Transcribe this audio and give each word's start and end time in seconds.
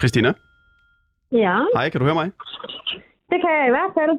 Christina? 0.00 0.32
Ja, 1.32 1.56
Hej, 1.74 1.90
kan 1.90 2.00
du 2.00 2.04
høre 2.04 2.14
mig? 2.22 2.30
det 3.30 3.38
kan 3.42 3.50
jeg 3.58 3.66
i 3.66 3.74
hvert 3.76 3.92
fald. 3.98 4.18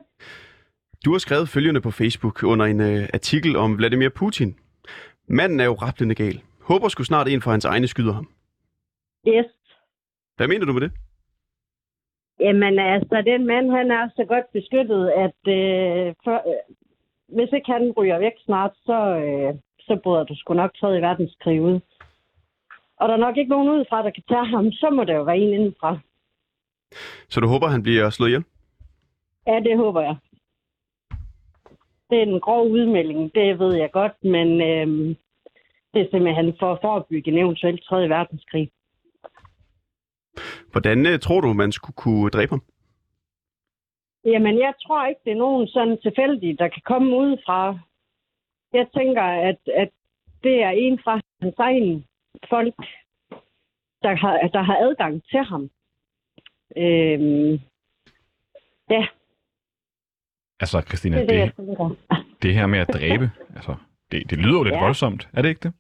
Du 1.05 1.11
har 1.11 1.19
skrevet 1.19 1.49
følgende 1.49 1.81
på 1.81 1.91
Facebook 1.91 2.43
under 2.43 2.65
en 2.65 2.79
uh, 2.79 3.03
artikel 3.13 3.55
om 3.55 3.77
Vladimir 3.77 4.09
Putin. 4.09 4.55
Manden 5.27 5.59
er 5.59 5.65
jo 5.65 5.73
rappelende 5.73 6.15
gal. 6.15 6.41
Håber 6.69 6.87
sgu 6.87 7.03
snart 7.03 7.27
en 7.27 7.41
fra 7.41 7.51
hans 7.51 7.65
egne 7.65 7.87
skyder 7.87 8.13
ham. 8.13 8.27
Yes. 9.27 9.45
Hvad 10.37 10.47
mener 10.47 10.65
du 10.65 10.73
med 10.73 10.81
det? 10.81 10.91
Jamen 12.39 12.79
altså, 12.79 13.23
den 13.25 13.45
mand, 13.47 13.71
han 13.71 13.91
er 13.91 14.09
så 14.15 14.25
godt 14.27 14.47
beskyttet, 14.53 15.03
at 15.25 15.39
øh, 15.57 16.13
for, 16.23 16.35
øh, 16.49 16.61
hvis 17.35 17.51
ikke 17.55 17.71
han 17.71 17.93
ryger 17.97 18.19
væk 18.19 18.37
snart, 18.45 18.71
så, 18.85 18.99
øh, 19.23 19.53
så 19.79 19.99
bryder 20.03 20.23
du 20.23 20.35
sgu 20.37 20.53
nok 20.53 20.71
3. 20.75 21.01
verdenskrig 21.01 21.61
ud. 21.61 21.79
Og 23.01 23.07
der 23.07 23.13
er 23.13 23.25
nok 23.25 23.37
ikke 23.37 23.49
nogen 23.49 23.69
udefra, 23.69 24.03
der 24.03 24.09
kan 24.09 24.23
tage 24.29 24.45
ham, 24.45 24.71
så 24.71 24.89
må 24.89 25.03
det 25.03 25.13
jo 25.13 25.23
være 25.23 25.37
en 25.37 25.53
indenfra. 25.53 25.99
Så 27.29 27.39
du 27.39 27.47
håber, 27.47 27.67
han 27.67 27.83
bliver 27.83 28.09
slået 28.09 28.29
ihjel? 28.29 28.43
Ja, 29.47 29.59
det 29.59 29.77
håber 29.77 30.01
jeg. 30.01 30.15
Det 32.09 32.17
er 32.17 32.23
en 32.23 32.39
grov 32.39 32.67
udmelding, 32.67 33.35
det 33.35 33.59
ved 33.59 33.75
jeg 33.75 33.91
godt, 33.91 34.23
men 34.23 34.61
øh, 34.61 35.15
det 35.93 36.01
er 36.01 36.09
simpelthen 36.11 36.53
for 36.59 36.71
at 36.71 36.79
forebygge 36.81 37.31
en 37.31 37.37
eventuel 37.37 37.81
3. 37.83 38.09
verdenskrig. 38.09 38.71
Hvordan 40.71 40.99
uh, 41.05 41.19
tror 41.19 41.41
du, 41.41 41.53
man 41.53 41.71
skulle 41.71 41.95
kunne 41.95 42.29
dræbe 42.29 42.49
ham? 42.49 42.63
Jamen, 44.25 44.59
jeg 44.59 44.73
tror 44.83 45.07
ikke, 45.07 45.21
det 45.25 45.31
er 45.31 45.43
nogen 45.45 45.67
sådan 45.67 45.97
tilfældige, 46.01 46.57
der 46.57 46.67
kan 46.67 46.81
komme 46.85 47.17
udefra. 47.17 47.79
Jeg 48.73 48.87
tænker, 48.97 49.23
at, 49.23 49.59
at 49.75 49.89
det 50.43 50.63
er 50.63 50.69
en 50.69 50.99
fra 51.03 51.21
hans 51.41 51.55
egen 51.57 52.05
folk, 52.49 52.75
der 54.03 54.15
har, 54.15 54.37
der 54.53 54.61
har 54.61 54.77
adgang 54.77 55.23
til 55.31 55.39
ham. 55.43 55.69
Øhm, 56.77 57.59
ja, 58.89 59.07
Altså, 60.59 60.81
Christina, 60.81 61.19
det 61.21 61.29
det, 61.29 61.53
det, 61.57 61.97
det 62.41 62.53
her 62.53 62.67
med 62.67 62.79
at 62.79 62.87
dræbe, 62.87 63.31
altså, 63.57 63.75
det, 64.11 64.29
det 64.29 64.37
lyder 64.37 64.57
jo 64.57 64.63
lidt 64.63 64.75
Ja. 64.75 64.83
voldsomt. 64.83 65.27
Er 65.33 65.41
det 65.41 65.49
ikke 65.49 65.63
det? 65.67 65.73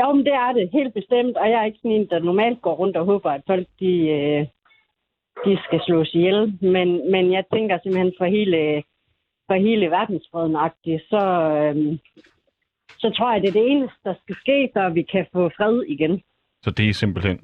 Jo, 0.00 0.12
men 0.12 0.24
det 0.26 0.32
er 0.32 0.52
det, 0.52 0.70
helt 0.72 0.94
bestemt. 0.94 1.36
Og 1.36 1.50
jeg 1.50 1.60
er 1.60 1.64
ikke 1.64 1.78
sådan 1.78 1.90
en, 1.90 2.06
der 2.10 2.18
normalt 2.18 2.62
går 2.62 2.74
rundt 2.74 2.96
og 2.96 3.04
håber, 3.04 3.30
at 3.30 3.42
folk 3.46 3.66
de, 3.80 3.92
øh, 4.08 4.46
de 5.44 5.58
skal 5.64 5.80
slås 5.86 6.14
ihjel. 6.14 6.58
Men, 6.62 7.10
men 7.10 7.32
jeg 7.32 7.44
tænker 7.52 7.78
simpelthen 7.78 8.12
for 8.18 8.24
hele, 8.24 8.82
for 9.46 9.54
hele 9.54 9.90
verdensfreden 9.90 10.56
så, 11.10 11.22
øh, 11.58 11.98
så 12.98 13.10
tror 13.16 13.32
jeg, 13.32 13.42
det 13.42 13.48
er 13.48 13.52
det 13.52 13.70
eneste, 13.70 13.98
der 14.04 14.14
skal 14.22 14.36
ske, 14.40 14.70
så 14.72 14.88
vi 14.88 15.02
kan 15.02 15.26
få 15.32 15.50
fred 15.56 15.82
igen. 15.82 16.22
Så 16.62 16.70
det 16.70 16.88
er 16.88 16.92
simpelthen 16.92 17.40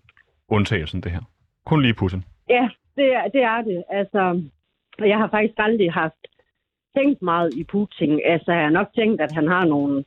undtagelsen, 0.49 1.01
det 1.01 1.13
her. 1.13 1.21
Kun 1.67 1.83
lige 1.83 1.95
Putin. 1.95 2.25
Ja, 2.49 2.69
det 2.97 3.15
er 3.15 3.29
det. 3.29 3.43
Er 3.43 3.63
det. 3.63 3.85
Altså, 3.91 4.43
jeg 4.99 5.19
har 5.19 5.29
faktisk 5.29 5.55
aldrig 5.59 5.93
haft 5.93 6.27
tænkt 6.97 7.23
meget 7.23 7.55
i 7.55 7.65
Putin. 7.65 8.21
Altså, 8.25 8.53
jeg 8.53 8.63
har 8.63 8.71
nok 8.71 8.89
tænkt, 8.95 9.21
at 9.21 9.33
han 9.33 9.49
har 9.49 9.65
nogle, 9.65 10.05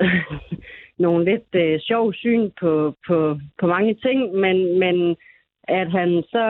nogle 1.04 1.24
lidt 1.24 1.54
øh, 1.54 1.80
sjov 1.80 2.14
syn 2.14 2.50
på, 2.60 2.96
på, 3.06 3.38
på 3.60 3.66
mange 3.66 3.94
ting, 3.94 4.32
men, 4.32 4.78
men 4.78 5.16
at 5.68 5.90
han 5.90 6.22
så 6.28 6.44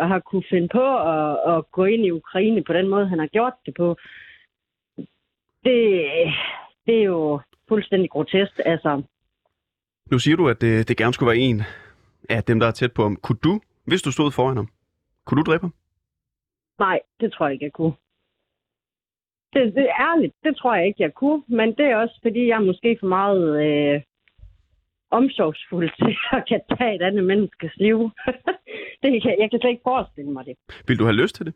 har 0.00 0.18
kunne 0.18 0.44
finde 0.50 0.68
på 0.68 0.98
at, 0.98 1.56
at 1.56 1.70
gå 1.72 1.84
ind 1.84 2.06
i 2.06 2.10
Ukraine 2.10 2.64
på 2.64 2.72
den 2.72 2.88
måde, 2.88 3.08
han 3.08 3.18
har 3.18 3.26
gjort 3.26 3.52
det 3.66 3.74
på, 3.74 3.96
det, 5.64 6.06
det 6.86 6.98
er 7.00 7.02
jo 7.02 7.40
fuldstændig 7.70 8.10
grotesk. 8.10 8.54
Altså, 8.72 9.02
Nu 10.10 10.18
siger 10.18 10.36
du, 10.36 10.44
at 10.48 10.60
det, 10.60 10.88
det 10.88 10.96
gerne 10.96 11.14
skulle 11.14 11.30
være 11.32 11.44
en 11.48 11.58
af 12.36 12.44
dem, 12.44 12.60
der 12.60 12.66
er 12.66 12.76
tæt 12.78 12.92
på 12.92 13.02
ham. 13.02 13.16
Kunne 13.16 13.42
du, 13.48 13.60
hvis 13.88 14.02
du 14.02 14.10
stod 14.12 14.30
foran 14.32 14.56
ham, 14.56 14.68
kunne 15.26 15.38
du 15.40 15.50
dræbe 15.50 15.64
ham? 15.66 15.74
Nej, 16.78 16.98
det 17.20 17.32
tror 17.32 17.46
jeg 17.46 17.54
ikke, 17.54 17.64
jeg 17.64 17.72
kunne. 17.72 17.94
Det, 19.52 19.74
det 19.76 19.84
er 19.90 19.96
ærligt, 20.10 20.34
det 20.44 20.56
tror 20.56 20.74
jeg 20.74 20.86
ikke, 20.86 21.02
jeg 21.02 21.14
kunne. 21.14 21.42
Men 21.48 21.68
det 21.78 21.86
er 21.86 21.96
også, 21.96 22.18
fordi 22.22 22.42
jeg 22.48 22.56
er 22.56 22.68
måske 22.70 22.96
for 23.00 23.06
meget 23.06 23.42
øh, 23.66 24.02
omsorgsfuld 25.10 25.90
til 25.98 26.16
at 26.32 26.42
kan 26.48 26.60
tage 26.78 26.94
et 26.94 27.02
andet 27.02 27.24
menneskes 27.24 27.76
liv. 27.76 27.98
det 29.02 29.22
kan, 29.22 29.36
jeg 29.40 29.48
kan 29.50 29.60
slet 29.60 29.70
ikke 29.70 29.88
forestille 29.92 30.30
mig 30.30 30.44
det. 30.46 30.54
Vil 30.88 30.98
du 30.98 31.04
have 31.04 31.20
lyst 31.22 31.34
til 31.36 31.46
det? 31.46 31.54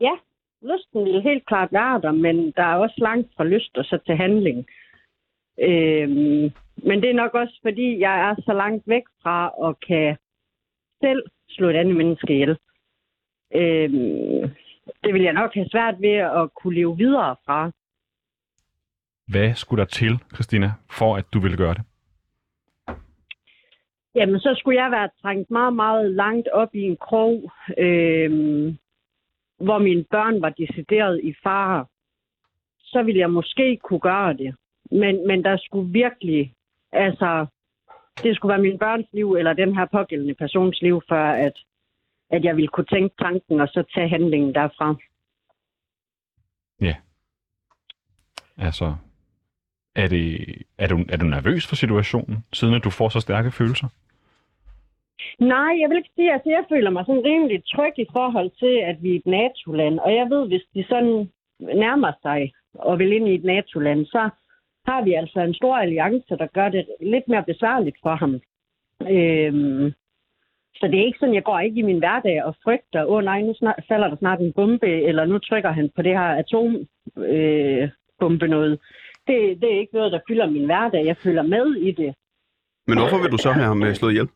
Ja, 0.00 0.14
lysten 0.62 1.04
vil 1.04 1.22
helt 1.22 1.46
klart 1.46 1.72
være 1.72 2.00
der, 2.00 2.12
men 2.12 2.52
der 2.56 2.62
er 2.62 2.74
også 2.76 2.94
langt 2.98 3.28
fra 3.36 3.44
lyst 3.44 3.76
og 3.76 3.84
så 3.84 3.98
til 4.06 4.16
handling. 4.16 4.66
Øhm, 5.60 6.52
men 6.76 7.02
det 7.02 7.10
er 7.10 7.14
nok 7.22 7.34
også, 7.34 7.58
fordi 7.62 8.00
jeg 8.00 8.30
er 8.30 8.34
så 8.34 8.52
langt 8.52 8.82
væk 8.86 9.02
fra 9.22 9.48
og 9.48 9.80
kan 9.80 10.16
selv 11.00 11.22
slå 11.48 11.68
et 11.68 11.76
andet 11.76 11.96
menneske 11.96 12.32
ihjel. 12.32 12.58
Øhm, 13.54 14.50
det 15.04 15.14
vil 15.14 15.22
jeg 15.22 15.32
nok 15.32 15.54
have 15.54 15.68
svært 15.68 15.94
ved 16.00 16.16
at 16.40 16.54
kunne 16.54 16.74
leve 16.74 16.96
videre 16.96 17.36
fra. 17.46 17.70
Hvad 19.28 19.54
skulle 19.54 19.80
der 19.80 19.86
til, 19.86 20.18
Christina, 20.34 20.72
for 20.90 21.16
at 21.16 21.24
du 21.32 21.40
ville 21.40 21.56
gøre 21.56 21.74
det? 21.74 21.84
Jamen, 24.14 24.40
så 24.40 24.54
skulle 24.58 24.82
jeg 24.82 24.90
være 24.90 25.08
trængt 25.22 25.50
meget, 25.50 25.76
meget 25.76 26.10
langt 26.10 26.48
op 26.48 26.74
i 26.74 26.80
en 26.80 26.96
krog, 26.96 27.52
øhm, 27.78 28.78
hvor 29.60 29.78
mine 29.78 30.04
børn 30.04 30.42
var 30.42 30.48
decideret 30.48 31.20
i 31.24 31.34
fare. 31.42 31.86
Så 32.80 33.02
ville 33.02 33.20
jeg 33.20 33.30
måske 33.30 33.76
kunne 33.76 34.00
gøre 34.00 34.32
det. 34.32 34.54
Men, 34.90 35.26
men 35.26 35.44
der 35.44 35.56
skulle 35.56 35.92
virkelig, 35.92 36.54
altså, 36.92 37.46
det 38.22 38.36
skulle 38.36 38.50
være 38.50 38.62
min 38.62 38.78
børns 38.78 39.06
liv, 39.12 39.34
eller 39.34 39.52
den 39.52 39.74
her 39.76 39.86
pågældende 39.86 40.34
persons 40.34 40.82
liv, 40.82 41.02
før 41.08 41.30
at, 41.30 41.58
at 42.30 42.44
jeg 42.44 42.56
ville 42.56 42.68
kunne 42.68 42.86
tænke 42.86 43.14
tanken, 43.18 43.60
og 43.60 43.68
så 43.68 43.84
tage 43.94 44.08
handlingen 44.08 44.54
derfra. 44.54 44.94
Ja. 46.80 46.96
Altså, 48.56 48.96
er, 49.94 50.08
det, 50.08 50.54
er, 50.78 50.88
du, 50.88 51.04
er 51.08 51.16
du 51.16 51.26
nervøs 51.26 51.66
for 51.66 51.76
situationen, 51.76 52.44
siden 52.52 52.74
at 52.74 52.84
du 52.84 52.90
får 52.90 53.08
så 53.08 53.20
stærke 53.20 53.50
følelser? 53.50 53.88
Nej, 55.38 55.72
jeg 55.80 55.88
vil 55.88 55.96
ikke 55.96 56.16
sige, 56.16 56.32
altså 56.32 56.50
jeg 56.50 56.64
føler 56.72 56.90
mig 56.90 57.04
sådan 57.06 57.24
rimelig 57.24 57.62
tryg 57.74 57.94
i 57.98 58.06
forhold 58.12 58.50
til, 58.62 58.74
at 58.90 58.96
vi 59.02 59.10
er 59.12 59.18
et 59.18 59.26
NATO-land. 59.26 59.98
Og 59.98 60.14
jeg 60.14 60.26
ved, 60.30 60.48
hvis 60.48 60.64
de 60.74 60.84
sådan 60.88 61.30
nærmer 61.60 62.12
sig 62.22 62.52
og 62.74 62.98
vil 62.98 63.12
ind 63.12 63.28
i 63.28 63.34
et 63.34 63.44
NATO-land, 63.44 64.06
så 64.06 64.30
har 64.86 65.02
vi 65.04 65.12
altså 65.12 65.40
en 65.40 65.54
stor 65.54 65.76
alliance, 65.76 66.36
der 66.42 66.46
gør 66.46 66.68
det 66.68 66.86
lidt 67.00 67.28
mere 67.28 67.44
besværligt 67.44 67.96
for 68.02 68.14
ham. 68.14 68.32
Øhm, 69.14 69.92
så 70.78 70.86
det 70.86 71.00
er 71.00 71.06
ikke 71.06 71.18
sådan, 71.18 71.34
jeg 71.34 71.44
går 71.44 71.58
ikke 71.58 71.80
i 71.80 71.88
min 71.90 71.98
hverdag 71.98 72.44
og 72.44 72.54
frygter, 72.64 73.04
åh 73.04 73.12
oh, 73.16 73.24
nej, 73.24 73.40
nu 73.42 73.54
snart, 73.54 73.84
falder 73.88 74.08
der 74.08 74.16
snart 74.16 74.40
en 74.40 74.52
bombe, 74.52 74.90
eller 75.08 75.24
nu 75.24 75.38
trykker 75.38 75.70
han 75.70 75.90
på 75.96 76.02
det 76.02 76.18
her 76.18 76.30
atombombe 76.42 76.86
øh, 77.18 77.88
bombe 78.20 78.48
noget. 78.48 78.78
Det, 79.26 79.60
det 79.60 79.74
er 79.74 79.78
ikke 79.80 79.94
noget, 79.94 80.12
der 80.12 80.20
fylder 80.28 80.50
min 80.50 80.64
hverdag. 80.64 81.06
Jeg 81.06 81.16
føler 81.16 81.42
med 81.42 81.66
i 81.74 81.90
det. 81.92 82.14
Men 82.86 82.98
hvorfor 82.98 83.22
vil 83.22 83.32
du 83.32 83.38
så 83.38 83.50
have 83.52 83.66
ham 83.66 83.82
øh, 83.82 83.94
slået 83.94 84.12
ihjel? 84.12 84.28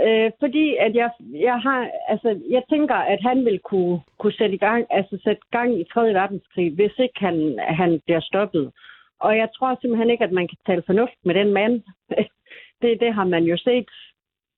Øh, 0.00 0.30
fordi 0.40 0.76
at 0.76 0.94
jeg, 0.94 1.10
jeg 1.20 1.58
har, 1.60 1.90
altså, 2.08 2.40
jeg 2.50 2.62
tænker, 2.70 2.94
at 2.94 3.20
han 3.22 3.44
vil 3.44 3.58
kunne, 3.58 4.00
kunne 4.18 4.32
sætte, 4.32 4.54
i 4.54 4.58
gang, 4.58 4.86
altså, 4.90 5.18
sætte 5.24 5.42
gang 5.50 5.80
i 5.80 5.84
3. 5.84 6.14
verdenskrig, 6.14 6.74
hvis 6.74 6.92
ikke 6.98 7.18
han, 7.20 7.58
han 7.58 8.00
bliver 8.04 8.20
stoppet. 8.20 8.72
Og 9.20 9.36
jeg 9.36 9.48
tror 9.56 9.78
simpelthen 9.80 10.10
ikke, 10.10 10.24
at 10.24 10.32
man 10.32 10.48
kan 10.48 10.58
tale 10.66 10.82
fornuft 10.86 11.18
med 11.24 11.34
den 11.34 11.52
mand. 11.52 11.82
det, 12.82 13.00
det 13.00 13.14
har 13.14 13.24
man 13.24 13.44
jo 13.44 13.56
set 13.56 13.90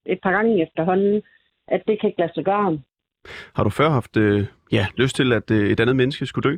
et 0.07 0.21
par 0.23 0.33
gange 0.33 0.63
efterhånden, 0.63 1.23
at 1.69 1.83
det 1.87 2.01
kan 2.01 2.09
ikke 2.09 2.21
lade 2.21 2.35
sig 2.35 2.45
gøre. 2.45 2.79
Har 3.55 3.65
du 3.65 3.71
før 3.71 3.89
haft 3.89 4.17
øh, 4.17 4.47
ja, 4.73 4.87
lyst 4.97 5.17
til, 5.17 5.33
at 5.33 5.51
øh, 5.51 5.71
et 5.71 5.81
andet 5.81 5.97
menneske 5.97 6.27
skulle 6.27 6.51
dø? 6.51 6.57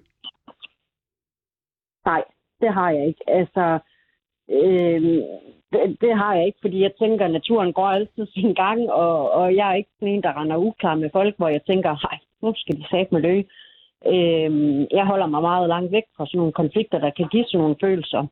Nej, 2.06 2.24
det 2.60 2.74
har 2.74 2.90
jeg 2.90 3.06
ikke. 3.06 3.24
Altså, 3.26 3.78
øh, 4.50 5.22
det, 5.72 6.00
det 6.00 6.16
har 6.16 6.34
jeg 6.34 6.46
ikke, 6.46 6.58
fordi 6.60 6.82
jeg 6.82 6.92
tænker, 6.98 7.24
at 7.24 7.30
naturen 7.30 7.72
går 7.72 7.86
altid 7.86 8.26
sin 8.26 8.54
gang, 8.54 8.90
og, 8.90 9.30
og 9.30 9.56
jeg 9.56 9.70
er 9.70 9.74
ikke 9.74 9.90
sådan 9.98 10.14
en, 10.14 10.22
der 10.22 10.40
render 10.40 10.56
uklar 10.56 10.94
med 10.94 11.10
folk, 11.12 11.36
hvor 11.36 11.48
jeg 11.48 11.62
tænker, 11.66 11.90
hej, 12.08 12.18
nu 12.42 12.52
skal 12.56 12.76
de 12.76 12.84
sætte 12.90 13.14
med 13.14 13.20
løg. 13.20 13.48
Øh, 14.06 14.80
jeg 14.90 15.06
holder 15.06 15.26
mig 15.26 15.42
meget 15.42 15.68
langt 15.68 15.92
væk 15.92 16.02
fra 16.16 16.26
sådan 16.26 16.38
nogle 16.38 16.52
konflikter, 16.52 16.98
der 16.98 17.10
kan 17.10 17.28
give 17.28 17.44
sådan 17.44 17.60
nogle 17.60 17.76
følelser. 17.80 18.26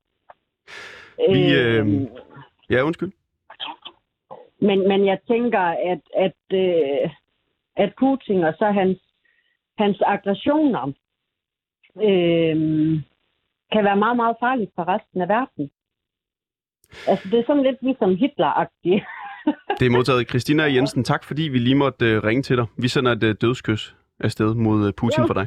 Vi, 1.32 1.54
øh, 1.60 1.86
Ja, 2.70 2.82
undskyld. 2.82 3.12
men, 4.58 4.88
men 4.88 5.06
jeg 5.06 5.18
tænker, 5.28 5.60
at, 5.60 6.00
at, 6.16 6.40
øh, 6.52 7.10
at 7.76 7.92
Putin 7.98 8.44
og 8.44 8.54
så 8.58 8.70
hans, 8.70 8.98
hans 9.78 10.02
aggressioner 10.06 10.92
øh, 11.96 12.56
kan 13.72 13.84
være 13.84 13.96
meget, 13.96 14.16
meget 14.16 14.36
farligt 14.40 14.70
for 14.74 14.88
resten 14.88 15.20
af 15.20 15.28
verden. 15.28 15.70
Altså, 17.06 17.28
det 17.30 17.38
er 17.38 17.44
sådan 17.46 17.62
lidt 17.62 17.76
ligesom 17.82 18.10
Hitler-agtigt. 18.10 19.02
det 19.80 19.86
er 19.86 19.90
modtaget. 19.90 20.28
Christina 20.28 20.62
Jensen, 20.62 21.04
tak 21.04 21.24
fordi 21.24 21.42
vi 21.42 21.58
lige 21.58 21.74
måtte 21.74 22.06
øh, 22.06 22.24
ringe 22.24 22.42
til 22.42 22.56
dig. 22.56 22.66
Vi 22.76 22.88
sender 22.88 23.12
et 23.12 23.22
øh, 23.22 23.34
dødskys 23.40 23.96
afsted 24.20 24.54
mod 24.54 24.86
øh, 24.86 24.92
Putin 24.96 25.20
jo. 25.22 25.26
for 25.26 25.34
dig. 25.34 25.46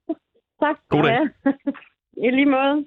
tak. 0.62 0.76
God 0.88 1.02
dag. 1.02 1.12
Ja. 1.12 1.52
I 2.26 2.30
lige 2.30 2.46
måde. 2.46 2.86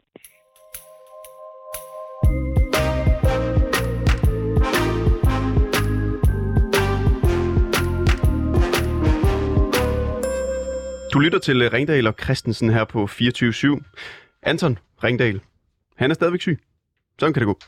Du 11.13 11.19
lytter 11.19 11.39
til 11.39 11.69
Ringdal 11.69 12.07
og 12.07 12.13
Christensen 12.23 12.69
her 12.69 12.83
på 12.83 13.03
24-7. 13.03 13.83
Anton 14.43 14.77
Ringdal, 15.03 15.41
han 15.95 16.11
er 16.11 16.15
stadigvæk 16.15 16.41
syg. 16.41 16.59
Sådan 17.19 17.33
kan 17.33 17.39
det 17.41 17.47
gå. 17.47 17.59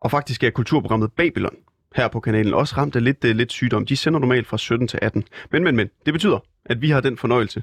Og 0.00 0.10
faktisk 0.10 0.44
er 0.44 0.50
kulturprogrammet 0.50 1.12
Babylon 1.12 1.56
her 1.96 2.08
på 2.08 2.20
kanalen 2.20 2.54
også 2.54 2.74
ramt 2.76 2.96
af 2.96 3.04
lidt, 3.04 3.24
uh, 3.24 3.30
lidt 3.30 3.52
sygdom. 3.52 3.86
De 3.86 3.96
sender 3.96 4.20
normalt 4.20 4.46
fra 4.46 4.58
17 4.58 4.88
til 4.88 4.98
18. 5.02 5.24
Men, 5.50 5.64
men, 5.64 5.76
men, 5.76 5.90
det 6.06 6.12
betyder, 6.14 6.38
at 6.64 6.82
vi 6.82 6.90
har 6.90 7.00
den 7.00 7.16
fornøjelse, 7.16 7.62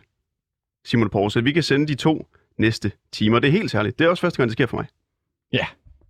Simon 0.86 1.10
Poulsen, 1.10 1.40
at 1.40 1.46
vi 1.46 1.52
kan 1.52 1.64
sende 1.64 1.88
de 1.88 1.96
to 1.96 2.28
næste 2.58 2.92
timer. 3.12 3.40
Det 3.40 3.48
er 3.48 3.52
helt 3.52 3.72
særligt. 3.72 4.00
Det 4.00 4.06
er 4.06 4.10
også 4.10 4.22
første 4.22 4.38
gang, 4.38 4.48
det 4.48 4.54
sker 4.54 4.66
for 4.66 4.78
mig. 4.78 4.86
Ja, 5.54 5.68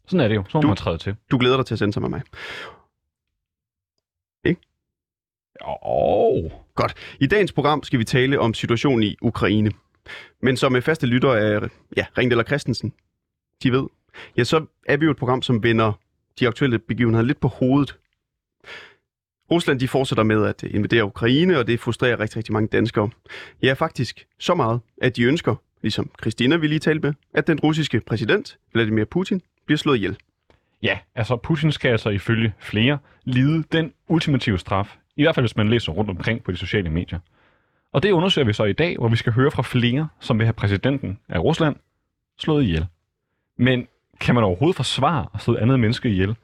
sådan 0.07 0.19
er 0.19 0.27
det 0.27 0.35
jo. 0.35 0.43
Så 0.49 0.57
må 0.57 0.61
Du- 0.61 0.67
man 0.67 0.77
træde 0.77 0.97
til. 0.97 1.15
Du 1.31 1.37
glæder 1.37 1.57
dig 1.57 1.65
til 1.65 1.75
at 1.75 1.79
sende 1.79 1.93
sammen 1.93 2.11
med 2.11 2.19
mig. 2.19 2.25
Åh, 5.85 6.51
I 7.19 7.27
dagens 7.27 7.51
program 7.51 7.83
skal 7.83 7.99
vi 7.99 8.03
tale 8.03 8.39
om 8.39 8.53
situationen 8.53 9.03
i 9.03 9.15
Ukraine. 9.21 9.71
Men 10.41 10.57
som 10.57 10.81
faste 10.81 11.07
lytter 11.07 11.33
af 11.33 11.69
ja, 11.97 12.05
Ringdal 12.17 12.39
og 12.39 12.45
Christensen, 12.45 12.93
de 13.63 13.71
ved, 13.71 13.87
ja, 14.37 14.43
så 14.43 14.65
er 14.85 14.97
vi 14.97 15.05
jo 15.05 15.11
et 15.11 15.17
program, 15.17 15.41
som 15.41 15.63
vender 15.63 15.93
de 16.39 16.47
aktuelle 16.47 16.79
begivenheder 16.79 17.25
lidt 17.25 17.39
på 17.39 17.47
hovedet. 17.47 17.97
Rusland 19.51 19.79
de 19.79 19.87
fortsætter 19.87 20.23
med 20.23 20.45
at 20.45 20.63
øh, 20.63 20.75
invadere 20.75 21.05
Ukraine, 21.05 21.59
og 21.59 21.67
det 21.67 21.79
frustrerer 21.79 22.19
rigtig, 22.19 22.37
rigtig 22.37 22.53
mange 22.53 22.67
danskere. 22.67 23.09
Ja, 23.63 23.73
faktisk 23.73 24.27
så 24.39 24.55
meget, 24.55 24.79
at 25.01 25.15
de 25.15 25.23
ønsker, 25.23 25.55
ligesom 25.81 26.11
Christina 26.21 26.55
vi 26.55 26.67
lige 26.67 26.79
talte 26.79 27.07
med, 27.07 27.13
at 27.33 27.47
den 27.47 27.59
russiske 27.59 27.99
præsident, 27.99 28.57
Vladimir 28.73 29.05
Putin, 29.05 29.41
bliver 29.65 29.77
slået 29.77 29.95
ihjel. 29.95 30.17
Ja, 30.83 30.99
altså 31.15 31.35
Putin 31.35 31.71
skal 31.71 31.91
altså 31.91 32.09
ifølge 32.09 32.53
flere 32.59 32.97
lide 33.23 33.63
den 33.71 33.93
ultimative 34.07 34.59
straf. 34.59 34.95
I 35.15 35.23
hvert 35.23 35.35
fald 35.35 35.43
hvis 35.43 35.55
man 35.55 35.69
læser 35.69 35.91
rundt 35.91 36.09
omkring 36.09 36.43
på 36.43 36.51
de 36.51 36.57
sociale 36.57 36.89
medier. 36.89 37.19
Og 37.93 38.03
det 38.03 38.11
undersøger 38.11 38.45
vi 38.45 38.53
så 38.53 38.63
i 38.63 38.73
dag, 38.73 38.97
hvor 38.97 39.07
vi 39.07 39.15
skal 39.15 39.33
høre 39.33 39.51
fra 39.51 39.63
flere, 39.63 40.07
som 40.19 40.39
vil 40.39 40.45
have 40.45 40.53
præsidenten 40.53 41.19
af 41.29 41.39
Rusland 41.39 41.75
slået 42.37 42.63
ihjel. 42.63 42.85
Men 43.57 43.87
kan 44.19 44.35
man 44.35 44.43
overhovedet 44.43 44.75
forsvare 44.75 45.27
at 45.33 45.41
slå 45.41 45.53
et 45.53 45.57
andet 45.57 45.79
menneske 45.79 46.09
ihjel? 46.09 46.35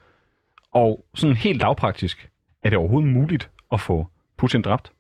Og 0.72 1.06
sådan 1.14 1.36
helt 1.36 1.60
lavpraktisk, 1.60 2.30
er 2.64 2.70
det 2.70 2.80
overhovedet 2.80 3.10
muligt 3.10 3.50
at 3.72 3.80
få 3.80 4.08
Putin 4.38 4.62
dræbt? 4.62 4.92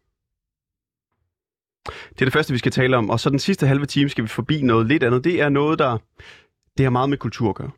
Det 1.85 2.21
er 2.21 2.25
det 2.25 2.33
første, 2.33 2.53
vi 2.53 2.57
skal 2.57 2.71
tale 2.71 2.97
om. 2.97 3.09
Og 3.09 3.19
så 3.19 3.29
den 3.29 3.39
sidste 3.39 3.67
halve 3.67 3.85
time 3.85 4.09
skal 4.09 4.23
vi 4.23 4.27
forbi 4.27 4.61
noget 4.61 4.87
lidt 4.87 5.03
andet. 5.03 5.23
Det 5.23 5.41
er 5.41 5.49
noget, 5.49 5.79
der 5.79 5.97
det 6.77 6.83
har 6.85 6.89
meget 6.89 7.09
med 7.09 7.17
kultur 7.17 7.49
at 7.49 7.55
gøre. 7.55 7.71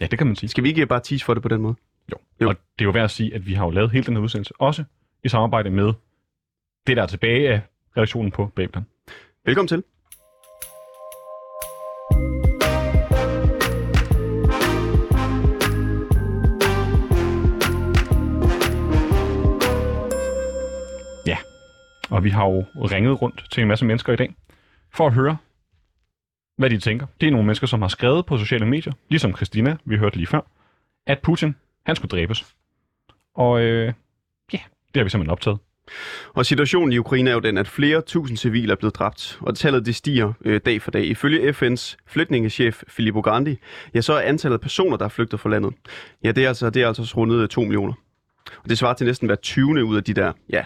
Ja, 0.00 0.06
det 0.06 0.18
kan 0.18 0.26
man 0.26 0.36
sige. 0.36 0.50
Skal 0.50 0.64
vi 0.64 0.68
ikke 0.68 0.86
bare 0.86 1.00
tease 1.00 1.24
for 1.24 1.34
det 1.34 1.42
på 1.42 1.48
den 1.48 1.60
måde? 1.60 1.74
Jo. 2.12 2.16
Jo. 2.40 2.48
Og 2.48 2.54
det 2.54 2.84
er 2.84 2.84
jo 2.84 2.90
værd 2.90 3.04
at 3.04 3.10
sige, 3.10 3.34
at 3.34 3.46
vi 3.46 3.54
har 3.54 3.64
jo 3.64 3.70
lavet 3.70 3.90
hele 3.90 4.06
den 4.06 4.16
her 4.16 4.22
udsendelse, 4.22 4.54
også 4.58 4.84
i 5.24 5.28
samarbejde 5.28 5.70
med 5.70 5.92
det, 6.86 6.96
der 6.96 7.02
er 7.02 7.06
tilbage 7.06 7.52
af 7.52 7.60
redaktionen 7.96 8.30
på 8.32 8.46
Babylon. 8.46 8.86
Velkommen 9.44 9.68
til. 9.68 9.84
Vi 22.26 22.30
har 22.30 22.44
jo 22.44 22.64
ringet 22.74 23.22
rundt 23.22 23.44
til 23.52 23.60
en 23.62 23.68
masse 23.68 23.84
mennesker 23.84 24.12
i 24.12 24.16
dag, 24.16 24.34
for 24.94 25.06
at 25.06 25.12
høre, 25.12 25.36
hvad 26.58 26.70
de 26.70 26.78
tænker. 26.78 27.06
Det 27.20 27.26
er 27.26 27.30
nogle 27.30 27.46
mennesker, 27.46 27.66
som 27.66 27.82
har 27.82 27.88
skrevet 27.88 28.26
på 28.26 28.38
sociale 28.38 28.66
medier, 28.66 28.92
ligesom 29.08 29.36
Christina, 29.36 29.76
vi 29.84 29.96
hørte 29.96 30.16
lige 30.16 30.26
før, 30.26 30.40
at 31.06 31.18
Putin, 31.22 31.56
han 31.86 31.96
skulle 31.96 32.08
dræbes. 32.08 32.46
Og 33.34 33.60
øh, 33.60 33.92
ja, 34.52 34.58
det 34.94 34.96
har 34.96 35.04
vi 35.04 35.10
simpelthen 35.10 35.30
optaget. 35.30 35.58
Og 36.34 36.46
situationen 36.46 36.92
i 36.92 36.98
Ukraine 36.98 37.30
er 37.30 37.34
jo 37.34 37.40
den, 37.40 37.58
at 37.58 37.68
flere 37.68 38.00
tusind 38.00 38.38
civile 38.38 38.72
er 38.72 38.76
blevet 38.76 38.94
dræbt, 38.94 39.38
og 39.40 39.56
tallet 39.56 39.86
det 39.86 39.94
stiger 39.94 40.32
øh, 40.44 40.60
dag 40.66 40.82
for 40.82 40.90
dag. 40.90 41.04
Ifølge 41.06 41.50
FN's 41.50 41.96
flygtningechef 42.06 42.82
Filippo 42.88 43.20
Grandi, 43.20 43.56
ja, 43.94 44.00
så 44.00 44.12
er 44.12 44.20
antallet 44.20 44.56
af 44.56 44.60
personer, 44.60 44.96
der 44.96 45.04
er 45.04 45.08
flygtet 45.08 45.40
fra 45.40 45.50
landet, 45.50 45.74
ja, 46.24 46.32
det 46.32 46.44
er 46.44 46.48
altså, 46.48 46.70
det 46.70 46.82
er 46.82 46.88
altså 46.88 47.14
rundet 47.16 47.42
øh, 47.42 47.48
2 47.48 47.60
millioner. 47.60 47.94
Og 48.62 48.68
det 48.68 48.78
svarer 48.78 48.94
til 48.94 49.06
næsten 49.06 49.26
hver 49.26 49.36
20. 49.36 49.84
ud 49.84 49.96
af 49.96 50.04
de 50.04 50.14
der, 50.14 50.32
ja, 50.50 50.64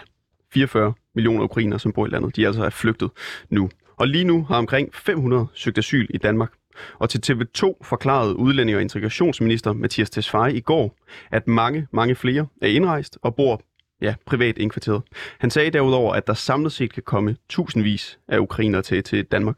44 0.53 0.93
millioner 1.15 1.43
ukrainer, 1.43 1.77
som 1.77 1.93
bor 1.93 2.05
i 2.05 2.09
landet. 2.09 2.35
De 2.35 2.43
er 2.43 2.47
altså 2.47 2.63
er 2.63 2.69
flygtet 2.69 3.09
nu. 3.49 3.69
Og 3.97 4.07
lige 4.07 4.23
nu 4.23 4.43
har 4.43 4.55
omkring 4.55 4.95
500 4.95 5.47
søgt 5.53 5.77
asyl 5.77 6.07
i 6.09 6.17
Danmark. 6.17 6.51
Og 6.99 7.09
til 7.09 7.21
TV2 7.25 7.73
forklarede 7.81 8.35
udlænding- 8.35 8.75
og 8.75 8.81
integrationsminister 8.81 9.73
Mathias 9.73 10.09
Tesfaye 10.09 10.55
i 10.55 10.61
går, 10.61 10.95
at 11.31 11.47
mange, 11.47 11.87
mange 11.91 12.15
flere 12.15 12.47
er 12.61 12.67
indrejst 12.67 13.17
og 13.21 13.35
bor 13.35 13.61
ja, 14.01 14.15
privat 14.25 14.57
indkvarteret. 14.57 15.01
Han 15.39 15.49
sagde 15.49 15.71
derudover, 15.71 16.13
at 16.13 16.27
der 16.27 16.33
samlet 16.33 16.71
set 16.71 16.93
kan 16.93 17.03
komme 17.03 17.35
tusindvis 17.49 18.19
af 18.27 18.39
ukrainere 18.39 18.81
til, 18.81 19.03
til 19.03 19.23
Danmark. 19.23 19.57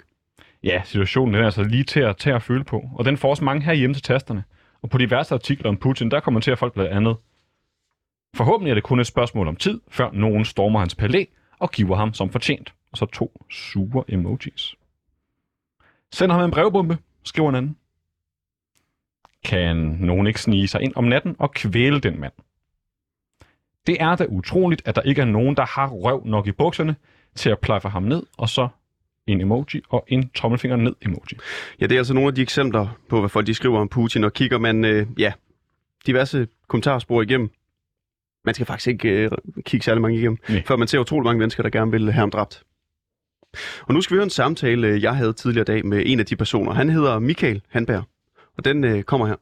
Ja, 0.63 0.81
situationen 0.85 1.35
er 1.35 1.45
altså 1.45 1.63
lige 1.63 1.83
til 1.83 1.99
at 1.99 2.17
til 2.17 2.29
at 2.29 2.43
føle 2.43 2.63
på. 2.63 2.83
Og 2.95 3.05
den 3.05 3.17
får 3.17 3.29
også 3.29 3.43
mange 3.43 3.63
herhjemme 3.63 3.93
til 3.93 4.03
tasterne. 4.03 4.43
Og 4.81 4.89
på 4.89 4.97
diverse 4.97 5.33
artikler 5.33 5.69
om 5.69 5.77
Putin, 5.77 6.11
der 6.11 6.19
kommenterer 6.19 6.55
folk 6.55 6.73
blandt 6.73 6.91
andet. 6.91 7.15
Forhåbentlig 8.35 8.69
er 8.69 8.75
det 8.75 8.83
kun 8.83 8.99
et 8.99 9.07
spørgsmål 9.07 9.47
om 9.47 9.55
tid, 9.55 9.81
før 9.87 10.11
nogen 10.11 10.45
stormer 10.45 10.79
hans 10.79 10.95
palæ 10.95 11.25
og 11.59 11.71
giver 11.71 11.95
ham 11.95 12.13
som 12.13 12.29
fortjent. 12.29 12.73
Og 12.91 12.97
så 12.97 13.05
to 13.05 13.45
sure 13.51 14.03
emojis. 14.07 14.75
Sender 16.11 16.35
ham 16.35 16.45
en 16.45 16.51
brevbombe, 16.51 16.97
skriver 17.23 17.49
en 17.49 17.55
anden. 17.55 17.77
Kan 19.45 19.77
nogen 19.77 20.27
ikke 20.27 20.41
snige 20.41 20.67
sig 20.67 20.81
ind 20.81 20.93
om 20.95 21.03
natten 21.03 21.35
og 21.39 21.51
kvæle 21.51 21.99
den 21.99 22.19
mand? 22.19 22.33
Det 23.87 23.97
er 23.99 24.15
da 24.15 24.25
utroligt, 24.29 24.81
at 24.85 24.95
der 24.95 25.01
ikke 25.01 25.21
er 25.21 25.25
nogen, 25.25 25.57
der 25.57 25.65
har 25.65 25.87
røv 25.87 26.25
nok 26.25 26.47
i 26.47 26.51
bukserne 26.51 26.95
til 27.35 27.49
at 27.49 27.59
plaffe 27.59 27.89
ham 27.89 28.03
ned, 28.03 28.23
og 28.37 28.49
så 28.49 28.67
en 29.27 29.41
emoji 29.41 29.81
og 29.89 30.05
en 30.07 30.29
tommelfinger 30.29 30.77
ned 30.77 30.95
emoji. 31.01 31.37
Ja, 31.79 31.87
det 31.87 31.95
er 31.95 31.99
altså 31.99 32.13
nogle 32.13 32.27
af 32.27 32.35
de 32.35 32.41
eksempler 32.41 32.87
på, 33.09 33.19
hvad 33.19 33.29
folk 33.29 33.47
de 33.47 33.53
skriver 33.53 33.79
om 33.79 33.89
Putin, 33.89 34.23
og 34.23 34.33
kigger 34.33 34.57
man 34.57 34.85
øh, 34.85 35.07
ja, 35.17 35.33
diverse 36.05 36.47
kommentarspor 36.67 37.21
igennem. 37.21 37.51
Man 38.45 38.53
skal 38.53 38.65
faktisk 38.65 38.87
ikke 38.87 39.09
øh, 39.09 39.31
kigge 39.65 39.83
særlig 39.83 40.01
mange 40.01 40.17
igennem, 40.17 40.37
Nej. 40.49 40.63
før 40.65 40.75
man 40.75 40.87
ser 40.87 40.99
utrolig 40.99 41.25
mange 41.25 41.39
mennesker, 41.39 41.63
der 41.63 41.69
gerne 41.69 41.91
vil 41.91 42.11
have 42.11 42.19
ham 42.19 42.31
dræbt. 42.31 42.63
Og 43.81 43.93
nu 43.93 44.01
skal 44.01 44.13
vi 44.13 44.17
høre 44.17 44.23
en 44.23 44.29
samtale, 44.29 44.87
øh, 44.87 45.03
jeg 45.03 45.15
havde 45.15 45.33
tidligere 45.33 45.65
dag 45.65 45.85
med 45.85 46.03
en 46.05 46.19
af 46.19 46.25
de 46.25 46.35
personer. 46.35 46.73
Han 46.73 46.89
hedder 46.89 47.19
Michael 47.19 47.61
Hanberg, 47.69 48.03
og 48.57 48.65
den 48.65 48.83
øh, 48.83 49.03
kommer 49.03 49.27
her. 49.27 49.35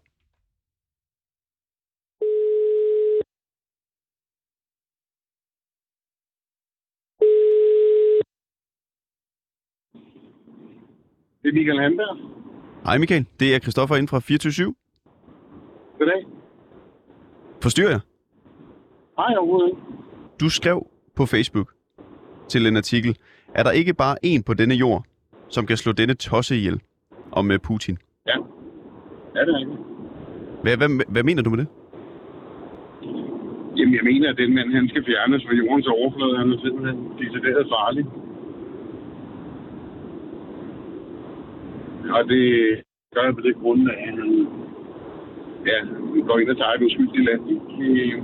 Det 11.43 11.49
er 11.49 11.53
Michael 11.53 11.79
Hamberg. 11.79 12.17
Hej 12.85 12.97
Michael, 12.97 13.25
det 13.39 13.55
er 13.55 13.59
Christoffer 13.59 13.95
inden 13.95 14.07
fra 14.07 14.19
24 14.19 14.75
Goddag. 15.99 16.25
Forstyrrer 17.61 17.89
jeg? 17.89 17.99
Hej 19.21 19.35
overhovedet 19.37 19.69
ikke. 19.69 19.81
Du 20.41 20.49
skrev 20.49 20.87
på 21.15 21.25
Facebook 21.25 21.69
til 22.47 22.67
en 22.67 22.77
artikel, 22.77 23.17
er 23.55 23.63
der 23.63 23.71
ikke 23.71 23.93
bare 23.93 24.15
en 24.23 24.43
på 24.43 24.53
denne 24.53 24.75
jord, 24.75 25.03
som 25.49 25.65
kan 25.65 25.77
slå 25.77 25.91
denne 25.91 26.13
tosse 26.13 26.55
ihjel 26.55 26.81
om 27.31 27.51
øh, 27.51 27.59
Putin? 27.59 27.97
Ja. 28.27 28.37
Ja, 29.35 29.41
det 29.45 29.49
er 29.55 29.59
rigtigt. 29.59 29.79
Hvad, 30.63 30.77
hvad, 30.77 30.89
hvad 31.13 31.23
mener 31.23 31.41
du 31.43 31.49
med 31.49 31.57
det? 31.57 31.67
Jamen, 33.77 33.93
jeg 33.95 34.03
mener, 34.03 34.29
at 34.29 34.37
den 34.37 34.55
mand, 34.55 34.73
han 34.73 34.89
skal 34.89 35.05
fjernes 35.05 35.43
fra 35.45 35.53
jordens 35.53 35.87
overflade. 35.87 36.37
Han 36.37 36.51
er 36.53 36.59
simpelthen 36.63 36.97
decideret 37.21 37.67
farlig. 37.73 38.05
Og 42.17 42.23
det 42.31 42.45
gør 43.13 43.23
jeg 43.27 43.33
på 43.35 43.41
det 43.41 43.55
grund 43.61 43.89
at 43.89 43.97
han 44.05 44.47
ja, 45.65 45.77
går 46.27 46.39
ind 46.39 46.49
og 46.49 46.57
tager 46.57 46.73
et 46.73 46.83
uskyldigt 46.87 47.25
land. 47.25 47.41
ikke? 47.49 48.23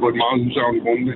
På 0.00 0.08
et 0.08 0.16
meget 0.16 0.46
usagligt 0.46 0.84
grundlag. 0.84 1.14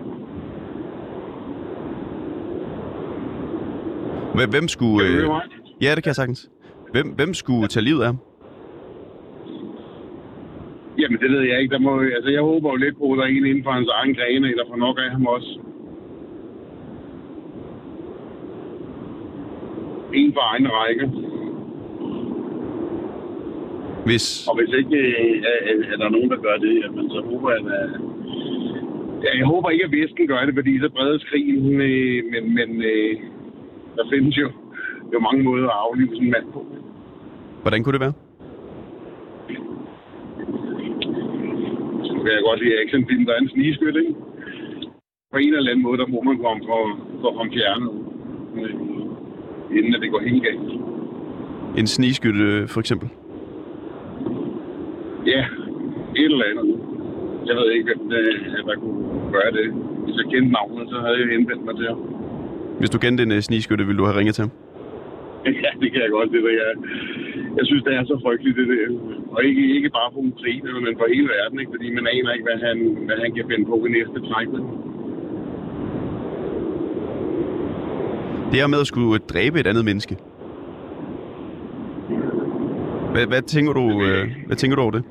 Hvem, 4.47 4.69
skulle... 4.69 5.09
Kan 5.09 5.25
du 5.25 5.33
Øh, 5.33 5.41
ja, 5.83 5.95
det 5.95 6.03
kan 6.03 6.11
jeg 6.11 6.15
sagtens. 6.15 6.51
Hvem, 6.93 7.09
hvem 7.09 7.35
skulle 7.35 7.69
tage 7.69 7.85
livet 7.85 8.03
af? 8.03 8.13
Jamen, 10.99 11.19
det 11.21 11.31
ved 11.31 11.41
jeg 11.41 11.61
ikke. 11.61 11.73
Der 11.73 11.79
må, 11.79 12.01
altså, 12.01 12.31
jeg 12.31 12.41
håber 12.41 12.71
jo 12.71 12.77
lidt 12.77 12.99
på, 12.99 13.13
at 13.13 13.19
der 13.19 13.25
er 13.25 13.29
en 13.29 13.47
inden 13.47 13.65
for 13.65 13.71
hans 13.71 13.89
egen 13.89 14.15
grene, 14.15 14.49
der 14.49 14.65
får 14.69 14.77
nok 14.77 14.99
af 15.05 15.11
ham 15.11 15.27
også. 15.27 15.61
En 20.15 20.33
for 20.33 20.45
egen 20.53 20.69
række. 20.73 21.05
Hvis... 24.05 24.49
Og 24.49 24.57
hvis 24.59 24.75
ikke 24.79 24.97
øh, 24.97 25.43
er, 25.51 25.59
er, 25.71 25.93
er 25.93 25.97
der 25.97 26.09
nogen, 26.09 26.31
der 26.31 26.37
gør 26.37 26.57
det, 26.57 26.83
jamen, 26.85 27.11
så 27.11 27.23
håber 27.31 27.51
jeg, 27.51 27.61
at... 27.83 28.18
Jeg 29.23 29.47
håber 29.47 29.71
ikke, 29.71 29.85
at 29.85 29.93
Vesten 29.93 30.27
gør 30.27 30.45
det, 30.47 30.55
fordi 30.55 30.79
så 30.79 30.89
bredes 30.97 31.25
krigen. 31.25 31.81
Øh, 31.81 32.25
men 32.33 32.55
men 32.55 32.83
øh, 32.83 33.15
der 33.97 34.05
findes 34.13 34.37
jo, 34.37 34.49
jo 35.13 35.19
mange 35.19 35.43
måder 35.43 35.69
at 35.69 35.79
aflive 35.85 36.09
sådan 36.09 36.25
en 36.25 36.31
mand 36.31 36.53
på. 36.53 36.67
Hvordan 37.63 37.83
kunne 37.83 37.93
det 37.93 38.01
være? 38.01 38.13
Så 42.09 42.13
kan 42.23 42.33
jeg 42.37 42.43
godt 42.49 42.61
lide 42.63 42.81
actionfilm, 42.83 43.25
der 43.27 43.33
er 43.35 43.39
en 43.39 43.49
snigeskyt, 43.49 43.97
ikke? 43.97 44.15
på 45.33 45.39
en 45.39 45.55
eller 45.55 45.71
anden 45.71 45.83
måde, 45.83 45.99
der 45.99 46.07
må 46.07 46.23
man 46.23 46.39
komme 46.39 46.63
for, 46.69 46.83
for 47.21 47.39
ham 47.39 47.53
fjernet, 47.53 47.93
øh, 48.57 49.79
inden 49.79 49.95
at 49.95 50.01
det 50.01 50.11
går 50.11 50.21
helt 50.21 50.43
galt. 50.43 50.71
En 51.79 51.87
snigskytte, 51.87 52.69
for 52.69 52.81
eksempel. 52.81 53.09
Ja, 55.27 55.45
et 56.17 56.25
eller 56.25 56.45
andet. 56.51 56.81
Jeg 57.47 57.57
ved 57.57 57.71
ikke, 57.73 57.91
det, 58.13 58.25
der 58.67 58.75
kunne 58.75 59.08
gøre 59.37 59.51
det. 59.59 59.67
Hvis 60.05 60.17
jeg 60.21 60.27
kendte 60.33 60.51
navnet, 60.59 60.85
så 60.93 60.97
havde 61.05 61.19
jeg 61.23 61.29
henvendt 61.35 61.63
mig 61.69 61.75
til 61.81 61.87
ham. 61.91 61.99
Hvis 62.81 62.91
du 62.95 62.99
kendte 63.05 63.21
en 63.27 63.33
uh, 63.37 63.41
snigskytte, 63.49 63.85
ville 63.89 64.01
du 64.01 64.07
have 64.09 64.19
ringet 64.19 64.35
til 64.37 64.43
ham? 64.47 64.53
Ja, 65.65 65.71
det 65.81 65.89
kan 65.93 66.01
jeg 66.05 66.11
godt. 66.17 66.29
Det 66.35 66.41
der. 66.47 66.55
Jeg, 66.63 66.73
jeg 67.59 67.65
synes, 67.69 67.83
det 67.87 67.93
er 67.99 68.05
så 68.13 68.17
frygteligt, 68.25 68.57
det 68.61 68.67
der. 68.73 68.87
Og 69.35 69.41
ikke, 69.49 69.63
ikke 69.77 69.91
bare 69.99 70.09
for 70.15 70.21
Ukraine, 70.31 70.81
men 70.87 70.93
for 71.01 71.07
hele 71.15 71.29
verden, 71.37 71.57
ikke? 71.61 71.73
fordi 71.75 71.87
man 71.99 72.05
aner 72.15 72.31
ikke, 72.35 72.47
hvad 72.49 72.59
han, 72.69 72.77
hvad 73.09 73.19
han 73.25 73.31
kan 73.37 73.45
finde 73.51 73.65
på 73.73 73.77
i 73.87 73.91
næste 73.99 74.19
træk. 74.29 74.49
Det 78.51 78.57
her 78.61 78.67
med 78.67 78.81
at 78.81 78.87
skulle 78.87 79.15
øh, 79.15 79.21
dræbe 79.33 79.61
et 79.61 79.67
andet 79.67 79.85
menneske. 79.85 80.17
Hvad, 83.13 83.27
hvad, 83.27 83.43
tænker 83.43 83.73
du, 83.73 83.85
øh, 84.07 84.25
hvad 84.47 84.57
tænker 84.57 84.77
du 84.77 84.83
over 84.83 84.91
det? 84.91 85.03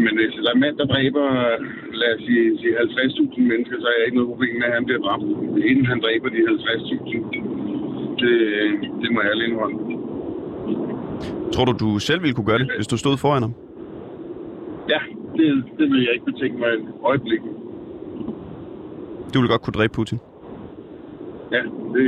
Jamen, 0.00 0.16
hvis 0.20 0.34
der 0.46 0.52
er 0.54 0.62
mand, 0.64 0.76
der 0.80 0.86
dræber, 0.94 1.26
lad 2.00 2.10
os 2.14 2.20
sige, 2.26 2.58
sige 2.60 2.72
50.000 2.78 3.40
mennesker, 3.50 3.76
så 3.80 3.86
er 3.86 3.96
jeg 3.98 4.06
ikke 4.06 4.18
noget 4.18 4.30
problem 4.32 4.54
med, 4.60 4.66
at 4.70 4.74
han 4.78 4.84
bliver 4.84 5.00
dræbt. 5.06 5.24
Inden 5.70 5.86
han 5.86 5.98
dræber 6.04 6.28
de 6.34 6.36
50.000. 6.36 7.16
Det, 8.20 8.34
det 9.02 9.08
må 9.12 9.18
jeg 9.24 9.30
alene 9.34 9.52
indrømme. 9.52 9.78
Tror 11.52 11.64
du, 11.64 11.72
du 11.84 11.98
selv 11.98 12.22
ville 12.22 12.34
kunne 12.34 12.50
gøre 12.50 12.58
det, 12.58 12.68
hvis 12.76 12.86
du 12.86 12.96
stod 12.96 13.16
foran 13.24 13.42
ham? 13.42 13.54
Ja, 14.94 15.00
det, 15.38 15.46
det 15.78 15.86
vil 15.90 16.00
jeg 16.06 16.12
ikke 16.14 16.24
betænke 16.32 16.56
mig 16.58 16.68
et 16.68 16.84
øjeblik. 17.04 17.40
Du 19.32 19.36
ville 19.40 19.52
godt 19.54 19.62
kunne 19.62 19.78
dræbe 19.78 19.92
Putin. 19.92 20.18
Ja, 21.52 21.62
det 21.94 22.06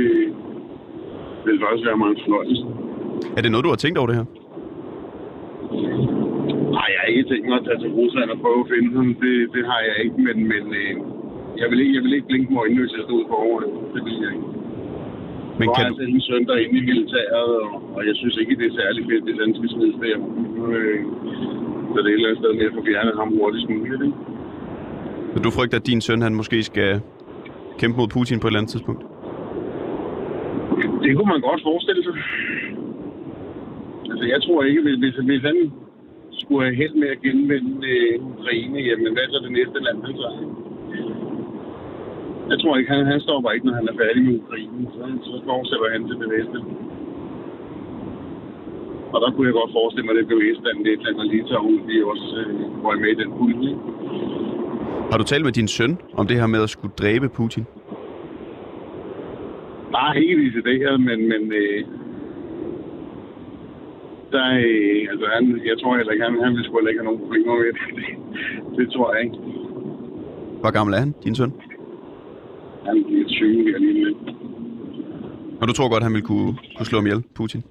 vil 1.45 1.65
også 1.73 1.85
være 1.85 1.97
meget 1.97 2.17
fornøjelse. 2.25 2.65
Er 3.37 3.41
det 3.41 3.51
noget, 3.51 3.63
du 3.65 3.69
har 3.69 3.75
tænkt 3.75 3.97
over 3.97 4.07
det 4.07 4.15
her? 4.15 4.25
Ikke 7.13 7.29
tænkt 7.29 7.45
mig 7.49 7.57
at 7.61 7.65
tage 7.67 7.79
til 7.83 7.91
Rusland 7.99 8.27
og 8.33 8.37
prøve 8.43 8.59
at 8.63 8.69
finde 8.73 8.89
ham. 8.97 9.07
Det, 9.23 9.33
det 9.55 9.63
har 9.71 9.79
jeg 9.87 9.95
ikke, 10.05 10.17
men, 10.27 10.37
men 10.51 10.63
øh, 10.81 10.93
jeg, 11.61 11.67
vil 11.69 11.79
ikke, 11.83 11.93
jeg 11.97 12.03
vil 12.05 12.13
ikke 12.17 12.29
blinke 12.29 12.49
med 12.51 12.59
øjnene, 12.63 12.81
hvis 12.83 12.95
jeg 12.97 13.03
stod 13.07 13.21
foran. 13.31 13.71
Det 13.93 14.01
vil 14.07 14.17
jeg 14.25 14.31
ikke. 14.35 14.49
Men 15.59 15.67
kan 15.75 15.85
du, 15.89 15.95
en 16.15 16.21
søn, 16.27 16.45
der 16.47 16.53
er 16.57 16.61
inde 16.65 16.77
i 16.81 16.85
militæret, 16.91 17.51
og, 17.63 17.71
og 17.95 18.01
jeg 18.07 18.15
synes 18.19 18.35
ikke, 18.41 18.53
det 18.59 18.65
er 18.71 18.75
særlig 18.81 19.01
fedt, 19.09 19.41
han 19.45 19.53
skal 19.57 19.69
smides 19.73 19.97
der. 20.03 20.17
Øh, 20.67 20.99
så 21.91 21.97
det 22.03 22.09
er 22.09 22.13
et 22.13 22.19
eller 22.19 22.29
andet 22.29 22.41
sted 22.43 22.51
med 22.59 22.65
at 22.69 22.73
få 22.77 22.81
fjernet 22.89 23.15
ham 23.21 23.29
hurtigst 23.37 23.67
muligt. 23.69 24.01
Ikke? 24.07 24.17
du 25.45 25.51
frygter, 25.57 25.77
at 25.77 25.87
din 25.87 26.01
søn 26.01 26.21
han 26.21 26.33
måske 26.35 26.63
skal 26.63 26.91
kæmpe 27.79 27.97
mod 27.99 28.07
Putin 28.15 28.39
på 28.39 28.47
et 28.47 28.49
eller 28.49 28.59
andet 28.59 28.71
tidspunkt? 28.71 29.01
Det 31.03 31.11
kunne 31.15 31.31
man 31.35 31.41
godt 31.49 31.61
forestille 31.69 32.03
sig. 32.03 32.15
Altså, 34.11 34.25
jeg 34.33 34.39
tror 34.45 34.63
ikke, 34.63 34.81
hvis, 34.85 34.97
hvis, 35.03 35.15
hvis 35.29 35.41
han 35.41 35.57
skulle 36.43 36.63
have 36.67 36.79
held 36.81 36.95
med 37.01 37.09
at 37.15 37.21
genvinde 37.25 37.87
øh, 37.95 38.13
Ukraine, 38.31 38.79
jamen 38.87 39.09
hvad 39.13 39.23
er 39.25 39.31
så 39.33 39.39
det 39.45 39.53
næste 39.59 39.77
land, 39.85 39.97
han 40.07 40.15
tager? 40.21 40.37
Jeg 42.51 42.57
tror 42.59 42.73
ikke, 42.77 42.91
han, 42.93 43.05
han 43.13 43.19
stopper 43.25 43.49
ikke, 43.51 43.65
når 43.67 43.75
han 43.79 43.87
er 43.91 43.97
færdig 44.03 44.21
med 44.27 44.33
Ukraine. 44.43 44.81
Så, 44.95 45.03
så 45.27 45.35
fortsætter 45.49 45.87
han 45.95 46.01
til 46.09 46.17
det 46.21 46.29
næste. 46.35 46.57
Og 49.13 49.17
der 49.23 49.29
kunne 49.31 49.47
jeg 49.49 49.55
godt 49.61 49.71
forestille 49.79 50.05
mig, 50.05 50.13
at 50.15 50.19
det 50.19 50.27
blev 50.29 50.39
Estland, 50.51 50.77
Letland 50.87 51.17
og 51.23 51.27
Litauen, 51.31 51.79
de 51.89 51.95
også 52.11 52.27
øh, 52.41 52.83
var 52.83 52.95
med 53.03 53.11
i 53.15 53.17
den 53.21 53.29
pulje. 53.37 53.71
Har 55.11 55.17
du 55.17 55.25
talt 55.31 55.45
med 55.47 55.53
din 55.59 55.67
søn 55.67 55.93
om 56.19 56.27
det 56.27 56.39
her 56.39 56.47
med 56.47 56.61
at 56.63 56.69
skulle 56.69 56.93
dræbe 57.01 57.27
Putin? 57.37 57.65
Bare 59.91 60.21
ikke 60.21 60.35
decideret, 60.45 61.01
men, 61.07 61.19
men 61.31 61.41
øh, 61.61 61.79
der, 64.35 64.45
øh, 64.67 65.01
altså 65.11 65.25
han, 65.35 65.43
jeg 65.69 65.75
tror 65.81 65.97
heller 65.97 66.13
ikke, 66.13 66.25
han, 66.27 66.35
han 66.45 66.53
vil 66.55 66.63
sgu 66.65 66.77
ikke 66.77 66.99
have 66.99 67.09
nogen 67.09 67.21
problemer 67.23 67.53
med 67.61 67.65
det. 67.67 67.83
det. 67.97 68.07
Det 68.77 68.85
tror 68.93 69.07
jeg 69.13 69.23
ikke. 69.25 69.37
Hvor 70.61 70.71
gammel 70.77 70.93
er 70.95 70.99
han, 70.99 71.11
din 71.23 71.35
søn? 71.35 71.51
Han 72.87 73.03
bliver 73.07 73.27
20 73.27 73.71
her 73.71 73.77
lige 73.77 74.05
lidt. 74.05 74.17
Og 75.61 75.67
du 75.67 75.73
tror 75.73 75.89
godt, 75.89 76.03
han 76.03 76.13
ville 76.13 76.27
kunne, 76.27 76.53
kunne 76.77 76.85
slå 76.85 76.97
ham 76.97 77.05
ihjel, 77.05 77.23
Putin? 77.35 77.63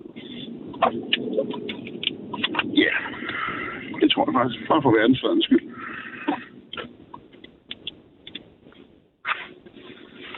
Ja, 2.82 2.94
det 4.00 4.08
tror 4.12 4.24
jeg 4.26 4.34
faktisk. 4.38 4.68
Bare 4.68 4.82
for 4.82 4.92
verdensfredens 4.98 5.44
skyld. 5.44 5.64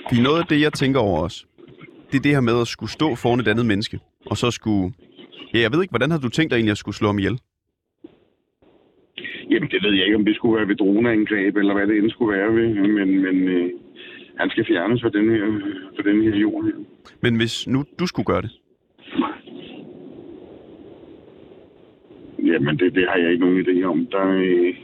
Fordi 0.08 0.22
noget 0.22 0.38
af 0.40 0.46
det, 0.46 0.60
jeg 0.60 0.72
tænker 0.72 1.00
over 1.00 1.20
os, 1.22 1.46
det 2.10 2.16
er 2.18 2.22
det 2.22 2.32
her 2.32 2.40
med 2.40 2.60
at 2.60 2.68
skulle 2.68 2.90
stå 2.90 3.14
foran 3.14 3.40
et 3.40 3.48
andet 3.48 3.66
menneske, 3.66 4.00
og 4.26 4.36
så 4.36 4.50
skulle... 4.50 4.92
Ja, 5.54 5.58
jeg 5.60 5.72
ved 5.72 5.82
ikke, 5.82 5.92
hvordan 5.92 6.10
har 6.10 6.18
du 6.18 6.28
tænkt 6.28 6.50
dig 6.50 6.56
egentlig 6.56 6.76
at 6.76 6.82
skulle 6.82 6.94
slå 7.00 7.08
ham 7.08 7.18
ihjel? 7.18 7.38
Jamen, 9.50 9.68
det 9.70 9.82
ved 9.82 9.92
jeg 9.92 10.04
ikke, 10.04 10.16
om 10.16 10.24
det 10.24 10.36
skulle 10.36 10.56
være 10.58 10.68
ved 10.68 10.76
droneangreb, 10.76 11.56
eller 11.56 11.74
hvad 11.74 11.86
det 11.86 11.96
end 11.98 12.10
skulle 12.10 12.38
være 12.38 12.54
ved. 12.54 12.68
Men, 12.74 13.22
men 13.22 13.36
øh, 13.48 13.70
han 14.40 14.50
skal 14.50 14.64
fjernes 14.66 15.02
fra 15.02 15.08
den 15.08 15.30
her, 15.30 15.44
fra 15.96 16.02
den 16.10 16.22
her 16.22 16.36
jord 16.36 16.64
her. 16.64 16.76
Men 17.20 17.36
hvis 17.36 17.66
nu 17.66 17.84
du 17.98 18.06
skulle 18.06 18.26
gøre 18.26 18.42
det, 18.42 18.50
Jamen, 22.50 22.78
det, 22.78 22.94
det 22.94 23.04
har 23.08 23.18
jeg 23.18 23.30
ikke 23.32 23.44
nogen 23.44 23.60
idé 23.64 23.84
om. 23.84 24.06
Der, 24.06 24.26
øh, 24.28 24.74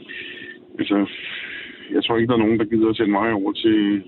altså, 0.79 0.97
jeg 1.93 2.03
tror 2.03 2.17
ikke, 2.17 2.27
der 2.27 2.37
er 2.37 2.45
nogen, 2.45 2.59
der 2.59 2.65
gider 2.65 2.89
at 2.89 2.95
sende 2.95 3.11
mig 3.11 3.33
over 3.33 3.51
til, 3.51 4.03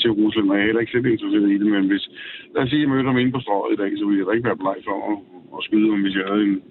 til 0.00 0.10
Rusland, 0.10 0.50
og 0.50 0.56
jeg 0.56 0.62
er 0.62 0.66
heller 0.66 0.80
ikke 0.80 0.92
selv 0.92 1.06
interesseret 1.06 1.50
i 1.50 1.58
det, 1.58 1.66
men 1.66 1.86
hvis, 1.90 2.04
lad 2.54 2.62
os 2.62 2.70
sige, 2.70 2.80
at 2.80 2.82
jeg 2.82 2.90
mødte 2.90 3.10
ham 3.10 3.18
inde 3.18 3.32
på 3.32 3.40
strøget 3.40 3.74
i 3.74 3.80
dag, 3.82 3.90
så 3.98 4.04
ville 4.06 4.18
jeg 4.20 4.26
da 4.26 4.32
ikke 4.32 4.48
være 4.48 4.62
bleg 4.62 4.76
for 4.84 4.96
at, 5.10 5.16
at 5.58 5.64
skyde 5.64 5.90
ham, 5.90 6.02
hvis 6.02 6.16
jeg 6.16 6.26
havde 6.26 6.42
en 6.42 6.62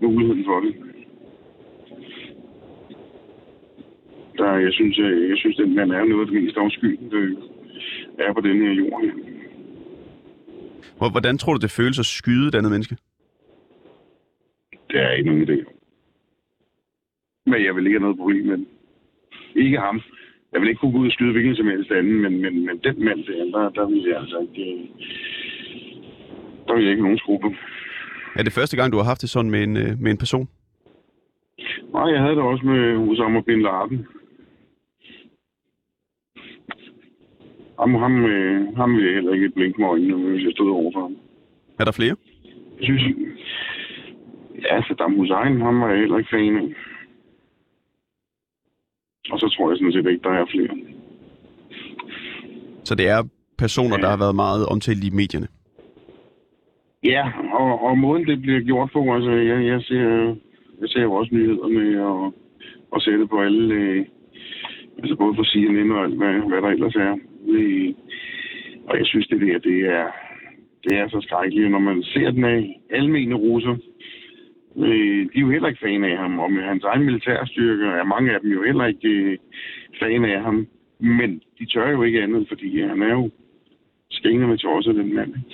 mulighed 0.00 0.44
for 0.44 0.60
det. 0.60 0.74
Der, 4.38 4.52
jeg 4.66 4.72
synes, 4.72 4.98
jeg, 4.98 5.10
jeg 5.30 5.36
synes, 5.36 5.60
at 5.60 5.68
man 5.68 5.90
er 5.90 6.04
noget 6.04 6.20
af 6.20 6.26
det 6.26 6.42
mest 6.42 6.56
afskyende, 6.56 7.36
er 8.18 8.32
på 8.32 8.40
den 8.40 8.56
her 8.62 8.72
jord 8.72 9.02
hvordan 11.10 11.38
tror 11.38 11.54
du, 11.54 11.60
det 11.60 11.70
føles 11.70 11.98
at 11.98 12.06
skyde 12.06 12.48
et 12.48 12.54
andet 12.54 12.72
menneske? 12.72 12.96
Det 14.90 15.00
er 15.00 15.10
ikke 15.10 15.30
nogen 15.30 15.48
idé. 15.48 15.58
Men 17.46 17.64
jeg 17.64 17.74
vil 17.74 17.86
ikke 17.86 17.98
have 17.98 18.06
noget 18.06 18.16
problem 18.16 18.46
med 18.46 18.58
det. 18.58 18.66
Ikke 19.54 19.78
ham. 19.78 20.00
Jeg 20.52 20.60
vil 20.60 20.68
ikke 20.68 20.78
kunne 20.78 20.92
gå 20.92 20.98
ud 20.98 21.06
og 21.06 21.12
skyde 21.12 21.32
hvilken 21.32 21.56
som 21.56 21.66
helst 21.66 21.90
anden, 21.90 22.20
men, 22.22 22.42
men, 22.42 22.66
men 22.66 22.78
den 22.78 23.04
mand 23.04 23.24
der, 23.24 23.58
der, 23.58 23.68
der 23.68 23.86
vil 23.88 24.02
jeg 24.08 24.16
altså 24.20 24.38
ikke... 24.38 24.90
Der 26.66 26.74
vil 26.74 26.82
jeg 26.82 26.90
ikke 26.90 27.02
nogen 27.02 27.18
skrubler. 27.18 27.50
Er 28.36 28.42
det 28.42 28.52
første 28.52 28.76
gang, 28.76 28.92
du 28.92 28.96
har 28.96 29.04
haft 29.04 29.22
det 29.22 29.30
sådan 29.30 29.50
med 29.50 29.62
en, 29.62 29.76
øh, 29.76 29.98
med 30.00 30.10
en 30.10 30.18
person? 30.18 30.48
Nej, 31.92 32.06
jeg 32.12 32.20
havde 32.20 32.34
det 32.34 32.42
også 32.42 32.66
med 32.66 33.08
Osama 33.08 33.40
Bin 33.40 33.62
Laden. 33.62 34.06
Ham, 37.80 37.94
ham, 37.94 38.24
øh, 38.24 38.76
ham 38.76 38.96
vil 38.96 39.04
jeg 39.04 39.14
heller 39.14 39.32
ikke 39.32 39.50
blinke 39.50 39.80
med 39.80 39.88
øjnene, 39.88 40.30
hvis 40.30 40.44
jeg 40.44 40.52
stod 40.52 40.70
overfor 40.70 41.00
ham. 41.00 41.16
Er 41.80 41.84
der 41.84 41.92
flere? 41.92 42.16
Jeg 42.78 42.84
synes, 42.84 43.02
ja, 44.62 44.82
Saddam 44.88 45.14
Hussein, 45.16 45.60
ham 45.60 45.80
var 45.80 45.88
jeg 45.88 45.98
heller 45.98 46.18
ikke 46.18 46.30
fan 46.30 46.56
af. 46.56 46.68
Og 49.32 49.38
så 49.40 49.54
tror 49.56 49.70
jeg 49.70 49.78
sådan 49.78 49.92
set 49.92 50.10
ikke, 50.10 50.22
der 50.22 50.30
er 50.30 50.46
flere. 50.54 50.74
Så 52.84 52.94
det 52.94 53.08
er 53.08 53.22
personer, 53.58 53.96
der 53.96 54.08
har 54.08 54.16
været 54.16 54.34
meget 54.34 54.66
omtalt 54.66 55.04
i 55.04 55.10
medierne. 55.10 55.48
Ja, 57.04 57.32
og, 57.52 57.82
og 57.82 57.98
måden 57.98 58.26
det 58.26 58.42
bliver 58.42 58.60
gjort 58.60 58.90
på, 58.92 59.14
altså 59.14 59.30
jeg, 59.30 59.66
jeg 59.66 59.82
ser, 59.82 60.36
jeg 60.80 60.88
ser 60.88 61.02
jo 61.02 61.12
også 61.12 61.34
nyhederne 61.34 62.06
og, 62.06 62.34
og 62.90 63.00
ser 63.02 63.16
det 63.16 63.30
på 63.30 63.40
alle, 63.40 63.74
øh, 63.74 64.04
altså 64.98 65.16
både 65.16 65.34
på 65.34 65.44
CNN 65.44 65.90
og 65.90 66.04
alt, 66.04 66.16
hvad, 66.16 66.48
hvad 66.48 66.62
der 66.62 66.68
ellers 66.68 66.94
er. 66.94 67.16
Øh, 67.48 67.94
og 68.88 68.98
jeg 68.98 69.06
synes, 69.06 69.26
det 69.26 69.40
der, 69.40 69.58
det 69.58 69.78
er, 69.80 70.06
det 70.84 70.98
er 70.98 71.08
så 71.08 71.20
skrækkeligt, 71.20 71.70
når 71.70 71.78
man 71.78 72.02
ser 72.02 72.30
den 72.30 72.44
af 72.44 72.80
almene 72.90 73.34
russer. 73.34 73.76
Øh, 74.76 75.22
de 75.32 75.36
er 75.36 75.40
jo 75.40 75.50
heller 75.50 75.68
ikke 75.68 75.84
fan 75.84 76.04
af 76.04 76.16
ham, 76.18 76.38
og 76.38 76.52
med 76.52 76.62
hans 76.62 76.84
egen 76.84 77.04
militærstyrke 77.04 77.84
er 77.84 78.04
mange 78.04 78.34
af 78.34 78.40
dem 78.40 78.50
jo 78.50 78.62
heller 78.62 78.86
ikke 78.86 79.08
øh, 79.08 79.38
fan 80.00 80.24
af 80.24 80.42
ham. 80.42 80.66
Men 80.98 81.42
de 81.58 81.66
tør 81.66 81.90
jo 81.90 82.02
ikke 82.02 82.22
andet, 82.22 82.48
fordi 82.48 82.80
han 82.80 83.02
er 83.02 83.12
jo 83.12 83.30
skængende 84.10 84.48
med 84.48 84.58
tosset, 84.58 84.94
den 84.94 85.14
mand. 85.14 85.28
ikke? 85.28 85.50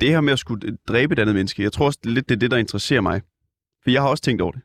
Det, 0.00 0.08
her 0.08 0.20
med 0.20 0.32
at 0.32 0.38
skulle 0.38 0.76
dræbe 0.88 1.12
et 1.12 1.18
andet 1.18 1.34
menneske, 1.34 1.62
jeg 1.62 1.72
tror 1.72 1.86
også 1.86 1.98
lidt, 2.04 2.28
det 2.28 2.34
er 2.34 2.38
det, 2.38 2.50
der 2.50 2.56
interesserer 2.56 3.00
mig. 3.00 3.22
For 3.82 3.90
jeg 3.90 4.02
har 4.02 4.08
også 4.10 4.22
tænkt 4.22 4.42
over 4.42 4.52
det. 4.52 4.62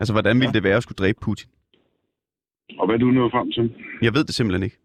Altså, 0.00 0.12
hvordan 0.12 0.36
ville 0.36 0.48
Ja. 0.48 0.52
det 0.52 0.62
være 0.62 0.76
at 0.76 0.82
skulle 0.82 0.96
dræbe 0.96 1.18
Putin? 1.22 1.50
Og 2.78 2.86
hvad 2.86 2.94
er 2.94 2.98
du 2.98 3.06
nået 3.10 3.32
frem 3.32 3.52
til? 3.52 3.74
Jeg 4.02 4.14
ved 4.14 4.24
det 4.24 4.34
simpelthen 4.34 4.62
ikke. 4.62 4.78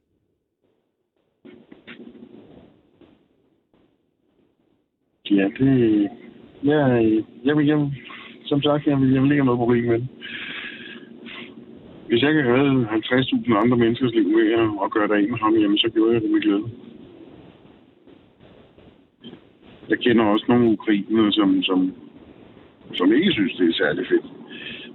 Ja, 5.32 5.50
det... 5.60 6.10
Ja, 6.64 6.86
jeg, 7.46 7.58
vil, 7.58 7.66
jeg 7.68 7.92
som 8.46 8.62
sagt, 8.62 8.88
jeg 8.88 8.98
vil, 9.02 9.14
jeg 9.14 9.22
vil 9.22 9.32
ikke 9.32 9.42
have 9.44 9.46
noget 9.46 9.60
problem 9.60 9.84
med 9.86 10.00
det. 10.00 10.08
Hvis 12.08 12.22
jeg 12.22 12.34
kan 12.34 12.46
redde 12.54 12.88
50.000 12.88 13.54
andre 13.64 13.78
menneskers 13.78 14.14
liv 14.14 14.28
med 14.28 14.46
at, 14.86 14.92
gøre 14.92 15.08
det 15.08 15.14
af 15.14 15.30
med 15.30 15.38
ham, 15.38 15.56
jamen, 15.56 15.78
så 15.78 15.90
gjorde 15.94 16.14
jeg 16.14 16.22
det 16.22 16.32
med 16.32 16.42
glæde. 16.42 16.64
Jeg 19.90 20.00
kender 20.00 20.26
også 20.26 20.46
nogle 20.50 20.72
ukrainere, 20.72 21.32
som, 21.32 21.64
som, 21.64 21.94
som 22.94 23.14
ikke 23.14 23.32
synes, 23.32 23.56
det 23.56 23.70
er 23.70 23.74
særlig 23.74 24.08
fedt. 24.08 24.26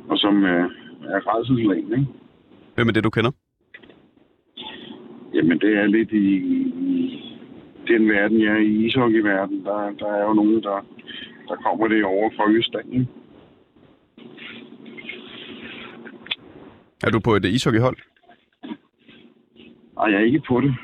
Og 0.08 0.18
som 0.18 0.44
er, 0.44 0.64
er 1.14 1.20
redselslagen, 1.28 1.92
ikke? 1.92 2.06
Hvem 2.74 2.88
er 2.88 2.92
det, 2.92 3.04
du 3.04 3.10
kender? 3.10 3.30
Jamen, 5.34 5.58
det 5.58 5.76
er 5.76 5.86
lidt 5.86 6.12
i, 6.12 6.36
i 6.36 7.22
den 7.88 8.08
verden, 8.08 8.40
jeg 8.40 8.52
er 8.52 8.64
i 8.70 8.86
ishockeyverden. 8.86 9.64
Der, 9.64 9.90
der 9.98 10.12
er 10.12 10.24
jo 10.24 10.32
nogen, 10.32 10.62
der, 10.62 10.86
der 11.48 11.56
kommer 11.56 11.88
det 11.88 12.04
over 12.04 12.30
fra 12.36 12.50
Østland. 12.50 12.92
Ikke? 12.92 13.06
Er 17.02 17.10
du 17.10 17.20
på 17.20 17.34
et 17.34 17.44
ishockeyhold? 17.44 17.96
Nej, 19.96 20.06
jeg 20.10 20.20
er 20.20 20.24
ikke 20.24 20.42
på 20.48 20.60
det. 20.60 20.74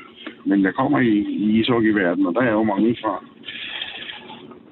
Men 0.45 0.63
jeg 0.63 0.73
kommer 0.73 0.99
i, 0.99 1.17
i 1.17 1.59
ishockeyverden, 1.59 2.25
og 2.25 2.33
der 2.33 2.41
er 2.41 2.51
jo 2.51 2.63
mange 2.63 2.97
fra... 3.01 3.23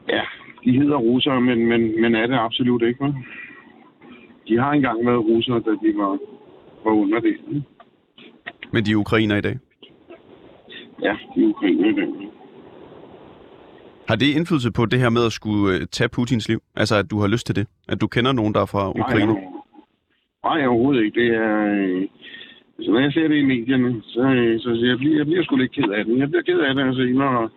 Ja, 0.09 0.21
de 0.63 0.71
hedder 0.71 0.97
russere, 0.97 1.41
men, 1.41 1.65
men, 1.65 2.01
men 2.01 2.15
er 2.15 2.27
det 2.27 2.37
absolut 2.39 2.81
ikke, 2.81 3.03
vel? 3.03 3.13
De 4.47 4.57
har 4.57 4.71
engang 4.71 5.05
været 5.05 5.25
russere, 5.25 5.59
da 5.59 5.71
de 5.71 5.97
var, 5.97 6.17
var 6.83 6.91
under 6.91 7.19
det. 7.19 7.29
ikke? 7.29 7.63
Men 8.71 8.85
de 8.85 8.91
er 8.91 8.95
ukrainer 8.95 9.35
i 9.35 9.41
dag. 9.41 9.59
Ja, 11.01 11.15
de 11.35 11.43
er 11.43 11.47
ukrainer 11.47 11.89
i 11.89 11.93
dag. 11.93 12.07
Har 14.07 14.15
det 14.15 14.25
indflydelse 14.35 14.71
på 14.71 14.85
det 14.85 14.99
her 14.99 15.09
med 15.09 15.25
at 15.25 15.31
skulle 15.31 15.75
øh, 15.75 15.87
tage 15.91 16.09
Putins 16.09 16.49
liv? 16.49 16.59
Altså, 16.75 16.95
at 16.95 17.11
du 17.11 17.19
har 17.19 17.27
lyst 17.27 17.45
til 17.45 17.55
det? 17.55 17.67
At 17.87 18.01
du 18.01 18.07
kender 18.07 18.31
nogen, 18.31 18.53
der 18.53 18.61
er 18.61 18.65
fra 18.65 18.89
Ukraine? 18.89 19.33
Nej, 19.33 19.56
nej, 20.47 20.67
overhovedet 20.67 21.03
ikke. 21.03 21.19
Det 21.21 21.29
er... 21.45 21.53
Øh, 21.75 22.01
altså, 22.77 22.91
når 22.91 22.99
jeg 22.99 23.13
ser 23.13 23.27
det 23.27 23.37
i 23.37 23.51
medierne, 23.53 24.01
så, 24.03 24.21
øh, 24.21 24.59
så 24.59 24.69
jeg 24.91 24.97
bliver 24.97 25.17
jeg 25.17 25.25
bliver 25.25 25.43
sgu 25.43 25.55
lidt 25.55 25.71
ked 25.71 25.89
af 25.97 26.05
det. 26.05 26.19
Jeg 26.19 26.29
bliver 26.29 26.43
ked 26.49 26.59
af 26.59 26.75
det, 26.75 26.83
altså, 26.83 27.03
når, 27.21 27.51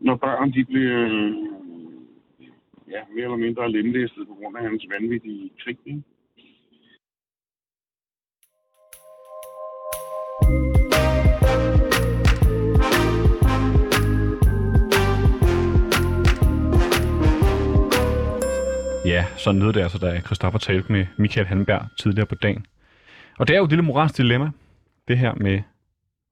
når 0.00 0.16
børn 0.16 0.52
de 0.52 0.64
bliver 0.64 0.98
øh, 1.08 1.32
ja, 2.94 3.00
mere 3.14 3.24
eller 3.24 3.44
mindre 3.46 3.72
lemlæstet 3.72 4.28
på 4.28 4.34
grund 4.34 4.56
af 4.56 4.62
hans 4.62 4.84
vanvittige 4.94 5.50
krig. 5.62 5.78
Ikke? 5.86 6.02
Ja, 19.12 19.26
sådan 19.36 19.60
lød 19.60 19.72
det 19.72 19.82
altså, 19.82 19.98
da 19.98 20.20
Christoffer 20.20 20.58
talte 20.58 20.92
med 20.92 21.06
Michael 21.16 21.46
Hanberg 21.46 21.86
tidligere 22.00 22.26
på 22.26 22.34
dagen. 22.34 22.66
Og 23.38 23.48
det 23.48 23.54
er 23.54 23.58
jo 23.58 23.64
et 23.64 23.70
lille 23.70 23.82
moralsk 23.82 24.16
dilemma, 24.16 24.50
det 25.08 25.18
her 25.18 25.34
med 25.34 25.62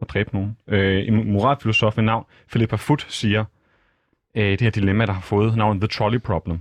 at 0.01 0.09
dræbe 0.09 0.31
nogen. 0.33 0.57
Øh, 0.67 1.09
en 1.09 1.33
moralfilosof 1.33 1.97
ved 1.97 2.05
navn 2.05 2.25
Philippa 2.51 2.77
Foot 2.77 3.07
siger, 3.09 3.45
øh, 4.35 4.51
det 4.51 4.61
her 4.61 4.71
dilemma, 4.71 5.07
der 5.07 5.13
har 5.13 5.21
fået 5.21 5.57
navnet 5.57 5.81
The 5.81 5.89
Trolley 5.89 6.19
Problem. 6.19 6.59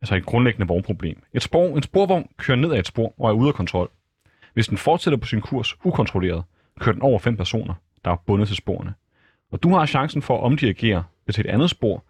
Altså 0.00 0.16
et 0.16 0.26
grundlæggende 0.26 0.66
vognproblem. 0.66 1.22
Et 1.32 1.42
spor, 1.42 1.76
en 1.76 1.82
sporvogn 1.82 2.28
kører 2.36 2.58
ned 2.58 2.72
ad 2.72 2.78
et 2.78 2.86
spor 2.86 3.14
og 3.18 3.28
er 3.28 3.34
ude 3.34 3.48
af 3.48 3.54
kontrol. 3.54 3.90
Hvis 4.54 4.68
den 4.68 4.78
fortsætter 4.78 5.18
på 5.18 5.26
sin 5.26 5.40
kurs 5.40 5.76
ukontrolleret, 5.84 6.44
kører 6.80 6.92
den 6.92 7.02
over 7.02 7.18
fem 7.18 7.36
personer, 7.36 7.74
der 8.04 8.10
er 8.10 8.16
bundet 8.26 8.48
til 8.48 8.56
sporene. 8.56 8.94
Og 9.50 9.62
du 9.62 9.74
har 9.74 9.86
chancen 9.86 10.22
for 10.22 10.38
at 10.38 10.44
omdirigere 10.44 11.04
det 11.26 11.34
til 11.34 11.46
et 11.46 11.50
andet 11.50 11.70
spor, 11.70 12.04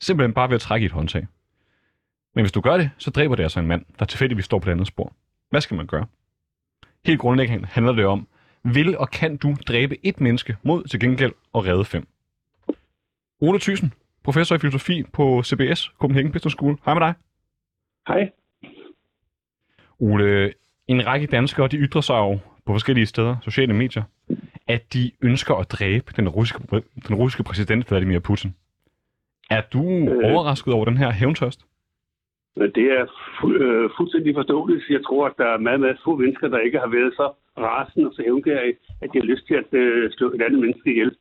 simpelthen 0.00 0.34
bare 0.34 0.48
ved 0.48 0.54
at 0.54 0.60
trække 0.60 0.84
i 0.84 0.86
et 0.86 0.92
håndtag. 0.92 1.26
Men 2.34 2.42
hvis 2.42 2.52
du 2.52 2.60
gør 2.60 2.76
det, 2.76 2.90
så 2.98 3.10
dræber 3.10 3.34
det 3.34 3.42
altså 3.42 3.60
en 3.60 3.66
mand, 3.66 3.84
der 3.98 4.04
tilfældigvis 4.04 4.44
står 4.44 4.58
på 4.58 4.64
det 4.64 4.72
andet 4.72 4.86
spor. 4.86 5.12
Hvad 5.50 5.60
skal 5.60 5.76
man 5.76 5.86
gøre? 5.86 6.06
Helt 7.04 7.20
grundlæggende 7.20 7.66
handler 7.66 7.92
det 7.92 8.06
om, 8.06 8.28
vil 8.62 8.98
og 8.98 9.10
kan 9.10 9.36
du 9.36 9.56
dræbe 9.68 10.06
et 10.06 10.20
menneske 10.20 10.56
mod 10.62 10.84
til 10.84 11.00
gengæld 11.00 11.32
og 11.52 11.66
redde 11.66 11.84
fem? 11.84 12.06
Ole 13.40 13.58
Thyssen, 13.58 13.92
professor 14.22 14.56
i 14.56 14.58
filosofi 14.58 15.02
på 15.12 15.42
CBS, 15.42 15.92
Copenhagen 15.98 16.32
Business 16.32 16.54
School. 16.54 16.78
Hej 16.84 16.94
med 16.94 17.00
dig. 17.00 17.14
Hej. 18.08 18.30
Ole, 19.98 20.52
en 20.88 21.06
række 21.06 21.26
danskere 21.26 21.68
de 21.68 21.76
ytrer 21.76 22.00
sig 22.00 22.14
jo 22.14 22.38
på 22.66 22.72
forskellige 22.72 23.06
steder, 23.06 23.36
sociale 23.42 23.74
medier, 23.74 24.02
at 24.68 24.92
de 24.92 25.10
ønsker 25.20 25.54
at 25.54 25.70
dræbe 25.70 26.12
den 26.16 26.28
russiske, 26.28 26.82
den 27.08 27.14
russiske 27.14 27.42
præsident 27.42 27.90
Vladimir 27.90 28.18
Putin. 28.18 28.54
Er 29.50 29.62
du 29.72 29.84
øh... 29.88 30.32
overrasket 30.32 30.74
over 30.74 30.84
den 30.84 30.96
her 30.96 31.10
hævntørst? 31.10 31.66
Men 32.56 32.70
Det 32.70 32.86
er 32.98 33.06
fu- 33.38 33.62
øh, 33.62 33.90
fuldstændig 33.96 34.34
forståeligt. 34.34 34.90
Jeg 34.90 35.04
tror, 35.04 35.26
at 35.26 35.38
der 35.38 35.46
er 35.46 35.58
meget, 35.58 35.80
meget 35.80 35.98
få 36.04 36.16
mennesker, 36.16 36.48
der 36.48 36.58
ikke 36.58 36.78
har 36.78 36.88
været 36.88 37.14
så 37.16 37.32
rasende 37.58 38.08
og 38.08 38.14
så 38.14 38.22
hævngærige, 38.22 38.76
at 39.02 39.10
de 39.12 39.18
har 39.18 39.26
lyst 39.26 39.46
til 39.46 39.54
at 39.54 39.70
øh, 39.72 40.10
slå 40.10 40.32
et 40.32 40.42
andet 40.42 40.60
menneske 40.60 40.90
ihjel. 40.90 41.16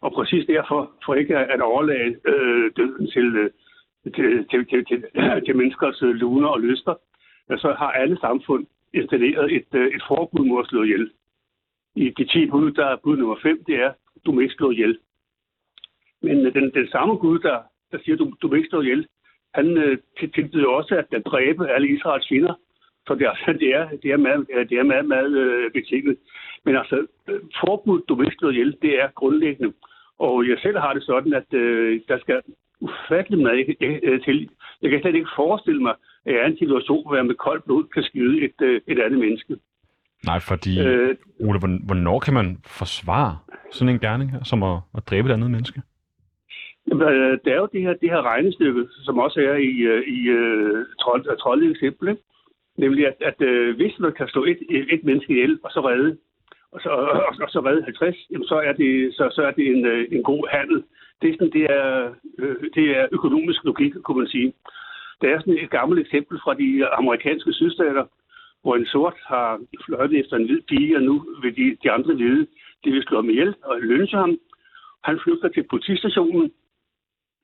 Og 0.00 0.12
præcis 0.12 0.46
derfor, 0.46 0.90
for 1.04 1.14
ikke 1.14 1.36
at 1.36 1.60
overlade 1.60 2.16
øh, 2.32 2.70
døden 2.76 3.06
til, 3.10 3.36
øh, 3.36 3.50
til, 4.14 4.48
til, 4.50 4.66
til, 4.66 4.84
til, 4.84 5.04
til 5.46 5.56
menneskers 5.56 6.02
øh, 6.02 6.14
luner 6.14 6.48
og 6.48 6.60
lyster, 6.60 6.94
så 7.56 7.74
har 7.78 7.90
alle 7.90 8.18
samfund 8.20 8.66
installeret 8.94 9.52
et, 9.56 9.74
øh, 9.74 9.86
et 9.86 10.02
forbud 10.08 10.44
mod 10.44 10.60
at 10.60 10.68
slå 10.68 10.82
ihjel. 10.82 11.10
I 11.94 12.10
de 12.18 12.24
10 12.24 12.46
bud, 12.50 12.70
der 12.72 12.86
er 12.86 12.96
bud 13.04 13.16
nummer 13.16 13.36
5, 13.42 13.64
det 13.64 13.74
er, 13.74 13.92
du 14.26 14.32
må 14.32 14.40
ikke 14.40 14.54
slå 14.54 14.70
ihjel. 14.70 14.98
Men 16.22 16.46
øh, 16.46 16.54
den, 16.54 16.70
den 16.74 16.88
samme 16.88 17.14
Gud, 17.14 17.38
der, 17.38 17.58
der 17.92 17.98
siger, 18.04 18.16
du, 18.16 18.32
du 18.42 18.48
må 18.48 18.54
ikke 18.54 18.68
slå 18.68 18.80
ihjel, 18.80 19.06
han 19.54 19.66
øh, 19.76 19.98
til- 20.18 20.32
tilbyder 20.32 20.66
også 20.68 20.94
at, 21.12 21.24
dræbe 21.26 21.68
alle 21.74 21.88
Israels 21.96 22.28
fjender. 22.28 22.54
Så 23.06 23.14
det 23.14 23.26
er, 23.26 23.30
altså, 23.30 23.52
det 23.62 23.70
er, 23.74 23.88
det 24.02 24.10
er 24.10 24.16
meget, 24.16 24.46
det 24.70 24.78
er 24.78 24.82
meget, 24.82 25.04
meget 25.04 25.32
øh, 25.38 25.70
betinget. 25.72 26.16
Men 26.64 26.76
altså, 26.76 27.06
øh, 27.28 27.40
forbud, 27.64 28.00
du 28.08 28.14
vil 28.14 28.32
slå 28.38 28.50
ihjel, 28.50 28.76
det 28.82 29.02
er 29.02 29.08
grundlæggende. 29.14 29.72
Og 30.18 30.48
jeg 30.48 30.58
selv 30.62 30.78
har 30.78 30.92
det 30.94 31.02
sådan, 31.02 31.32
at 31.32 31.54
øh, 31.54 32.00
der 32.08 32.18
skal 32.18 32.40
ufattelig 32.80 33.38
meget 33.40 33.76
øh, 33.80 34.20
til. 34.24 34.48
Jeg 34.82 34.90
kan 34.90 35.00
slet 35.00 35.14
ikke 35.14 35.36
forestille 35.36 35.82
mig, 35.82 35.94
at 36.26 36.34
jeg 36.34 36.40
er 36.42 36.46
en 36.46 36.58
situation, 36.58 37.06
hvor 37.06 37.16
jeg 37.16 37.26
med 37.26 37.34
koldt 37.34 37.64
blod 37.64 37.84
kan 37.94 38.02
skyde 38.02 38.44
et, 38.44 38.54
øh, 38.62 38.80
et 38.86 38.98
andet 38.98 39.18
menneske. 39.20 39.56
Nej, 40.26 40.40
fordi, 40.40 40.80
øh... 40.80 41.08
Øh, 41.08 41.16
Ole, 41.48 41.58
hvorn- 41.58 41.86
hvornår 41.86 42.18
kan 42.18 42.34
man 42.34 42.58
forsvare 42.66 43.38
sådan 43.70 43.94
en 43.94 44.00
gerning 44.00 44.30
her, 44.32 44.44
som 44.44 44.62
at, 44.62 44.78
at 44.96 45.02
dræbe 45.10 45.28
et 45.28 45.32
andet 45.32 45.50
menneske? 45.50 45.82
Jamen, 46.90 47.08
øh, 47.08 47.38
Der 47.44 47.52
er 47.52 47.60
jo 47.60 47.68
det 47.72 47.80
her, 47.80 47.94
det 47.94 48.10
her 48.10 48.22
regnestykke, 48.22 48.88
som 49.06 49.18
også 49.18 49.40
er 49.40 49.54
i, 49.54 49.74
øh, 49.92 50.02
i 50.16 50.18
uh, 50.30 50.84
trold, 51.00 51.38
trolde 51.38 51.70
eksempel, 51.70 52.08
ikke? 52.08 52.22
nemlig 52.76 53.06
at, 53.06 53.16
at 53.20 53.38
uh, 53.48 53.76
hvis 53.76 53.98
man 53.98 54.12
kan 54.12 54.28
slå 54.28 54.44
et, 54.44 54.58
et, 54.94 55.04
menneske 55.04 55.32
ihjel, 55.32 55.58
og 55.62 55.70
så 55.70 55.80
redde, 55.80 56.16
og 56.72 56.80
så, 56.80 56.88
og, 56.88 57.22
og 57.44 57.50
så 57.50 57.60
redde 57.66 57.82
50, 57.82 58.16
jamen 58.30 58.46
så 58.46 58.54
er 58.54 58.72
det, 58.72 59.14
så, 59.14 59.30
så 59.32 59.42
er 59.42 59.50
det 59.50 59.66
en, 59.66 59.86
en 60.16 60.22
god 60.22 60.48
handel. 60.50 60.84
Det 61.22 61.28
er, 61.30 61.34
sådan, 61.34 61.52
det, 61.52 61.64
er, 61.64 62.14
øh, 62.38 62.56
det 62.74 62.86
er 62.98 63.06
økonomisk 63.12 63.64
logik, 63.64 63.92
kunne 64.04 64.18
man 64.18 64.28
sige. 64.28 64.52
Der 65.20 65.28
er 65.28 65.38
sådan 65.38 65.58
et 65.64 65.70
gammelt 65.70 66.00
eksempel 66.00 66.38
fra 66.44 66.54
de 66.54 66.86
amerikanske 66.86 67.52
sydstater, 67.52 68.04
hvor 68.62 68.76
en 68.76 68.86
sort 68.86 69.16
har 69.26 69.60
fløjtet 69.84 70.20
efter 70.20 70.36
en 70.36 70.46
hvid 70.46 70.60
pige, 70.68 70.96
og 70.96 71.02
nu 71.02 71.24
vil 71.42 71.56
de, 71.56 71.76
de 71.82 71.90
andre 71.90 72.16
vide, 72.16 72.46
de 72.84 72.90
vil 72.90 73.02
slå 73.02 73.16
ham 73.16 73.30
ihjel 73.30 73.54
og 73.62 73.80
lynche 73.80 74.18
ham. 74.18 74.38
Han 75.04 75.20
flygter 75.24 75.48
til 75.48 75.64
politistationen, 75.70 76.50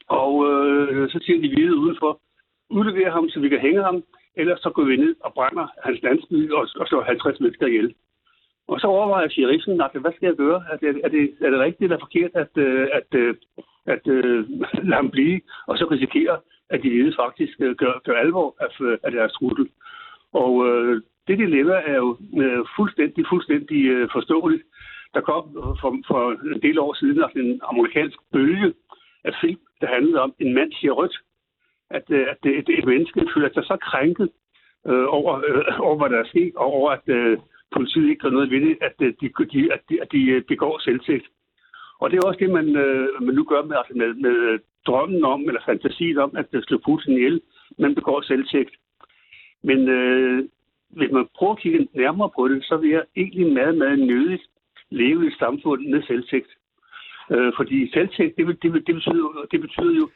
og 0.09 0.33
øh, 0.51 1.11
så 1.11 1.19
siger 1.23 1.41
de 1.41 1.55
hvide 1.55 1.77
udenfor, 1.77 2.21
udleverer 2.71 3.11
ham, 3.11 3.29
så 3.29 3.41
vi 3.41 3.49
kan 3.49 3.61
hænge 3.61 3.83
ham, 3.83 4.03
ellers 4.37 4.61
så 4.61 4.71
går 4.71 4.85
vi 4.85 4.97
ned 4.97 5.15
og 5.21 5.33
brænder 5.35 5.67
hans 5.85 6.03
landsby 6.03 6.51
og, 6.53 6.69
og 6.77 6.87
slår 6.87 7.03
50 7.03 7.41
mennesker 7.41 7.67
ihjel. 7.67 7.95
Og 8.69 8.81
så 8.81 8.87
overvejer 8.87 9.29
sheriffen, 9.29 9.81
at 9.81 9.91
hvad 10.01 10.13
skal 10.17 10.27
jeg 10.27 10.37
gøre? 10.37 10.65
Er 10.73 10.77
det, 10.77 11.01
er 11.05 11.09
det, 11.09 11.35
er 11.41 11.51
det 11.51 11.61
rigtigt 11.61 11.83
eller 11.83 12.05
forkert, 12.05 12.31
at, 12.35 12.53
øh, 12.57 12.89
at, 12.93 13.09
øh, 13.15 13.35
at, 13.87 14.07
øh, 14.07 14.45
at 14.75 14.85
lade 14.89 14.97
ham 14.97 15.11
blive, 15.11 15.41
og 15.67 15.79
så 15.79 15.85
risikere, 15.91 16.39
at 16.71 16.83
de 16.83 16.89
hvide 16.89 17.15
faktisk 17.23 17.59
gør, 17.59 18.01
gør 18.05 18.15
alvor 18.15 18.57
af, 18.61 18.99
af 19.05 19.13
deres 19.13 19.33
trussel. 19.33 19.69
Og 20.33 20.69
øh, 20.69 21.03
det 21.29 21.39
dilemma 21.39 21.73
er 21.73 21.97
jo 21.97 22.17
øh, 22.43 22.65
fuldstændig, 22.77 23.25
fuldstændig 23.29 23.81
øh, 23.87 24.09
forståeligt. 24.13 24.63
Der 25.15 25.21
kom 25.21 25.45
for, 25.81 25.91
for 26.07 26.21
en 26.55 26.63
del 26.63 26.79
år 26.79 26.95
siden 26.95 27.23
altså 27.23 27.39
en 27.39 27.61
amerikansk 27.63 28.19
bølge 28.33 28.75
af 29.25 29.35
film, 29.41 29.61
der 29.81 29.87
handlede 29.87 30.21
om 30.21 30.35
en 30.39 30.55
mand 30.55 30.73
siger 30.73 30.93
rødt. 30.93 31.17
At, 31.91 32.11
øh, 32.11 32.21
at 32.21 32.39
at 32.45 32.59
et, 32.59 32.69
et 32.79 32.85
menneske 32.85 33.29
føler 33.35 33.49
sig 33.55 33.65
så 33.65 33.77
krænket 33.77 34.31
øh, 34.87 35.07
over, 35.09 35.33
øh, 35.49 35.81
over, 35.87 35.97
hvad 35.97 36.11
der 36.11 36.19
er 36.25 36.29
sket, 36.29 36.55
og 36.57 36.67
over 36.67 36.91
at 36.91 37.07
øh, 37.07 37.39
politiet 37.73 38.09
ikke 38.09 38.21
gør 38.21 38.31
noget 38.31 38.51
ved 38.51 38.61
det, 38.61 38.79
at, 38.81 38.97
øh, 39.01 39.15
de, 39.21 39.29
de, 39.53 39.73
at, 39.73 39.81
de, 39.89 40.03
at 40.03 40.13
de 40.13 40.23
øh, 40.35 40.43
begår 40.43 40.79
selvtægt. 40.79 41.27
Og 42.01 42.11
det 42.11 42.17
er 42.17 42.27
også 42.27 42.39
det, 42.39 42.51
man, 42.51 42.77
øh, 42.77 43.23
man 43.23 43.35
nu 43.35 43.45
gør 43.45 43.63
med, 43.63 43.77
altså 43.77 43.95
med, 43.95 44.15
med 44.15 44.59
drømmen 44.87 45.25
om, 45.25 45.41
eller 45.49 45.61
fantasien 45.67 46.19
om, 46.19 46.37
at 46.37 46.47
slå 46.63 46.79
Putin 46.85 47.13
ihjel. 47.13 47.41
Man 47.79 47.95
begår 47.95 48.21
selvtægt. 48.21 48.75
Men 49.63 49.89
øh, 49.89 50.49
hvis 50.89 51.11
man 51.13 51.29
prøver 51.35 51.53
at 51.53 51.59
kigge 51.59 51.89
nærmere 51.95 52.31
på 52.37 52.49
det, 52.49 52.65
så 52.65 52.77
vil 52.77 52.91
jeg 52.91 53.05
egentlig 53.17 53.53
meget, 53.53 53.79
meget 53.79 53.99
nødigt 53.99 54.43
leve 54.91 55.25
i 55.25 55.27
et 55.27 55.39
samfund 55.39 55.89
med 55.89 56.03
selvtægt. 56.03 56.51
Øh, 57.31 57.53
fordi 57.57 57.91
selvtægt, 57.93 58.37
det, 58.37 58.47
det, 58.63 58.87
det, 58.87 58.95
betyder, 58.95 59.47
det 59.51 59.61
betyder 59.61 59.97
jo, 59.97 60.11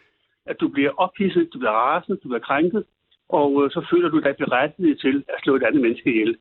at 0.46 0.60
du 0.60 0.68
bliver 0.68 0.90
ophidset, 0.96 1.52
du 1.52 1.58
bliver 1.58 1.72
rasende, 1.72 2.20
du 2.22 2.28
bliver 2.28 2.46
krænket 2.48 2.84
og 3.38 3.64
øh, 3.64 3.70
så 3.70 3.86
føler 3.90 4.08
du 4.08 4.18
dig 4.18 4.36
berettiget 4.36 5.00
til 5.00 5.24
at 5.28 5.42
slå 5.42 5.56
et 5.56 5.62
andet 5.62 5.82
menneske 5.82 6.10
ihjel. 6.10 6.36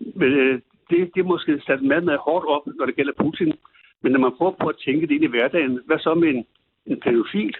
Men 0.00 0.32
øh, 0.32 0.60
det, 0.90 0.98
det 1.14 1.20
er 1.20 1.32
måske 1.34 1.60
sat 1.66 1.82
meget, 1.82 2.04
meget 2.04 2.20
hårdt 2.26 2.46
op, 2.46 2.66
når 2.66 2.86
det 2.86 2.96
gælder 2.96 3.12
Putin. 3.22 3.52
Men 4.02 4.12
når 4.12 4.20
man 4.20 4.36
prøver 4.36 4.52
på 4.60 4.68
at 4.68 4.80
tænke 4.84 5.06
det 5.06 5.14
ind 5.14 5.24
i 5.24 5.34
hverdagen, 5.34 5.80
hvad 5.86 5.98
så 5.98 6.14
med 6.14 6.28
en, 6.28 6.46
en 6.86 7.00
pædofil, 7.00 7.56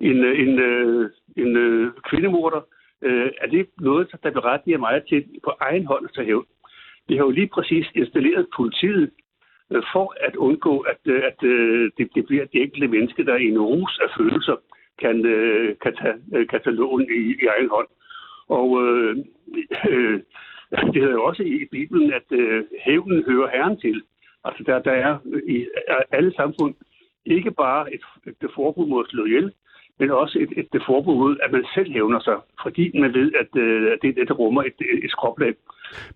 en, 0.00 0.16
en, 0.16 0.48
en, 0.48 0.58
øh, 0.58 1.10
en 1.36 1.56
øh, 1.56 1.92
kvindemorder, 2.08 2.60
øh, 3.02 3.30
er 3.40 3.46
det 3.46 3.66
noget, 3.80 4.08
der 4.22 4.30
berettiger 4.30 4.78
mig 4.78 5.02
til 5.08 5.24
på 5.44 5.52
egen 5.60 5.86
hånd 5.86 6.04
at 6.04 6.14
tage 6.14 6.26
hævn? 6.26 6.46
Vi 7.08 7.16
har 7.16 7.24
jo 7.24 7.30
lige 7.30 7.48
præcis 7.48 7.86
installeret 7.94 8.46
politiet 8.56 9.10
for 9.92 10.14
at 10.26 10.36
undgå, 10.36 10.78
at, 10.78 11.00
øh, 11.04 11.22
at 11.30 11.42
øh, 11.42 11.90
det, 11.98 12.08
det 12.14 12.26
bliver 12.26 12.44
de 12.44 12.58
enkelte 12.58 12.88
mennesker, 12.88 13.24
der 13.24 13.36
i 13.36 13.48
en 13.48 13.60
rus 13.60 13.98
af 14.04 14.08
følelser 14.18 14.56
kan, 14.98 15.26
øh, 15.26 15.76
kan, 15.82 15.94
tage, 15.96 16.46
kan 16.46 16.60
tage 16.64 16.76
loven 16.76 17.02
i, 17.02 17.20
i 17.42 17.46
egen 17.56 17.68
hånd. 17.68 17.88
Og 18.48 18.68
øh, 18.82 19.16
øh, 19.90 20.20
det 20.92 21.02
hedder 21.02 21.18
jo 21.20 21.24
også 21.24 21.42
i 21.42 21.64
Bibelen, 21.70 22.12
at 22.12 22.28
øh, 22.30 22.64
hævnen 22.84 23.24
hører 23.28 23.48
Herren 23.50 23.80
til. 23.80 24.02
Altså 24.44 24.62
der, 24.66 24.78
der 24.78 24.92
er 24.92 25.18
i 25.48 25.66
alle 26.12 26.32
samfund 26.36 26.74
ikke 27.26 27.50
bare 27.50 27.94
et, 27.94 28.00
et 28.26 28.50
forbud 28.54 28.86
mod 28.86 29.04
at 29.04 29.10
slå 29.10 29.24
ihjel, 29.24 29.52
men 29.98 30.10
også 30.10 30.38
et, 30.38 30.50
et, 30.56 30.68
et 30.74 30.82
forbud 30.86 31.16
mod, 31.16 31.36
at 31.44 31.52
man 31.52 31.64
selv 31.74 31.92
hævner 31.92 32.20
sig, 32.20 32.36
fordi 32.62 32.98
man 32.98 33.14
ved, 33.14 33.32
at, 33.40 33.60
øh, 33.60 33.92
at 33.92 33.98
det, 34.02 34.28
det, 34.28 34.38
rummer 34.38 34.62
et, 34.62 34.74
et 35.04 35.10
skråplan. 35.10 35.54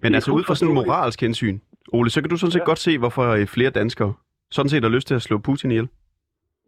Men 0.03 0.15
altså 0.15 0.33
ud 0.33 0.45
fra 0.45 0.55
sådan 0.55 0.71
en 0.71 0.75
moralsk 0.75 1.21
hensyn, 1.21 1.59
Ole, 1.93 2.11
så 2.11 2.21
kan 2.21 2.31
du 2.31 2.37
sådan 2.37 2.51
set 2.53 2.61
ja. 2.61 2.65
godt 2.65 2.79
se, 2.79 2.99
hvorfor 2.99 3.23
øh, 3.23 3.47
flere 3.47 3.71
danskere 3.71 4.15
sådan 4.51 4.69
set 4.69 4.83
har 4.83 4.91
lyst 4.91 5.07
til 5.09 5.15
at 5.15 5.23
slå 5.23 5.39
Putin 5.39 5.71
ihjel. 5.71 5.89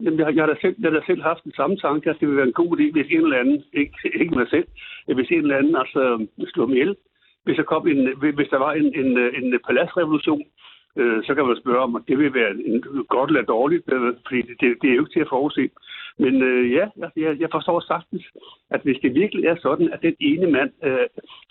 Jamen, 0.01 0.19
jeg, 0.21 0.35
jeg, 0.37 0.43
har 0.43 0.53
da 0.53 0.57
selv, 0.61 0.77
jeg 0.81 0.91
har 0.91 0.99
da 0.99 1.07
selv 1.07 1.23
haft 1.23 1.45
den 1.45 1.53
samme 1.53 1.77
tanke, 1.77 2.11
at 2.11 2.17
det 2.21 2.29
ville 2.29 2.37
være 2.37 2.47
en 2.47 2.61
god 2.63 2.71
idé, 2.77 2.93
hvis 2.93 3.07
en 3.11 3.25
eller 3.25 3.39
anden, 3.39 3.63
ikke, 3.73 3.97
ikke 4.21 4.35
mig 4.35 4.49
selv, 4.51 4.67
hvis 5.17 5.31
en 5.31 5.43
eller 5.43 5.59
anden 5.59 5.77
altså 5.77 6.27
slår 6.53 6.67
mig 6.67 6.77
ihjel. 6.77 6.97
Hvis 7.45 7.57
der, 7.57 7.63
kom 7.63 7.89
en, 7.89 8.01
hvis 8.39 8.49
der 8.49 8.59
var 8.59 8.73
en, 8.73 8.89
en, 9.01 9.11
en 9.39 9.59
paladsrevolution, 9.67 10.43
øh, 10.99 11.19
så 11.27 11.35
kan 11.35 11.47
man 11.47 11.57
spørge 11.63 11.85
om, 11.87 11.97
at 11.97 12.03
det 12.09 12.19
vil 12.19 12.35
være 12.35 12.51
en, 12.51 12.83
godt 13.09 13.31
eller 13.31 13.43
dårligt, 13.43 13.85
øh, 13.93 14.15
fordi 14.27 14.41
det, 14.61 14.69
det 14.81 14.89
er 14.91 14.95
jo 14.95 15.03
ikke 15.03 15.15
til 15.15 15.27
at 15.27 15.33
forudse. 15.35 15.71
Men 16.19 16.43
øh, 16.43 16.73
ja, 16.73 16.87
jeg, 17.17 17.41
jeg 17.41 17.49
forstår 17.53 17.81
sagtens, 17.81 18.25
at 18.71 18.81
hvis 18.83 18.99
det 19.03 19.15
virkelig 19.15 19.45
er 19.45 19.57
sådan, 19.63 19.93
at 19.93 20.03
den 20.03 20.17
ene 20.21 20.47
mand 20.51 20.71
øh, 20.85 21.07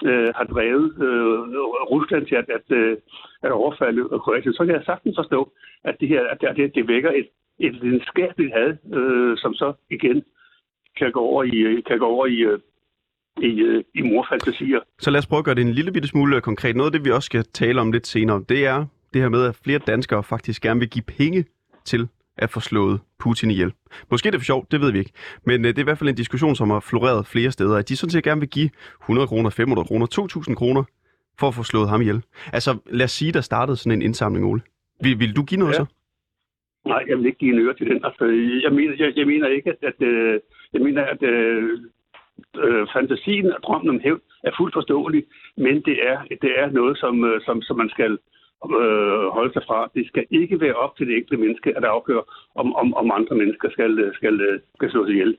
øh, 0.10 0.30
har 0.36 0.44
drevet 0.44 0.88
øh, 1.08 1.40
Rusland 1.94 2.26
til 2.26 2.36
at, 2.36 2.50
at, 2.58 2.78
øh, 2.78 2.98
at 3.44 3.52
overfalde 3.52 4.02
Kroatien, 4.24 4.54
så 4.54 4.66
kan 4.66 4.76
jeg 4.76 4.84
sagtens 4.86 5.16
forstå, 5.18 5.52
at 5.84 5.96
det 6.00 6.08
her 6.08 6.22
at 6.32 6.58
det, 6.58 6.76
det 6.76 6.88
vækker 6.88 7.12
et, 7.12 7.28
et 7.60 7.82
videnskabeligt 7.82 8.54
had, 8.54 8.78
øh, 8.98 9.38
som 9.38 9.54
så 9.54 9.74
igen 9.90 10.24
kan 10.98 11.12
gå 11.12 11.20
over 11.20 11.44
i, 11.44 11.58
øh, 11.58 11.84
kan 11.84 12.00
gå 12.00 12.06
over 12.06 12.26
i, 12.26 12.38
øh, 12.38 12.60
i, 13.42 13.62
øh, 13.62 13.84
i 13.96 14.02
morfantasier. 14.02 14.80
Så 15.00 15.12
lad 15.12 15.20
os 15.20 15.28
prøve 15.28 15.40
at 15.40 15.46
gøre 15.46 15.56
det 15.56 15.62
en 15.62 15.74
lille 15.74 15.92
bitte 15.92 16.08
smule 16.08 16.42
konkret. 16.42 16.76
Noget 16.76 16.90
af 16.90 16.92
det, 16.92 17.06
vi 17.06 17.12
også 17.12 17.26
skal 17.26 17.44
tale 17.44 17.82
om 17.82 17.92
lidt 17.92 18.08
senere, 18.08 18.44
det 18.50 18.66
er 18.66 18.86
det 19.14 19.22
her 19.22 19.30
med, 19.30 19.46
at 19.46 19.56
flere 19.64 19.80
danskere 19.80 20.24
faktisk 20.24 20.62
gerne 20.62 20.80
vil 20.80 20.90
give 20.90 21.04
penge 21.18 21.46
til 21.86 22.08
at 22.38 22.50
få 22.50 22.60
slået 22.60 23.00
Putin 23.20 23.52
ihjel. 23.52 23.74
Måske 24.12 24.28
det 24.28 24.36
er 24.36 24.40
for 24.40 24.46
sjovt, 24.46 24.72
det 24.72 24.82
ved 24.82 24.92
vi 24.92 25.00
ikke. 25.00 25.12
Men 25.46 25.66
øh, 25.66 25.68
det 25.68 25.78
er 25.78 25.84
i 25.84 25.84
hvert 25.84 25.98
fald 25.98 26.10
en 26.10 26.16
diskussion, 26.16 26.56
som 26.56 26.70
har 26.70 26.80
floreret 26.80 27.28
flere 27.28 27.52
steder, 27.52 27.78
at 27.78 27.90
de 27.90 27.96
sådan 27.96 28.12
set 28.12 28.24
gerne 28.24 28.42
vil 28.42 28.50
give 28.50 28.70
100 29.02 29.28
kroner, 29.28 29.50
500 29.50 29.88
kroner, 29.88 30.06
2.000 30.50 30.56
kroner 30.56 30.84
for 31.40 31.48
at 31.48 31.56
få 31.56 31.64
slået 31.64 31.90
ham 31.90 32.02
ihjel. 32.02 32.24
Altså, 32.54 32.78
lad 32.86 33.04
os 33.04 33.12
sige, 33.12 33.32
der 33.32 33.42
startede 33.42 33.78
sådan 33.78 33.98
en 33.98 34.02
indsamling, 34.02 34.46
Ole. 34.46 34.62
Vil, 35.02 35.20
vil 35.20 35.36
du 35.36 35.44
give 35.44 35.60
noget 35.60 35.74
ja. 35.74 35.78
så? 35.78 35.86
Nej, 36.86 37.04
jeg 37.08 37.18
vil 37.18 37.26
ikke 37.26 37.38
give 37.38 37.54
en 37.54 37.60
øre 37.60 37.74
til 37.74 37.88
den. 37.90 38.06
Altså, 38.06 38.26
jeg, 38.64 38.72
mener, 38.74 38.96
jeg, 39.00 39.14
jeg 39.16 39.28
mener 39.28 39.48
ikke, 39.48 39.70
at, 39.70 39.78
at 39.82 40.08
øh, 40.08 40.40
jeg 40.74 40.82
mener, 40.82 41.04
at 41.04 41.24
øh, 41.24 41.80
øh, 42.64 42.88
fantasien 42.96 43.54
og 43.54 43.60
drømmen 43.64 43.90
om 43.90 44.00
hævn 44.04 44.22
er 44.44 44.52
fuldt 44.58 44.74
forståelig, 44.74 45.24
men 45.58 45.76
det 45.88 45.98
er, 46.10 46.18
det 46.42 46.52
er 46.62 46.72
noget, 46.72 46.98
som, 46.98 47.24
øh, 47.24 47.42
som, 47.46 47.62
som 47.62 47.78
man 47.78 47.90
skal 47.90 48.18
øh, 48.82 49.26
holde 49.38 49.54
sig 49.54 49.64
fra. 49.68 49.90
Det 49.96 50.08
skal 50.08 50.26
ikke 50.30 50.62
være 50.62 50.74
op 50.74 50.98
til 50.98 51.08
det 51.08 51.16
enkelte 51.16 51.44
menneske 51.44 51.78
at 51.78 51.84
afgøre, 51.84 52.24
om, 52.56 52.76
om, 52.76 52.94
om 52.94 53.12
andre 53.12 53.36
mennesker 53.36 53.70
skal, 53.70 54.00
øh, 54.00 54.14
skal, 54.14 54.42
øh, 54.42 54.60
skal 54.76 54.92
slås 54.92 55.10
ihjel. 55.10 55.38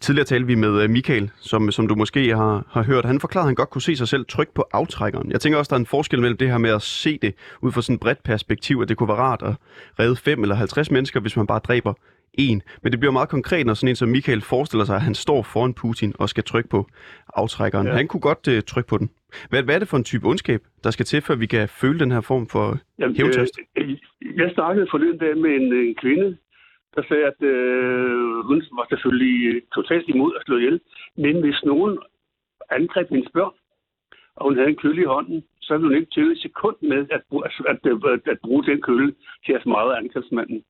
Tidligere 0.00 0.26
talte 0.26 0.46
vi 0.46 0.54
med 0.54 0.82
øh, 0.82 0.90
Michael, 0.90 1.30
som, 1.36 1.70
som 1.70 1.88
du 1.88 1.94
måske 1.94 2.36
har, 2.36 2.64
har 2.70 2.82
hørt. 2.82 3.04
Han 3.04 3.20
forklarede, 3.20 3.46
at 3.46 3.48
han 3.48 3.54
godt 3.54 3.70
kunne 3.70 3.82
se 3.82 3.96
sig 3.96 4.08
selv 4.08 4.24
trykke 4.26 4.54
på 4.54 4.64
aftrækkeren. 4.72 5.30
Jeg 5.30 5.40
tænker 5.40 5.58
også, 5.58 5.70
der 5.70 5.76
er 5.76 5.80
en 5.80 5.86
forskel 5.86 6.20
mellem 6.20 6.36
det 6.36 6.50
her 6.50 6.58
med 6.58 6.70
at 6.70 6.82
se 6.82 7.18
det 7.18 7.34
ud 7.62 7.72
fra 7.72 7.82
sådan 7.82 7.94
et 7.94 8.00
bredt 8.00 8.22
perspektiv, 8.22 8.80
at 8.82 8.88
det 8.88 8.96
kunne 8.96 9.08
være 9.08 9.16
rart 9.16 9.42
at 9.42 9.54
redde 9.98 10.16
5 10.16 10.42
eller 10.42 10.54
50 10.54 10.90
mennesker, 10.90 11.20
hvis 11.20 11.36
man 11.36 11.46
bare 11.46 11.58
dræber 11.58 11.94
en. 12.34 12.62
Men 12.82 12.92
det 12.92 13.00
bliver 13.00 13.12
meget 13.12 13.28
konkret, 13.28 13.66
når 13.66 13.74
sådan 13.74 13.88
en 13.88 13.96
som 13.96 14.08
Michael 14.08 14.40
forestiller 14.40 14.84
sig, 14.84 14.96
at 14.96 15.02
han 15.02 15.14
står 15.14 15.42
foran 15.42 15.74
Putin 15.74 16.12
og 16.18 16.28
skal 16.28 16.44
trykke 16.44 16.68
på 16.68 16.86
aftrækkeren. 17.34 17.86
Ja. 17.86 17.92
Han 17.92 18.08
kunne 18.08 18.20
godt 18.20 18.48
uh, 18.48 18.60
trykke 18.66 18.88
på 18.88 18.98
den. 18.98 19.10
Hvad, 19.50 19.62
hvad 19.62 19.74
er 19.74 19.78
det 19.78 19.88
for 19.88 19.96
en 19.96 20.04
type 20.04 20.28
ondskab, 20.28 20.60
der 20.84 20.90
skal 20.90 21.06
til, 21.06 21.22
før 21.22 21.34
vi 21.34 21.46
kan 21.46 21.68
føle 21.68 21.98
den 21.98 22.10
her 22.10 22.20
form 22.20 22.46
for 22.46 22.78
hævntørst? 23.16 23.58
Øh, 23.76 23.96
jeg 24.36 24.50
snakkede 24.54 24.86
forleden 24.90 25.18
dag 25.18 25.36
med 25.36 25.50
en, 25.50 25.72
en 25.72 25.94
kvinde, 25.94 26.36
der 26.94 27.02
sagde, 27.08 27.24
at 27.32 27.42
øh, 27.42 28.44
hun 28.48 28.62
var 28.78 28.86
selvfølgelig 28.90 29.62
totalt 29.74 30.08
imod 30.08 30.32
at 30.38 30.42
slå 30.46 30.56
ihjel. 30.56 30.80
Men 31.16 31.40
hvis 31.40 31.60
nogen 31.64 31.98
angreb 32.70 33.08
hendes 33.08 33.30
børn, 33.32 33.54
og 34.36 34.44
hun 34.44 34.56
havde 34.56 34.70
en 34.70 34.82
kølle 34.82 35.02
i 35.02 35.12
hånden, 35.14 35.44
så 35.60 35.72
ville 35.72 35.88
hun 35.88 35.96
ikke 35.96 36.14
tøve 36.14 36.32
et 36.32 36.38
sekund 36.38 36.76
med 36.82 36.98
at, 37.16 37.22
at, 37.46 37.52
at, 37.72 37.78
at, 38.12 38.20
at 38.32 38.38
bruge 38.44 38.64
den 38.64 38.80
kølle 38.82 39.14
til 39.44 39.52
at 39.52 39.62
smadre 39.62 39.98
angrebsmanden. 39.98 40.64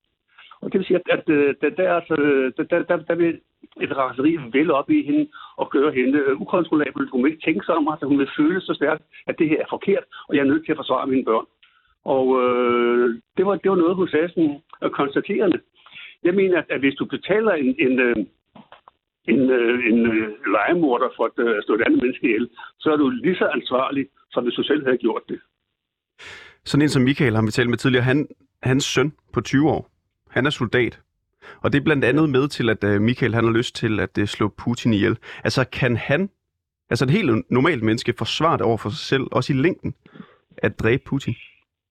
Og 0.62 0.72
det 0.72 0.78
vil 0.78 0.86
sige, 0.86 1.00
at, 1.00 1.18
at, 1.18 1.28
øh, 1.28 1.54
at 1.62 1.76
der, 1.76 1.94
altså, 1.94 2.14
øh, 2.14 2.52
der, 2.56 2.64
der, 2.70 2.82
der, 2.82 2.96
der 2.96 3.14
vil 3.14 3.40
et 3.80 3.96
raseri 3.96 4.32
vel 4.52 4.70
op 4.70 4.90
i 4.90 5.02
hende 5.02 5.28
og 5.56 5.70
gøre 5.70 5.92
hende 5.92 6.18
øh, 6.18 6.40
ukontrollabelt. 6.40 7.10
Hun 7.10 7.24
vil 7.24 7.32
ikke 7.32 7.44
tænke 7.44 7.64
sig 7.66 7.74
om, 7.74 7.88
at 7.88 8.08
hun 8.10 8.18
vil 8.18 8.30
føle 8.36 8.60
så 8.60 8.74
stærkt, 8.74 9.02
at 9.26 9.38
det 9.38 9.48
her 9.48 9.60
er 9.60 9.70
forkert, 9.70 10.04
og 10.28 10.34
jeg 10.34 10.42
er 10.42 10.50
nødt 10.50 10.64
til 10.64 10.72
at 10.72 10.80
forsvare 10.82 11.06
mine 11.06 11.24
børn. 11.24 11.46
Og 12.04 12.26
øh, 12.42 13.08
det, 13.36 13.46
var, 13.46 13.54
det 13.56 13.70
var 13.70 13.76
noget, 13.76 13.96
hun 13.96 14.08
sagde 14.08 14.28
sådan 14.28 14.56
øh, 14.82 14.90
konstaterende. 14.90 15.58
Jeg 16.22 16.34
mener, 16.34 16.58
at, 16.58 16.66
at 16.70 16.80
hvis 16.80 16.94
du 16.94 17.04
betaler 17.04 17.52
en, 17.52 17.74
en, 17.86 17.94
en, 18.08 18.26
en, 19.32 19.40
en 19.90 19.98
legemorder 20.56 21.08
for 21.16 21.24
at 21.24 21.64
stå 21.64 21.74
et 21.74 21.82
andet 21.86 22.02
menneske 22.02 22.26
ihjel, 22.26 22.48
så 22.78 22.92
er 22.92 22.96
du 22.96 23.08
lige 23.08 23.36
så 23.36 23.46
ansvarlig, 23.48 24.06
som 24.30 24.44
hvis 24.44 24.54
du 24.54 24.62
selv 24.62 24.84
havde 24.84 24.98
gjort 24.98 25.22
det. 25.28 25.40
Sådan 26.64 26.82
en 26.82 26.88
som 26.88 27.02
Michael 27.02 27.34
har 27.34 27.42
vi 27.42 27.50
talt 27.50 27.70
med 27.70 27.78
tidligere, 27.78 28.04
han, 28.04 28.28
hans 28.62 28.84
søn 28.84 29.12
på 29.32 29.40
20 29.40 29.70
år, 29.70 29.91
han 30.32 30.46
er 30.46 30.50
soldat. 30.50 31.00
Og 31.62 31.72
det 31.72 31.78
er 31.78 31.84
blandt 31.84 32.04
andet 32.04 32.30
med 32.30 32.48
til, 32.48 32.70
at 32.70 32.84
øh, 32.84 33.00
Michael 33.00 33.34
han 33.34 33.44
har 33.44 33.52
lyst 33.52 33.74
til 33.76 34.00
at 34.00 34.18
øh, 34.18 34.26
slå 34.26 34.48
Putin 34.48 34.92
ihjel. 34.92 35.16
Altså 35.44 35.64
kan 35.64 35.96
han, 35.96 36.30
altså 36.90 37.04
et 37.04 37.10
helt 37.10 37.50
normalt 37.50 37.82
menneske, 37.82 38.14
forsvare 38.18 38.56
det 38.58 38.66
over 38.66 38.76
for 38.76 38.90
sig 38.90 38.98
selv, 39.12 39.22
også 39.32 39.52
i 39.52 39.56
længden, 39.56 39.94
at 40.56 40.78
dræbe 40.78 41.02
Putin? 41.06 41.34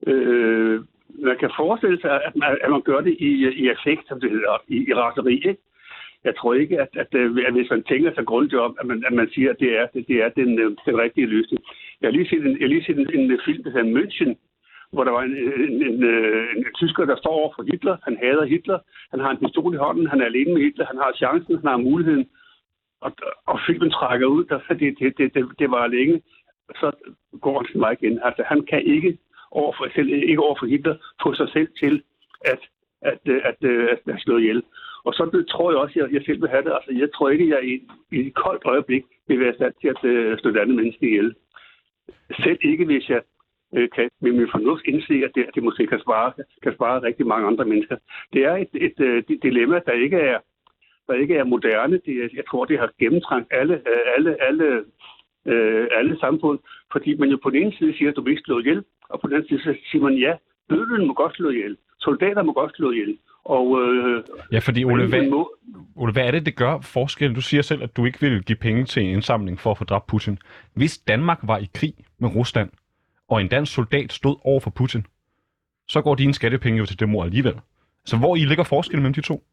Øh, 0.08 0.82
man 1.28 1.38
kan 1.40 1.52
forestille 1.58 2.02
sig, 2.02 2.14
at 2.28 2.36
man, 2.36 2.58
at 2.64 2.72
man 2.72 2.82
gør 2.82 3.02
det 3.02 3.16
i, 3.20 3.32
i 3.62 3.70
effekt, 3.70 4.08
som 4.08 4.20
det 4.22 4.32
hedder, 4.32 4.64
i, 4.68 4.78
i 4.90 4.94
raseri. 4.94 5.36
Ikke? 5.36 5.62
Jeg 6.24 6.34
tror 6.38 6.54
ikke, 6.54 6.82
at, 6.82 6.90
at, 6.94 7.12
øh, 7.14 7.38
at 7.48 7.54
hvis 7.54 7.70
man 7.70 7.84
tænker 7.84 8.14
sig 8.14 8.26
grundigt 8.26 8.62
om, 8.62 8.78
at 8.80 8.86
man, 8.86 9.04
at 9.08 9.14
man 9.14 9.30
siger, 9.34 9.50
at 9.50 9.60
det 9.60 9.80
er, 9.80 9.86
det, 9.94 10.08
det 10.08 10.18
er 10.24 10.30
den, 10.30 10.50
den 10.86 10.98
rigtige 11.06 11.28
løsning. 11.28 11.64
Jeg 12.02 12.08
har 12.08 12.12
lige 12.12 12.30
set 12.30 12.46
en, 12.46 12.58
jeg 12.60 12.66
har 12.68 12.74
lige 12.76 12.86
set 12.86 12.98
en, 13.00 13.32
en 13.32 13.40
film, 13.46 13.64
der 13.64 13.72
hedder 13.72 13.94
München, 13.98 14.32
hvor 14.92 15.04
der 15.04 15.12
var 15.12 15.24
en, 15.24 15.36
en, 15.38 15.62
en, 15.72 15.82
en, 15.84 16.04
en 16.58 16.66
tysker, 16.76 17.06
der 17.06 17.16
står 17.16 17.34
over 17.40 17.52
for 17.56 17.64
Hitler. 17.64 17.98
Han 18.04 18.18
hader 18.18 18.46
Hitler. 18.46 18.80
Han 19.12 19.20
har 19.20 19.32
en 19.32 19.38
pistol 19.38 19.74
i 19.74 19.78
hånden. 19.78 20.08
Han 20.08 20.22
er 20.22 20.26
alene 20.26 20.54
med 20.54 20.62
Hitler. 20.62 20.86
Han 20.86 20.98
har 20.98 21.14
chancen. 21.16 21.56
Han 21.56 21.68
har 21.68 21.78
muligheden. 21.78 22.30
Og, 23.02 23.12
og 23.46 23.60
filmen 23.68 23.92
trækker 23.92 24.28
ud. 24.28 24.44
Der, 24.46 24.60
det, 24.70 24.96
det, 25.00 25.18
det, 25.18 25.34
det, 25.34 25.44
det 25.60 25.72
var 25.72 25.88
længe. 25.88 26.22
Så 26.76 26.92
går 27.42 27.58
han 27.58 27.68
til 27.68 27.80
mig 27.80 27.98
igen. 28.02 28.20
Altså, 28.24 28.44
han 28.46 28.66
kan 28.66 28.82
ikke 28.86 29.18
over 29.52 29.74
for, 29.78 29.88
selv, 29.96 30.10
ikke 30.10 30.44
over 30.44 30.56
for 30.60 30.66
Hitler 30.66 30.96
få 31.24 31.34
sig 31.34 31.50
selv 31.50 31.70
til 31.80 32.04
at, 32.46 32.62
at, 33.02 33.20
øh, 33.26 33.42
at, 33.44 33.56
øh, 33.62 33.84
at, 33.84 33.90
at, 34.08 34.14
at 34.14 34.22
slå 34.22 34.38
ihjel. 34.38 34.64
Og 35.04 35.14
så 35.14 35.44
tror 35.50 35.72
jeg 35.72 35.80
også, 35.80 36.00
at 36.00 36.02
jeg, 36.02 36.14
jeg 36.14 36.24
selv 36.26 36.42
vil 36.42 36.50
have 36.50 36.64
det. 36.64 36.74
Altså, 36.78 36.92
jeg 37.02 37.10
tror 37.16 37.30
ikke, 37.30 37.44
at 37.44 37.50
jeg 37.50 37.62
i, 37.72 37.74
i 38.12 38.28
et 38.28 38.34
koldt 38.34 38.64
øjeblik 38.66 39.04
vil 39.28 39.40
være 39.40 39.54
stand 39.54 39.74
til 39.82 39.88
at 39.88 40.02
uh, 40.12 40.38
slå 40.38 40.50
et 40.50 40.58
andet 40.58 40.76
menneske 40.76 41.06
ihjel. 41.08 41.36
Selv 42.44 42.60
ikke, 42.62 42.86
hvis 42.86 43.10
jeg 43.10 43.22
kan 43.96 44.10
med 44.22 44.32
min 44.32 44.48
fornuft 44.52 44.84
indse, 44.86 45.14
at 45.28 45.32
det, 45.36 45.44
at 45.48 45.56
det 45.56 45.64
måske 45.64 45.88
kan 45.88 46.00
spare, 46.00 46.34
kan 46.64 46.74
spare 46.74 47.04
rigtig 47.04 47.28
mange 47.28 47.48
andre 47.48 47.66
mennesker. 47.66 47.98
Det 48.34 48.42
er 48.46 48.56
et, 48.56 48.70
et, 48.74 49.00
et, 49.00 49.26
et 49.30 49.40
dilemma, 49.44 49.80
der 49.86 49.92
ikke 49.92 50.18
er 50.18 50.40
der 51.08 51.14
ikke 51.14 51.36
er 51.36 51.44
moderne. 51.44 51.96
Det, 52.06 52.16
jeg 52.40 52.46
tror, 52.50 52.66
det 52.66 52.80
har 52.80 52.90
gennemtrængt 53.00 53.48
alle, 53.52 53.74
øh, 53.74 54.04
alle, 54.16 54.32
alle, 54.48 54.68
øh, 55.46 55.88
alle 56.00 56.20
samfund, 56.20 56.60
fordi 56.92 57.18
man 57.18 57.30
jo 57.30 57.38
på 57.44 57.50
den 57.50 57.62
ene 57.62 57.74
side 57.78 57.98
siger, 57.98 58.10
at 58.10 58.16
du 58.16 58.22
vil 58.22 58.32
ikke 58.32 58.44
slå 58.46 58.60
ihjel, 58.60 58.84
og 59.10 59.20
på 59.22 59.28
den 59.28 59.36
anden 59.36 59.50
side 59.50 59.78
siger 59.92 60.04
man, 60.04 60.18
ja, 60.18 60.34
bødlen 60.70 61.08
må 61.08 61.14
godt 61.14 61.36
slå 61.36 61.50
ihjel, 61.50 61.78
soldater 62.00 62.44
må 62.44 62.54
godt 62.54 62.76
slå 62.76 62.92
ihjel. 62.92 63.18
Og, 63.44 63.82
øh, 63.82 64.24
ja, 64.52 64.60
fordi 64.60 64.86
Ole 64.86 65.10
hvad, 65.10 65.30
må... 65.30 65.56
Ole, 65.96 66.14
hvad 66.14 66.28
er 66.28 66.32
det, 66.32 66.46
det 66.46 66.56
gør 66.56 66.80
forskel? 66.94 67.36
Du 67.36 67.42
siger 67.42 67.62
selv, 67.62 67.84
at 67.84 67.98
du 67.98 68.06
ikke 68.06 68.22
vil 68.22 68.44
give 68.44 68.56
penge 68.56 68.86
til 68.86 69.04
en 69.04 69.10
indsamling 69.10 69.60
for 69.60 69.72
at 69.72 69.78
få 69.78 69.84
dræbt 69.84 70.08
Putin. 70.08 70.38
Hvis 70.76 70.98
Danmark 70.98 71.40
var 71.44 71.58
i 71.58 71.68
krig 71.74 71.94
med 72.20 72.36
Rusland, 72.36 72.70
og 73.32 73.42
en 73.42 73.48
dansk 73.48 73.74
soldat 73.74 74.12
stod 74.14 74.36
over 74.44 74.60
for 74.60 74.70
Putin, 74.70 75.06
så 75.88 76.02
går 76.02 76.16
dine 76.16 76.34
skattepenge 76.34 76.80
jo 76.80 76.86
til 76.86 77.00
det 77.00 77.10
mor 77.10 77.24
alligevel. 77.24 77.56
Så 78.06 78.18
hvor 78.18 78.36
I 78.36 78.40
ligger 78.40 78.64
forskellen 78.64 79.04
mellem 79.04 79.14
de 79.14 79.22
to? 79.22 79.44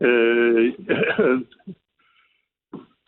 Øh, 0.00 0.72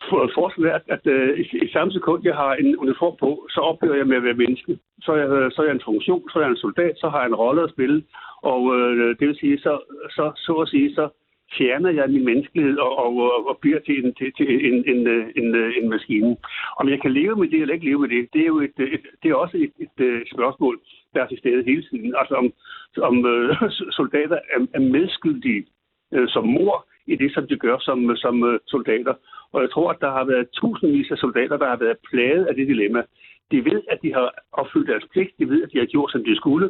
for- 0.09 0.31
Forskellen 0.35 0.71
er, 0.71 0.75
at, 0.75 0.83
at 0.87 1.07
øh, 1.15 1.39
i, 1.39 1.43
i 1.65 1.69
samme 1.73 1.93
sekund, 1.93 2.21
jeg 2.23 2.35
har 2.35 2.53
en 2.53 2.77
uniform 2.77 3.15
på, 3.19 3.47
så 3.49 3.59
oplever 3.59 3.95
jeg 3.95 4.07
med 4.07 4.17
at 4.17 4.23
være 4.23 4.33
menneske. 4.43 4.79
Så 5.01 5.11
er, 5.11 5.17
jeg, 5.17 5.29
øh, 5.29 5.51
så 5.51 5.61
er 5.61 5.65
jeg 5.65 5.75
en 5.75 5.87
funktion, 5.91 6.29
så 6.29 6.39
er 6.39 6.43
jeg 6.43 6.49
en 6.51 6.57
soldat, 6.65 6.93
så 6.97 7.09
har 7.09 7.19
jeg 7.19 7.27
en 7.27 7.35
rolle 7.43 7.63
at 7.63 7.69
spille. 7.69 8.03
Og 8.41 8.61
øh, 8.75 9.19
det 9.19 9.27
vil 9.27 9.37
sige, 9.39 9.59
så, 9.59 9.73
så, 10.09 10.31
så 10.35 10.53
at 10.53 10.69
sige, 10.69 10.95
så 10.95 11.09
fjerner 11.57 11.89
jeg 11.89 12.09
min 12.09 12.25
menneskelighed 12.25 12.77
og, 12.77 12.97
og, 12.97 13.17
og, 13.17 13.47
og 13.49 13.57
bliver 13.61 13.79
til, 13.79 14.05
en, 14.05 14.13
til, 14.13 14.33
til 14.37 14.73
en, 14.73 14.77
en, 14.91 15.07
en, 15.35 15.55
en 15.55 15.89
maskine. 15.89 16.37
Om 16.79 16.89
jeg 16.89 17.01
kan 17.01 17.11
leve 17.13 17.35
med 17.35 17.47
det 17.47 17.61
eller 17.61 17.73
ikke 17.73 17.85
leve 17.85 17.99
med 17.99 18.09
det, 18.09 18.27
det 18.33 18.41
er 18.41 18.45
jo 18.45 18.59
et, 18.59 18.79
et, 18.79 19.05
det 19.23 19.31
er 19.31 19.35
også 19.35 19.57
et, 19.57 19.73
et, 19.79 20.05
et 20.21 20.27
spørgsmål, 20.33 20.79
der 21.13 21.21
er 21.21 21.27
til 21.27 21.37
stede 21.37 21.63
hele 21.63 21.83
tiden. 21.89 22.15
Altså 22.17 22.35
om, 22.35 22.53
om 23.01 23.25
øh, 23.25 23.71
soldater 23.91 24.39
er, 24.55 24.59
er 24.73 24.79
medskyldige 24.79 25.65
øh, 26.13 26.27
som 26.29 26.47
mor 26.47 26.87
i 27.07 27.15
det, 27.15 27.33
som 27.33 27.47
de 27.47 27.57
gør 27.57 27.77
som, 27.79 28.15
som 28.15 28.43
øh, 28.43 28.59
soldater. 28.67 29.13
Og 29.53 29.61
jeg 29.61 29.71
tror, 29.71 29.89
at 29.91 30.01
der 30.01 30.11
har 30.11 30.25
været 30.25 30.49
tusindvis 30.49 31.11
af 31.11 31.17
soldater, 31.17 31.57
der 31.57 31.67
har 31.67 31.77
været 31.77 31.97
plaget 32.11 32.45
af 32.45 32.55
det 32.55 32.67
dilemma. 32.67 33.03
De 33.51 33.65
ved, 33.65 33.81
at 33.91 33.99
de 34.01 34.13
har 34.13 34.33
opfyldt 34.51 34.87
deres 34.87 35.05
pligt. 35.11 35.31
De 35.39 35.49
ved, 35.49 35.63
at 35.63 35.69
de 35.73 35.77
har 35.77 35.85
gjort, 35.85 36.11
som 36.11 36.23
de 36.23 36.35
skulle. 36.35 36.69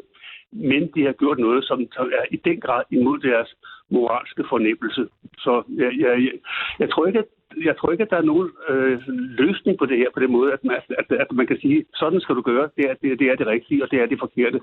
Men 0.55 0.91
de 0.95 1.05
har 1.05 1.13
gjort 1.13 1.39
noget, 1.39 1.65
som 1.65 1.81
er 1.97 2.25
i 2.31 2.37
den 2.45 2.59
grad 2.59 2.83
imod 2.91 3.19
deres 3.19 3.55
moralske 3.89 4.43
fornemmelse. 4.49 5.07
Så 5.37 5.63
jeg, 5.69 5.91
jeg, 5.99 6.23
jeg, 6.25 6.33
jeg, 6.79 6.89
tror 6.89 7.05
ikke, 7.07 7.19
at, 7.19 7.25
jeg 7.65 7.77
tror 7.77 7.91
ikke, 7.91 8.03
at 8.03 8.09
der 8.09 8.17
er 8.17 8.31
nogen 8.31 8.49
øh, 8.69 9.01
løsning 9.41 9.77
på 9.77 9.85
det 9.85 9.97
her 9.97 10.09
på 10.13 10.19
den 10.19 10.31
måde, 10.31 10.53
at 10.53 10.63
man, 10.63 10.75
at, 10.99 11.11
at 11.11 11.31
man 11.31 11.47
kan 11.47 11.57
sige, 11.61 11.85
sådan 11.93 12.21
skal 12.21 12.35
du 12.35 12.41
gøre, 12.41 12.69
det 12.77 12.85
er 12.89 12.93
det, 13.01 13.19
det 13.19 13.27
er 13.27 13.35
det 13.35 13.47
rigtige, 13.47 13.83
og 13.83 13.91
det 13.91 14.01
er 14.01 14.05
det 14.05 14.19
forkerte. 14.19 14.59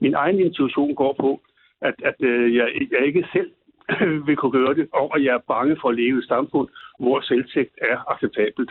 Min 0.00 0.14
egen 0.14 0.40
intuition 0.40 0.94
går 0.94 1.14
på, 1.20 1.40
at, 1.80 1.94
at 2.04 2.14
øh, 2.20 2.54
jeg, 2.56 2.68
jeg 2.90 3.06
ikke 3.06 3.24
selv 3.32 3.50
vil 4.26 4.36
kunne 4.36 4.52
gøre 4.52 4.74
det, 4.74 4.88
og 4.92 5.16
at 5.16 5.24
jeg 5.24 5.34
er 5.34 5.48
bange 5.48 5.76
for 5.80 5.88
at 5.88 5.96
leve 5.96 6.16
i 6.16 6.18
et 6.18 6.28
samfund, 6.28 6.68
hvor 6.98 7.20
selvtægt 7.20 7.74
er 7.82 8.12
acceptabelt. 8.12 8.70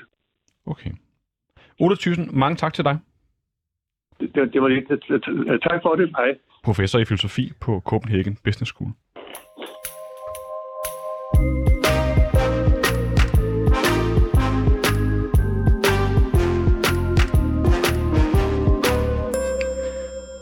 Okay. 0.65 0.91
Ole 1.79 1.95
Thyssen, 1.95 2.29
mange 2.33 2.55
tak 2.55 2.73
til 2.73 2.83
dig. 2.83 2.99
Det, 4.19 4.35
det, 4.35 4.53
det 4.53 4.61
var 4.61 4.67
det. 4.67 5.61
Tak 5.61 5.81
for 5.81 5.95
det. 5.95 6.09
Hej. 6.17 6.37
Professor 6.63 6.99
i 6.99 7.05
filosofi 7.05 7.51
på 7.61 7.81
Copenhagen 7.85 8.37
Business 8.43 8.71
School. 8.71 8.91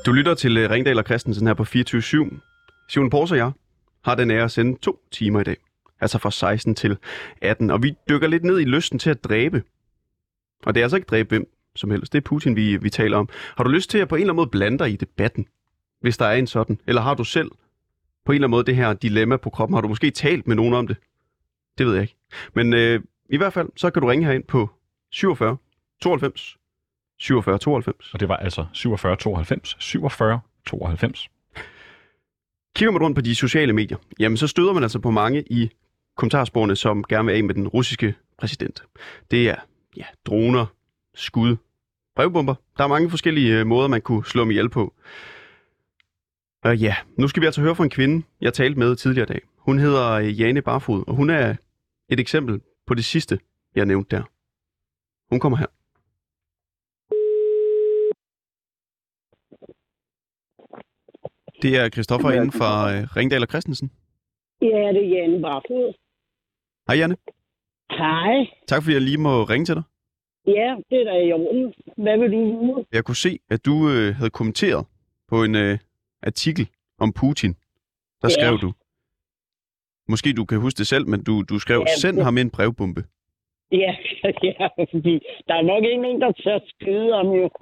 Du 0.06 0.12
lytter 0.12 0.34
til 0.34 0.58
øh, 0.58 0.70
Ringdal 0.70 0.98
og 0.98 1.04
Christensen 1.04 1.48
her 1.48 1.54
på 1.54 1.64
24-7. 1.64 2.40
Simon 2.90 3.10
Pors 3.10 3.32
og 3.32 3.38
jeg 3.38 3.52
har 4.06 4.16
den 4.16 4.32
ære 4.32 4.44
at 4.44 4.52
sende 4.52 4.78
to 4.82 5.00
timer 5.12 5.40
i 5.40 5.44
dag. 5.44 5.58
Altså 6.02 6.18
fra 6.18 6.32
16 6.32 6.76
til 6.76 6.98
18. 7.42 7.70
Og 7.70 7.84
vi 7.84 7.94
dykker 8.10 8.28
lidt 8.28 8.44
ned 8.44 8.60
i 8.60 8.64
lysten 8.64 9.00
til 9.00 9.10
at 9.10 9.24
dræbe. 9.24 9.64
Og 10.66 10.76
det 10.76 10.82
er 10.82 10.86
altså 10.86 10.96
ikke 10.96 11.06
dræbe 11.06 11.30
hvem 11.30 11.55
som 11.76 11.92
helst. 11.92 12.14
Det 12.14 12.18
er 12.18 12.22
Putin, 12.22 12.56
vi, 12.56 12.78
vi 12.78 12.90
taler 12.90 13.18
om. 13.18 13.30
Har 13.58 13.64
du 13.64 13.70
lyst 13.70 13.90
til 13.90 13.98
at 13.98 14.08
på 14.08 14.16
en 14.16 14.22
eller 14.22 14.34
anden 14.34 14.36
måde 14.36 14.50
blande 14.50 14.80
dig 14.80 14.92
i 14.92 14.96
debatten? 14.96 15.48
Hvis 16.02 16.18
der 16.18 16.26
er 16.26 16.34
en 16.34 16.48
sådan. 16.48 16.80
Eller 16.88 17.02
har 17.02 17.14
du 17.14 17.24
selv 17.24 17.52
på 18.26 18.32
en 18.32 18.36
eller 18.36 18.48
anden 18.48 18.52
måde 18.52 18.66
det 18.66 18.76
her 18.76 18.94
dilemma 18.94 19.38
på 19.38 19.50
kroppen? 19.50 19.74
Har 19.74 19.82
du 19.82 19.88
måske 19.88 20.12
talt 20.12 20.48
med 20.48 20.56
nogen 20.56 20.74
om 20.74 20.88
det? 20.88 20.98
Det 21.78 21.86
ved 21.86 21.94
jeg 21.94 22.02
ikke. 22.02 22.16
Men 22.54 22.74
øh, 22.74 23.02
i 23.30 23.38
hvert 23.38 23.54
fald, 23.54 23.70
så 23.76 23.90
kan 23.90 24.02
du 24.02 24.08
ringe 24.08 24.26
herind 24.26 24.44
på 24.44 24.70
47 25.12 25.58
92 26.02 26.58
47 27.18 27.58
92. 27.58 28.14
Og 28.14 28.20
det 28.20 28.30
var 28.30 28.38
altså 28.38 28.66
47 28.74 29.16
92 29.16 29.76
47 29.80 30.40
92. 30.66 31.30
Kigger 32.76 32.92
man 32.92 33.02
rundt 33.02 33.16
på 33.16 33.22
de 33.22 33.36
sociale 33.36 33.74
medier, 33.74 33.98
jamen 34.20 34.38
så 34.38 34.48
støder 34.48 34.74
man 34.74 34.84
altså 34.84 35.00
på 35.00 35.12
mange 35.12 35.44
i 35.50 35.70
kommentarsporene, 36.18 36.76
som 36.76 37.04
gerne 37.04 37.26
vil 37.26 37.34
af 37.34 37.44
med 37.44 37.56
den 37.56 37.68
russiske 37.68 38.16
præsident. 38.38 38.84
Det 39.32 39.50
er 39.50 39.56
ja, 39.98 40.04
droner, 40.26 40.66
skud, 41.16 41.56
brevbomber. 42.16 42.56
Der 42.78 42.84
er 42.84 42.88
mange 42.88 43.10
forskellige 43.10 43.60
øh, 43.60 43.68
måder, 43.68 43.88
man 43.88 44.02
kunne 44.02 44.26
slå 44.26 44.42
dem 44.42 44.52
ihjel 44.52 44.70
på. 44.70 44.94
Og 46.64 46.78
ja, 46.78 46.96
nu 47.18 47.28
skal 47.28 47.42
vi 47.42 47.46
altså 47.46 47.62
høre 47.62 47.76
fra 47.76 47.84
en 47.84 47.90
kvinde, 47.90 48.26
jeg 48.42 48.54
talte 48.54 48.80
med 48.80 48.96
tidligere 48.96 49.30
i 49.30 49.34
dag. 49.34 49.42
Hun 49.58 49.80
hedder 49.80 50.12
øh, 50.12 50.40
Jane 50.40 50.62
Barfod, 50.62 51.04
og 51.08 51.16
hun 51.16 51.30
er 51.30 51.56
et 52.10 52.20
eksempel 52.20 52.62
på 52.88 52.94
det 52.94 53.06
sidste, 53.06 53.40
jeg 53.76 53.86
nævnte 53.86 54.16
der. 54.16 54.24
Hun 55.30 55.40
kommer 55.40 55.58
her. 55.58 55.68
Det 61.62 61.78
er 61.78 61.90
Christoffer 61.90 62.32
inden 62.32 62.52
fra 62.52 62.94
øh, 62.94 63.16
Ringdal 63.18 63.42
og 63.42 63.48
Christensen. 63.48 63.92
Ja, 64.62 64.68
det 64.96 65.04
er 65.06 65.10
Janne 65.16 65.42
Barfod. 65.42 65.94
Hej 66.88 66.98
Janne. 66.98 67.18
Hej. 67.90 68.46
Tak 68.68 68.84
fordi 68.84 68.94
jeg 68.94 69.02
lige 69.02 69.18
må 69.18 69.44
ringe 69.44 69.66
til 69.66 69.76
dig. 69.76 69.84
Ja, 70.48 70.76
det 70.90 71.02
er 71.02 71.04
da 71.12 71.18
i 71.28 71.32
orden. 71.34 71.74
Hvad 71.98 72.18
vil 72.18 72.32
du 72.32 72.66
vide? 72.66 72.86
Jeg 72.92 73.04
kunne 73.04 73.16
se, 73.16 73.40
at 73.50 73.66
du 73.66 73.90
øh, 73.90 74.16
havde 74.16 74.30
kommenteret 74.30 74.86
på 75.28 75.44
en 75.44 75.56
øh, 75.56 75.78
artikel 76.24 76.70
om 77.00 77.14
Putin. 77.14 77.54
Der 78.22 78.28
Ja. 78.30 78.30
skrev 78.30 78.58
du. 78.62 78.74
Måske 80.08 80.34
du 80.34 80.46
kan 80.46 80.60
huske 80.60 80.78
det 80.78 80.88
selv, 80.88 81.08
men 81.08 81.24
du, 81.24 81.42
du 81.50 81.60
skrev, 81.60 81.80
Ja, 81.88 81.94
send 82.02 82.16
det- 82.16 82.24
ham 82.26 82.38
en 82.38 82.52
brevbombe. 82.52 83.04
Ja, 83.72 83.96
ja, 84.44 84.68
fordi 84.92 85.20
der 85.48 85.54
er 85.56 85.62
nok 85.62 85.84
ikke 85.84 86.02
nogen, 86.02 86.22
der 86.22 86.32
tør 86.32 86.60
skyde 86.68 87.14
om 87.14 87.28
jo. 87.32 87.50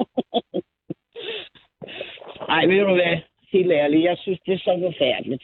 Ej, 2.55 2.65
ved 2.65 2.79
du 2.79 2.93
hvad? 2.93 3.17
Helt 3.51 3.71
ærligt, 3.71 4.03
jeg 4.03 4.17
synes, 4.17 4.39
det 4.45 4.53
er 4.53 4.57
så 4.57 4.79
forfærdeligt. 4.83 5.43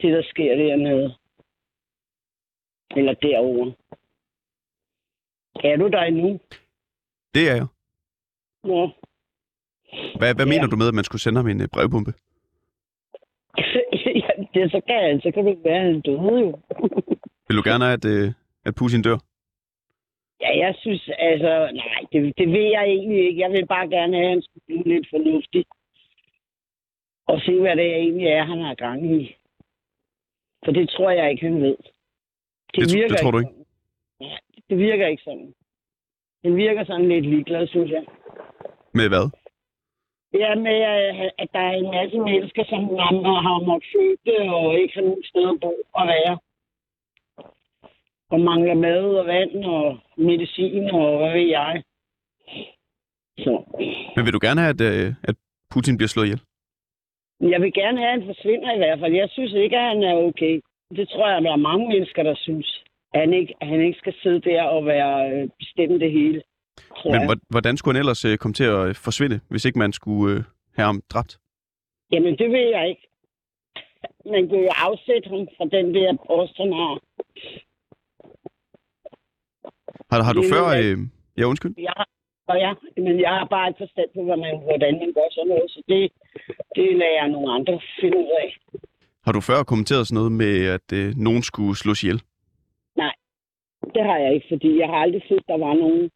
Det, 0.00 0.12
der 0.12 0.22
sker 0.22 0.54
dernede. 0.56 1.14
Eller 2.96 3.14
derovre. 3.14 3.72
Er 5.54 5.76
du 5.76 5.88
der 5.88 6.02
endnu? 6.02 6.40
Det 7.34 7.50
er 7.50 7.54
jeg. 7.54 7.66
Nå. 8.64 8.90
Hvad, 10.18 10.34
hvad 10.34 10.46
Ja. 10.46 10.52
mener 10.52 10.66
du 10.66 10.76
med, 10.76 10.88
at 10.88 10.94
man 10.94 11.04
skulle 11.04 11.22
sende 11.22 11.38
ham 11.40 11.48
en 11.48 11.60
øh, 11.60 11.68
brevbombe? 11.74 12.12
ja, 14.24 14.32
det 14.54 14.62
er 14.62 14.68
så 14.70 14.80
galt. 14.86 15.22
Så 15.22 15.30
kan 15.34 15.44
det 15.44 15.50
ikke 15.50 15.64
være, 15.64 15.80
at 15.80 15.86
han 15.92 16.00
døde 16.00 16.40
jo. 16.44 16.50
Vil 17.48 17.56
du 17.56 17.62
gerne 17.70 17.84
have, 17.84 17.92
at, 18.00 18.04
øh, 18.04 18.32
at 18.64 18.74
Putin 18.74 19.02
dør? 19.02 19.18
Ja, 20.40 20.50
jeg 20.64 20.74
synes, 20.78 21.10
altså, 21.18 21.70
nej, 21.74 21.98
det, 22.12 22.38
det 22.38 22.48
vil 22.48 22.66
jeg 22.76 22.84
egentlig 22.84 23.26
ikke. 23.28 23.40
Jeg 23.40 23.50
vil 23.50 23.66
bare 23.66 23.88
gerne 23.88 24.16
have, 24.16 24.26
at 24.26 24.30
han 24.30 24.42
skulle 24.42 24.64
blive 24.66 24.84
lidt 24.94 25.06
fornuftig. 25.10 25.64
Og 27.26 27.40
se, 27.40 27.60
hvad 27.60 27.76
det 27.76 27.94
egentlig 27.96 28.26
er, 28.26 28.44
han 28.44 28.58
har 28.60 28.74
gang 28.74 29.00
i. 29.22 29.36
For 30.64 30.72
det 30.72 30.88
tror 30.90 31.10
jeg 31.10 31.30
ikke, 31.30 31.46
han 31.46 31.62
ved. 31.62 31.76
Det 32.74 32.82
tr- 32.82 33.08
det 33.08 33.18
tror 33.22 33.30
du 33.30 33.38
ikke? 33.38 33.52
Det 34.68 34.78
virker 34.78 35.06
ikke 35.06 35.22
sådan. 35.22 35.54
Det 36.42 36.56
virker 36.56 36.84
sådan 36.84 37.08
lidt 37.08 37.26
ligeglad, 37.26 37.66
synes 37.66 37.90
jeg. 37.90 38.04
Med 38.94 39.08
hvad? 39.08 39.26
Ja, 40.34 40.54
med 40.54 40.78
øh, 40.92 41.30
at 41.38 41.48
der 41.52 41.58
er 41.58 41.72
en 41.72 41.90
masse 41.98 42.18
mennesker, 42.18 42.64
som 42.64 42.80
har 42.80 43.40
har 43.46 43.66
måttet 43.66 43.90
flygte 43.92 44.34
og 44.56 44.78
ikke 44.80 44.94
har 44.94 45.02
nogen 45.02 45.24
sted 45.24 45.48
at 45.54 45.60
bo 45.60 45.74
og 45.94 46.06
være. 46.06 46.38
Og 48.30 48.40
mangler 48.40 48.74
mad 48.74 49.04
og 49.20 49.26
vand 49.26 49.64
og 49.64 49.98
medicin 50.16 50.90
og 50.90 51.18
hvad 51.18 51.32
ved 51.32 51.48
jeg. 51.48 51.82
Så 53.38 53.52
Men 54.16 54.24
vil 54.24 54.32
du 54.32 54.40
gerne 54.42 54.60
have, 54.60 54.74
at, 54.76 54.80
øh, 54.80 55.14
at 55.22 55.36
Putin 55.72 55.96
bliver 55.96 56.08
slået 56.08 56.26
ihjel? 56.26 56.42
jeg 57.50 57.60
vil 57.62 57.72
gerne 57.72 57.98
have, 57.98 58.12
at 58.12 58.18
han 58.18 58.26
forsvinder 58.26 58.72
i 58.74 58.78
hvert 58.78 58.98
fald. 59.00 59.12
Jeg 59.14 59.28
synes 59.30 59.52
ikke, 59.52 59.76
at 59.78 59.88
han 59.88 60.02
er 60.02 60.14
okay. 60.14 60.60
Det 60.96 61.08
tror 61.08 61.28
jeg, 61.30 61.42
der 61.42 61.52
er 61.52 61.66
mange 61.70 61.88
mennesker, 61.88 62.22
der 62.22 62.34
synes. 62.34 62.84
Han 63.14 63.32
ikke, 63.32 63.54
han 63.62 63.80
ikke 63.80 63.98
skal 63.98 64.14
sidde 64.22 64.40
der 64.40 64.62
og 64.62 64.86
være 64.86 65.30
øh, 65.32 65.48
bestemme 65.58 65.98
det 65.98 66.12
hele. 66.12 66.42
Men 67.04 67.14
jeg. 67.14 67.36
hvordan 67.50 67.76
skulle 67.76 67.94
han 67.94 68.02
ellers 68.02 68.24
øh, 68.24 68.38
komme 68.38 68.54
til 68.54 68.64
at 68.64 68.88
øh, 68.88 68.94
forsvinde, 68.94 69.40
hvis 69.48 69.64
ikke 69.64 69.78
man 69.78 69.92
skulle 69.92 70.44
have 70.76 70.86
ham 70.86 71.02
dræbt? 71.10 71.38
Jamen, 72.12 72.38
det 72.38 72.50
ved 72.50 72.68
jeg 72.76 72.88
ikke. 72.88 73.08
Man 74.34 74.48
kan 74.48 74.58
jo 74.58 74.70
afsætte 74.76 75.28
ham 75.28 75.48
fra 75.56 75.64
den 75.76 75.94
der 75.94 76.16
post, 76.26 76.56
han 76.56 76.72
har. 76.72 76.94
Har, 80.10 80.22
har 80.22 80.32
du 80.32 80.42
før... 80.52 80.64
Øh, 80.80 80.98
ja, 81.38 81.44
undskyld. 81.44 81.74
Har, 81.88 82.06
og 82.50 82.56
ja, 82.58 82.72
men 82.96 83.20
jeg 83.20 83.32
har 83.38 83.46
bare 83.54 83.68
ikke 83.68 83.82
forstand 83.84 84.08
på, 84.14 84.20
hvordan 84.24 84.40
man, 84.46 84.54
hvordan 84.68 84.92
man 85.02 85.12
gør 85.16 85.28
sådan 85.30 85.48
noget, 85.48 85.70
så 85.74 85.80
det, 85.88 86.02
det 86.76 86.86
lader 87.00 87.16
jeg 87.20 87.28
nogle 87.28 87.52
andre 87.56 87.80
finde 88.00 88.16
ud 88.18 88.30
af. 88.42 88.48
Har 89.24 89.32
du 89.32 89.40
før 89.40 89.62
kommenteret 89.62 90.06
sådan 90.06 90.18
noget 90.20 90.32
med, 90.32 90.54
at 90.76 90.88
øh, 90.98 91.06
nogen 91.16 91.42
skulle 91.42 91.76
slås 91.76 92.02
ihjel? 92.02 92.20
Det 93.94 94.04
har 94.04 94.18
jeg 94.18 94.34
ikke, 94.34 94.46
fordi 94.48 94.78
jeg 94.78 94.88
har 94.88 94.96
aldrig 94.96 95.22
set, 95.28 95.44
der 95.48 95.58
var 95.58 95.74
nogen. 95.74 96.10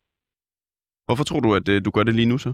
Hvorfor 1.07 1.25
tror 1.25 1.41
du, 1.41 1.55
at 1.55 1.69
øh, 1.69 1.85
du 1.85 1.91
gør 1.91 2.03
det 2.03 2.15
lige 2.15 2.29
nu 2.29 2.39
så? 2.39 2.53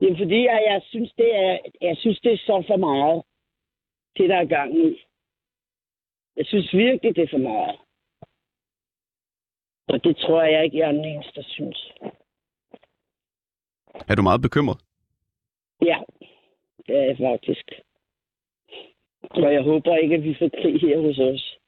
Er 0.00 0.16
fordi, 0.18 0.44
jeg, 0.44 0.64
jeg, 0.70 0.82
synes, 0.84 1.12
det 1.12 1.34
er, 1.36 1.58
jeg 1.80 1.96
synes, 1.96 2.20
det 2.20 2.32
er 2.32 2.36
så 2.36 2.64
for 2.66 2.76
meget, 2.76 3.22
det 4.16 4.28
der 4.28 4.36
er 4.36 4.44
gang 4.44 4.76
i. 4.86 5.04
Jeg 6.36 6.46
synes 6.46 6.72
virkelig, 6.72 7.16
det 7.16 7.22
er 7.24 7.28
for 7.30 7.38
meget. 7.38 7.76
Og 9.88 10.04
det 10.04 10.16
tror 10.16 10.42
jeg 10.42 10.64
ikke, 10.64 10.78
jeg 10.78 10.88
er 10.88 10.92
den 10.92 11.04
eneste, 11.04 11.32
der 11.34 11.46
synes. 11.48 11.92
Er 14.08 14.14
du 14.14 14.22
meget 14.22 14.42
bekymret? 14.42 14.78
Ja, 15.82 15.98
det 16.86 16.96
er 16.96 17.02
jeg 17.02 17.16
faktisk. 17.20 17.66
Og 19.30 19.52
jeg 19.54 19.62
håber 19.62 19.96
ikke, 19.96 20.14
at 20.14 20.24
vi 20.24 20.36
får 20.38 20.48
krig 20.48 20.80
her 20.80 21.00
hos 21.00 21.18
os. 21.18 21.58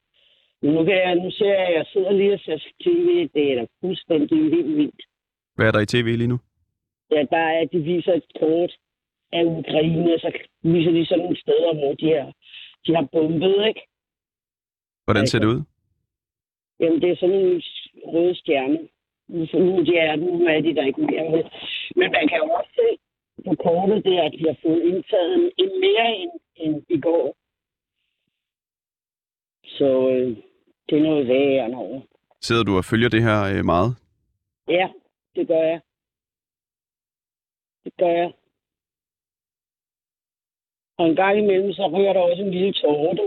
Nu, 0.75 0.85
kan 0.85 0.97
jeg, 1.05 1.15
nu 1.15 1.31
ser 1.31 1.55
jeg, 1.55 1.69
at 1.69 1.75
jeg 1.75 1.87
sidder 1.93 2.13
lige 2.13 2.35
og 2.35 2.41
ser 2.41 2.59
tv. 2.85 3.09
Det 3.35 3.53
er 3.53 3.55
da 3.61 3.67
fuldstændig 3.81 4.39
helt 4.55 4.77
vildt. 4.77 5.03
Hvad 5.55 5.67
er 5.67 5.73
der 5.73 5.81
i 5.81 5.87
tv 5.87 6.07
lige 6.17 6.33
nu? 6.35 6.39
Ja, 7.11 7.21
der 7.31 7.45
er, 7.57 7.65
de 7.65 7.79
viser 7.79 8.13
et 8.13 8.29
kort 8.41 8.73
af 9.33 9.45
Ukraine, 9.45 10.15
og 10.15 10.21
så 10.21 10.31
viser 10.63 10.91
de 10.91 11.07
sådan 11.07 11.23
nogle 11.23 11.41
steder, 11.41 11.75
hvor 11.75 11.95
de 11.95 12.07
har, 12.15 12.33
de 12.87 12.95
har 12.95 13.09
bombet, 13.13 13.67
ikke? 13.69 13.83
Hvordan 15.05 15.27
ser 15.27 15.39
det 15.39 15.47
ud? 15.47 15.63
Jamen, 16.81 17.01
det 17.03 17.11
er 17.11 17.17
sådan 17.17 17.35
en 17.35 17.63
røde 18.13 18.35
stjerne. 18.35 18.79
Nu 19.29 19.39
nu 19.53 19.85
de 19.85 19.97
er, 19.97 20.17
nu 20.17 20.47
er 20.47 20.61
de 20.61 20.75
der 20.75 20.85
ikke 20.87 21.01
mere 21.01 21.31
med. 21.31 21.45
Men 21.97 22.09
man 22.13 22.29
kan 22.29 22.39
jo 22.39 22.49
også 22.59 22.71
se 22.81 22.89
på 23.45 23.55
kortet, 23.55 24.05
det 24.05 24.15
er, 24.19 24.23
at 24.23 24.33
de 24.33 24.45
har 24.47 24.57
fået 24.63 24.83
indtaget 24.83 25.35
en, 25.35 25.51
en 25.59 25.81
mere 25.81 26.17
end, 26.17 26.31
end 26.57 26.83
i 26.89 27.01
går. 27.01 27.37
Så 29.65 30.11
øh, 30.11 30.37
det 30.89 30.99
er 30.99 31.03
noget 31.03 31.29
værre 31.29 31.77
over. 31.77 32.01
Sidder 32.41 32.65
du 32.65 32.77
og 32.77 32.85
følger 32.85 33.09
det 33.09 33.23
her 33.23 33.39
øh, 33.53 33.65
meget? 33.65 33.97
Ja, 34.69 34.89
det 35.37 35.49
gør 35.49 35.63
jeg. 35.63 35.81
Det 37.85 37.93
gør 37.99 38.13
jeg. 38.23 38.33
Og 40.99 41.07
en 41.07 41.17
gang 41.17 41.39
imellem, 41.39 41.73
så 41.73 41.87
rører 41.87 42.13
der 42.13 42.21
også 42.21 42.43
en 42.43 42.51
lille 42.51 42.73
tårer, 42.73 43.15
du. 43.15 43.27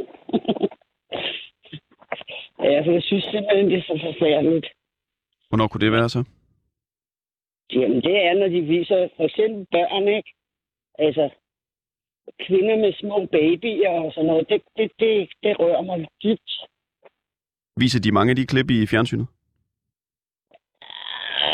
ja, 2.63 2.81
for 2.85 2.91
jeg 2.91 3.03
synes 3.03 3.23
simpelthen, 3.23 3.69
det 3.71 3.77
er 3.77 3.81
så 3.81 3.99
forfærdeligt. 4.03 4.67
Hvornår 5.49 5.67
kunne 5.67 5.85
det 5.85 5.91
være 5.91 6.09
så? 6.09 6.23
Jamen, 7.73 8.01
det 8.01 8.15
er, 8.25 8.33
når 8.33 8.47
de 8.47 8.61
viser 8.61 9.09
for 9.15 9.23
eksempel 9.23 9.65
børn, 9.71 10.07
ikke? 10.07 10.33
Altså, 10.99 11.29
kvinder 12.45 12.75
med 12.77 12.93
små 12.93 13.25
babyer 13.25 13.89
og 13.89 14.13
sådan 14.13 14.27
noget, 14.27 14.49
det, 14.49 14.61
det, 14.77 14.91
det, 14.99 15.29
det 15.43 15.59
rører 15.59 15.81
mig 15.81 16.07
dybt. 16.23 16.51
Viser 17.79 17.99
de 17.99 18.11
mange 18.11 18.29
af 18.31 18.35
de 18.35 18.45
klip 18.51 18.69
i 18.69 18.87
fjernsynet? 18.91 19.27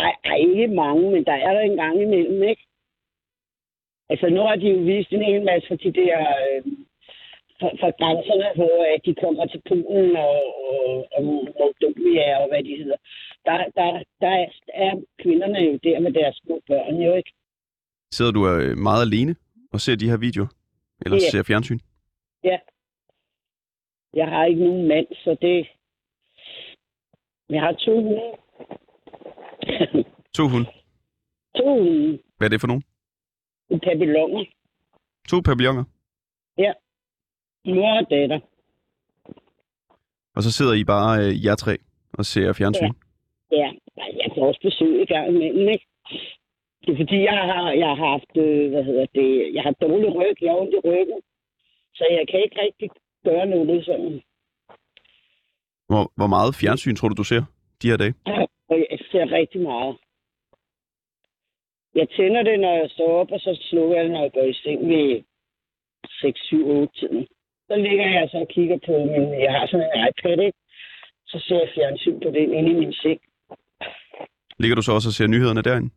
Ej, 0.07 0.13
ej, 0.31 0.37
ikke 0.49 0.67
mange, 0.67 1.11
men 1.11 1.25
der 1.25 1.33
er 1.47 1.53
der 1.53 1.59
en 1.61 1.77
gang 1.83 2.01
imellem, 2.01 2.43
ikke? 2.43 2.63
Altså, 4.09 4.29
nu 4.29 4.41
har 4.47 4.55
de 4.55 4.67
jo 4.69 4.79
vist 4.91 5.11
en 5.11 5.25
hel 5.31 5.43
masse 5.45 5.67
af 5.71 5.79
de 5.79 5.93
der 5.93 6.17
øh, 6.19 6.63
fra, 7.59 7.69
fra 7.79 7.89
grænserne, 7.99 8.47
hvor 8.55 8.75
øh, 8.89 8.99
de 9.05 9.11
kommer 9.23 9.45
til 9.45 9.61
Polen 9.69 10.15
og, 10.15 10.37
og, 10.63 11.07
og 11.15 11.23
Moldovia 11.25 12.27
og 12.41 12.47
hvad 12.49 12.63
de 12.63 12.75
hedder. 12.81 12.97
Der, 13.45 13.57
der, 13.77 14.03
der 14.21 14.27
er, 14.43 14.47
er 14.73 14.93
kvinderne 15.23 15.59
jo 15.59 15.79
der 15.83 15.99
med 15.99 16.11
deres 16.13 16.35
små 16.45 16.61
børn, 16.67 16.95
jo 17.01 17.15
ikke? 17.15 17.31
Sidder 18.11 18.31
du 18.31 18.41
øh, 18.49 18.77
meget 18.77 19.01
alene 19.07 19.35
og 19.73 19.79
ser 19.81 19.95
de 19.95 20.09
her 20.09 20.17
videoer? 20.17 20.47
Eller 21.05 21.17
Ja. 21.17 21.29
ser 21.31 21.43
fjernsyn? 21.43 21.79
Ja. 22.43 22.57
Jeg 24.13 24.27
har 24.27 24.45
ikke 24.45 24.63
nogen 24.63 24.87
mand, 24.87 25.07
så 25.23 25.37
det... 25.41 25.67
Jeg 27.49 27.61
har 27.61 27.71
to 27.71 27.93
hunde. 28.01 28.21
To 30.33 30.47
hunde. 30.47 30.67
to 31.57 31.79
hunde. 31.79 32.19
Hvad 32.37 32.47
er 32.47 32.49
det 32.49 32.61
for 32.61 32.67
nogen? 32.67 32.83
Pavilloner. 33.83 34.45
To 35.29 35.41
pavilloner. 35.41 35.83
Mor 37.65 37.97
og 37.99 38.09
datter. 38.09 38.39
Og 40.35 40.43
så 40.43 40.51
sidder 40.51 40.73
I 40.73 40.83
bare 40.83 41.11
øh, 41.23 41.45
jer 41.45 41.55
tre 41.55 41.75
og 42.17 42.25
ser 42.25 42.53
fjernsyn. 42.53 42.93
Ja. 43.51 43.69
Ja, 43.97 44.05
jeg 44.21 44.29
får 44.35 44.47
også 44.47 44.61
besøg 44.61 45.01
i 45.01 45.05
gang 45.05 45.27
imellem, 45.29 45.67
ikke? 45.69 45.87
Det 46.85 46.93
er 46.93 46.97
fordi, 46.97 47.17
jeg 47.23 47.37
har, 47.51 47.71
jeg 47.71 47.87
har 47.87 47.99
haft, 48.11 48.31
øh, 48.37 48.69
hvad 48.71 48.83
hedder 48.83 49.05
det, 49.15 49.53
jeg 49.55 49.63
har 49.63 49.71
dårlig 49.71 50.15
ryg, 50.15 50.37
jeg 50.41 50.51
har 50.51 50.59
ondt 50.59 50.73
i 50.73 50.81
ryggen. 50.87 51.19
Så 51.93 52.03
jeg 52.11 52.25
kan 52.29 52.39
ikke 52.43 52.61
rigtig 52.61 52.89
gøre 53.23 53.45
noget 53.45 53.85
sådan. 53.85 54.21
Hvor, 55.89 56.11
hvor 56.15 56.27
meget 56.27 56.55
fjernsyn 56.55 56.95
tror 56.95 57.09
du, 57.09 57.15
du 57.15 57.23
ser 57.23 57.43
de 57.81 57.89
her 57.89 57.97
dage? 57.97 58.13
Jeg 58.69 58.99
ser 59.11 59.31
rigtig 59.31 59.61
meget. 59.61 59.97
Jeg 61.95 62.07
tænder 62.09 62.43
det, 62.43 62.59
når 62.59 62.73
jeg 62.81 62.89
står 62.89 63.19
op, 63.21 63.31
og 63.31 63.39
så 63.39 63.57
slukker 63.69 63.95
jeg 63.95 64.03
det, 64.03 64.11
når 64.11 64.21
jeg 64.21 64.31
går 64.33 64.43
i 64.43 64.53
seng 64.53 64.89
ved 64.89 65.23
6, 66.09 66.39
7, 66.39 66.67
8 66.67 66.99
tiden. 66.99 67.27
Så 67.67 67.75
ligger 67.75 68.05
jeg 68.05 68.29
så 68.31 68.37
og 68.37 68.47
kigger 68.47 68.77
på 68.85 68.91
min... 68.91 69.41
Jeg 69.41 69.51
har 69.51 69.67
sådan 69.67 69.85
en 69.85 70.07
iPad, 70.07 70.39
ikke? 70.45 70.57
Så 71.27 71.39
ser 71.47 71.59
jeg 71.59 71.71
fjernsyn 71.75 72.19
på 72.19 72.29
den 72.29 72.53
inde 72.53 72.71
i 72.71 72.73
min 72.73 72.93
seng. 72.93 73.21
Ligger 74.59 74.75
du 74.75 74.81
så 74.81 74.91
også 74.91 75.09
og 75.09 75.13
ser 75.13 75.27
nyhederne 75.27 75.61
derinde? 75.61 75.89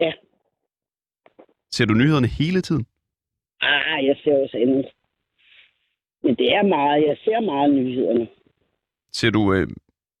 Ja. 0.00 0.12
Ser 1.70 1.86
du 1.86 1.94
nyhederne 1.94 2.26
hele 2.26 2.60
tiden? 2.60 2.86
Ah, 3.60 4.06
jeg 4.06 4.16
ser 4.24 4.42
også 4.42 4.56
andet. 4.56 4.86
Men 6.22 6.34
det 6.34 6.54
er 6.54 6.62
meget. 6.62 7.06
Jeg 7.06 7.16
ser 7.24 7.40
meget 7.40 7.74
nyhederne. 7.74 8.28
Ser 9.16 9.30
du 9.30 9.52
øh, 9.54 9.66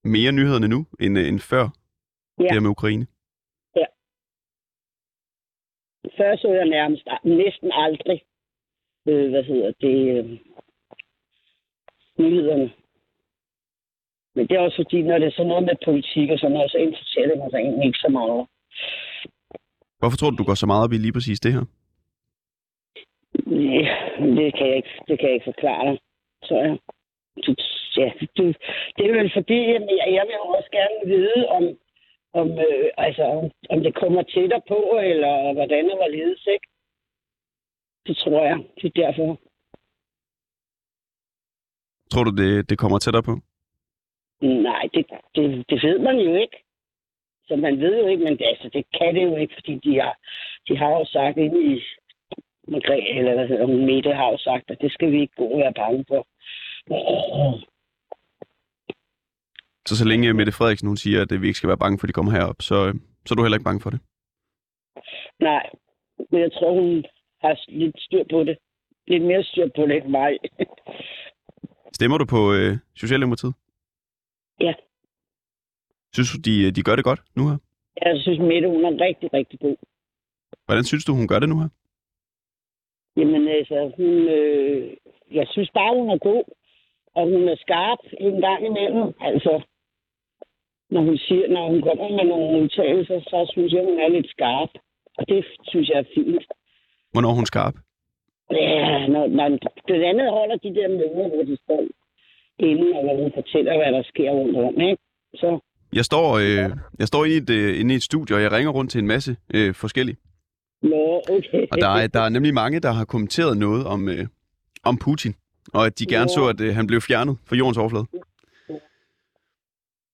mere 0.04 0.32
nyhederne 0.32 0.68
nu, 0.68 0.86
end, 1.00 1.18
øh, 1.18 1.28
end 1.28 1.40
før 1.40 1.64
Ja. 2.40 2.54
det 2.54 2.62
med 2.62 2.70
Ukraine? 2.70 3.06
Før 6.18 6.36
så 6.36 6.48
jeg 6.52 6.64
nærmest 6.66 7.04
næsten 7.24 7.70
aldrig, 7.72 8.22
øh, 9.08 9.30
hvad 9.30 9.42
hedder 9.44 9.72
det, 9.80 9.96
øh, 10.16 10.38
nyhederne. 12.18 12.72
Men 14.34 14.48
det 14.48 14.54
er 14.56 14.60
også 14.60 14.76
fordi, 14.84 15.02
når 15.02 15.18
det 15.18 15.26
er 15.26 15.30
sådan 15.36 15.46
noget 15.48 15.64
med 15.64 15.76
politik 15.84 16.30
og 16.30 16.38
sådan 16.38 16.52
noget, 16.56 16.70
så 16.70 16.78
interesserer 16.78 17.26
det 17.28 17.38
mig 17.38 17.54
egentlig 17.60 17.86
ikke 17.86 17.98
så 17.98 18.08
meget. 18.08 18.46
Hvorfor 19.98 20.16
tror 20.16 20.30
du, 20.30 20.36
du 20.36 20.44
går 20.44 20.54
så 20.54 20.66
meget 20.66 20.84
op 20.84 20.92
i 20.92 20.98
lige 20.98 21.12
præcis 21.12 21.40
det 21.40 21.52
her? 21.52 21.64
Ja, 23.74 23.84
det 24.38 24.54
kan 24.56 24.66
jeg 24.70 24.76
ikke, 24.76 24.92
det 25.08 25.18
kan 25.18 25.28
jeg 25.28 25.34
ikke 25.34 25.50
forklare 25.52 25.82
dig. 25.90 25.98
Så 26.42 26.54
ja. 26.54 26.76
Du, 27.46 27.54
ja, 27.96 28.10
du, 28.36 28.44
det 28.96 29.02
er 29.06 29.12
vel 29.12 29.30
fordi, 29.38 29.58
jamen, 29.72 29.90
jeg, 30.00 30.08
jeg 30.18 30.24
vil 30.26 30.38
også 30.56 30.70
gerne 30.78 30.98
vide, 31.14 31.48
om, 31.56 31.64
om, 32.40 32.48
øh, 32.66 32.88
altså, 32.96 33.22
om, 33.22 33.50
om 33.70 33.78
det 33.82 33.94
kommer 33.94 34.22
tættere 34.22 34.62
på, 34.68 34.78
eller 35.12 35.52
hvordan 35.52 35.90
og 35.90 35.96
hvorledes, 35.96 36.46
ikke? 36.54 36.66
Det 38.06 38.16
tror 38.16 38.44
jeg. 38.44 38.58
Det 38.76 38.84
er 38.84 39.02
derfor. 39.02 39.40
Tror 42.12 42.24
du, 42.24 42.32
det, 42.42 42.70
det 42.70 42.78
kommer 42.78 42.98
tættere 42.98 43.22
på? 43.22 43.34
Nej, 44.40 44.82
det, 44.94 45.06
det, 45.34 45.70
det 45.70 45.82
ved 45.82 45.98
man 45.98 46.18
jo 46.18 46.34
ikke. 46.34 46.62
Så 47.48 47.56
man 47.56 47.80
ved 47.80 47.98
jo 47.98 48.06
ikke, 48.06 48.24
men 48.24 48.38
det, 48.38 48.46
altså, 48.46 48.68
det 48.72 48.84
kan 48.98 49.14
det 49.14 49.22
jo 49.22 49.36
ikke, 49.36 49.54
fordi 49.54 49.74
de 49.84 50.00
har, 50.00 50.18
de 50.68 50.76
har 50.76 50.90
jo 50.90 51.04
sagt 51.04 51.36
inde 51.36 51.74
i 51.74 51.82
Margrethe, 52.68 53.18
eller 53.18 53.34
hvad 53.34 53.48
hedder 53.48 53.66
hun, 53.66 53.86
Mette 53.86 54.12
har 54.12 54.30
jo 54.30 54.38
sagt, 54.38 54.70
at 54.70 54.78
det 54.80 54.92
skal 54.92 55.12
vi 55.12 55.20
ikke 55.20 55.36
gå 55.36 55.44
og 55.44 55.58
være 55.58 55.72
bange 55.72 56.04
for. 56.08 56.26
Så 59.86 59.96
så 59.96 60.04
længe 60.04 60.34
Mette 60.34 60.52
Frederiksen 60.52 60.88
hun 60.88 60.96
siger, 60.96 61.22
at 61.22 61.32
øh, 61.32 61.42
vi 61.42 61.46
ikke 61.46 61.58
skal 61.58 61.68
være 61.68 61.82
bange 61.84 61.98
for, 61.98 62.04
at 62.04 62.08
de 62.08 62.12
kommer 62.12 62.32
herop, 62.32 62.62
så, 62.62 62.74
øh, 62.88 62.94
så 63.26 63.28
er 63.32 63.36
du 63.36 63.42
heller 63.42 63.58
ikke 63.58 63.68
bange 63.70 63.80
for 63.80 63.90
det? 63.90 64.00
Nej, 65.40 65.64
men 66.30 66.40
jeg 66.40 66.52
tror, 66.52 66.72
hun 66.80 67.04
har 67.42 67.54
lidt 67.68 68.00
styr 68.00 68.24
på 68.30 68.44
det. 68.44 68.56
Lidt 69.06 69.24
mere 69.24 69.42
styr 69.44 69.68
på 69.76 69.82
det 69.82 69.96
end 69.96 70.10
mig. 70.10 70.32
Stemmer 71.92 72.18
du 72.18 72.24
på 72.24 72.52
øh, 72.52 72.72
Socialdemokratiet? 72.96 73.54
Ja. 74.60 74.74
Synes 76.14 76.30
du, 76.32 76.38
de, 76.50 76.70
de 76.70 76.82
gør 76.82 76.96
det 76.96 77.04
godt 77.04 77.22
nu 77.36 77.48
her? 77.48 77.58
jeg 78.02 78.20
synes, 78.20 78.38
Mette, 78.38 78.68
hun 78.68 78.84
er 78.84 79.04
rigtig, 79.06 79.28
rigtig 79.32 79.60
god. 79.60 79.76
Hvordan 80.66 80.84
synes 80.84 81.04
du, 81.04 81.12
hun 81.14 81.28
gør 81.28 81.38
det 81.38 81.48
nu 81.48 81.58
her? 81.62 81.68
Jamen 83.16 83.48
altså, 83.48 83.92
hun, 83.96 84.14
øh, 84.38 84.96
jeg 85.30 85.46
synes 85.50 85.70
bare, 85.74 85.94
hun 85.98 86.10
er 86.10 86.18
god. 86.18 86.44
Og 87.14 87.24
hun 87.24 87.48
er 87.48 87.56
skarp 87.56 87.98
en 88.20 88.40
gang 88.40 88.66
imellem. 88.66 89.14
Altså, 89.20 89.52
når 90.90 91.00
hun, 91.08 91.16
siger, 91.18 91.48
når 91.48 91.64
hun 91.72 91.80
kommer 91.82 92.08
med 92.18 92.24
nogle 92.32 92.62
udtalelser, 92.62 93.20
så 93.20 93.38
synes 93.52 93.72
jeg, 93.72 93.82
hun 93.90 93.98
er 94.04 94.08
lidt 94.08 94.30
skarp. 94.30 94.70
Og 95.18 95.28
det 95.28 95.44
synes 95.70 95.88
jeg 95.88 95.98
er 95.98 96.08
fint. 96.14 96.44
Hvornår 97.12 97.30
er 97.30 97.34
hun 97.40 97.46
skarp? 97.46 97.74
Ja, 98.50 99.06
når, 99.06 99.26
når 99.26 99.46
blandt 99.86 100.04
andet 100.04 100.30
holder 100.30 100.56
de 100.56 100.74
der 100.78 100.88
møder, 100.88 101.28
hvor 101.34 101.42
de 101.50 101.56
står 101.64 101.82
inde, 102.58 102.86
og 102.96 103.02
hvor 103.04 103.16
hun 103.22 103.32
fortæller, 103.34 103.76
hvad 103.76 103.92
der 103.92 104.02
sker 104.02 104.30
rundt 104.30 104.56
om, 104.56 104.80
ikke? 104.80 105.02
Så, 105.34 105.58
Jeg 105.92 106.04
står, 106.04 106.26
øh, 106.38 106.70
jeg 106.98 107.06
står 107.06 107.24
i 107.24 107.32
et, 107.42 107.50
øh, 107.50 107.80
inde 107.80 107.94
i 107.94 107.96
et 107.96 108.02
studie, 108.02 108.36
og 108.36 108.42
jeg 108.42 108.52
ringer 108.52 108.70
rundt 108.72 108.90
til 108.90 108.98
en 108.98 109.06
masse 109.06 109.36
øh, 109.54 109.74
forskellige. 109.74 110.16
nå, 110.82 111.22
okay. 111.36 111.66
Og 111.72 111.78
der 111.80 111.88
er, 111.88 112.06
der 112.06 112.20
er 112.20 112.28
nemlig 112.28 112.54
mange, 112.54 112.80
der 112.80 112.92
har 112.92 113.04
kommenteret 113.04 113.58
noget 113.58 113.86
om, 113.86 114.08
øh, 114.08 114.26
om 114.84 114.98
Putin, 115.04 115.34
og 115.74 115.86
at 115.86 115.98
de 115.98 116.06
gerne 116.06 116.24
Nå. 116.24 116.36
så, 116.36 116.42
at 116.48 116.60
øh, 116.60 116.74
han 116.74 116.86
blev 116.86 117.00
fjernet 117.00 117.38
fra 117.48 117.56
jordens 117.56 117.78
overflade. 117.78 118.06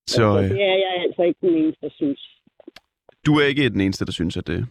Så 0.07 0.23
Og 0.25 0.45
øh, 0.45 0.51
det 0.51 0.63
er 0.63 0.77
jeg 0.87 0.93
altså 1.05 1.23
ikke 1.23 1.41
den 1.41 1.57
eneste, 1.57 1.87
der 1.87 1.91
synes. 1.95 2.21
du 3.27 3.33
er 3.41 3.45
ikke 3.47 3.69
den 3.71 3.81
eneste, 3.81 4.05
der 4.05 4.13
synes, 4.13 4.37
at 4.37 4.49
øh, 4.49 4.63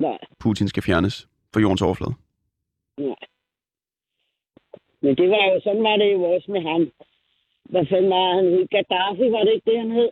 Nej, 0.00 0.18
Putin 0.40 0.68
skal 0.68 0.82
fjernes 0.82 1.28
fra 1.52 1.60
jordens 1.60 1.82
overflade. 1.82 2.14
nej. 2.98 3.16
Men 5.04 5.16
det 5.16 5.28
var 5.30 5.44
jo, 5.52 5.60
sådan 5.64 5.82
var 5.82 5.96
det 5.96 6.12
jo 6.12 6.22
også 6.22 6.50
med 6.52 6.62
ham. 6.70 6.90
Hvad 7.64 7.86
fanden 7.90 8.10
var 8.10 8.34
han 8.36 8.44
hed? 8.44 8.66
Gaddafi, 8.68 9.26
var 9.32 9.44
det 9.44 9.52
ikke 9.54 9.70
det, 9.70 9.78
han 9.78 9.90
hed? 9.90 10.10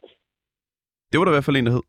Det 1.11 1.19
var 1.19 1.25
der 1.25 1.33
i 1.33 1.35
hvert 1.39 1.45
fald 1.45 1.57
en, 1.57 1.67
der 1.67 1.73
hed. 1.73 1.83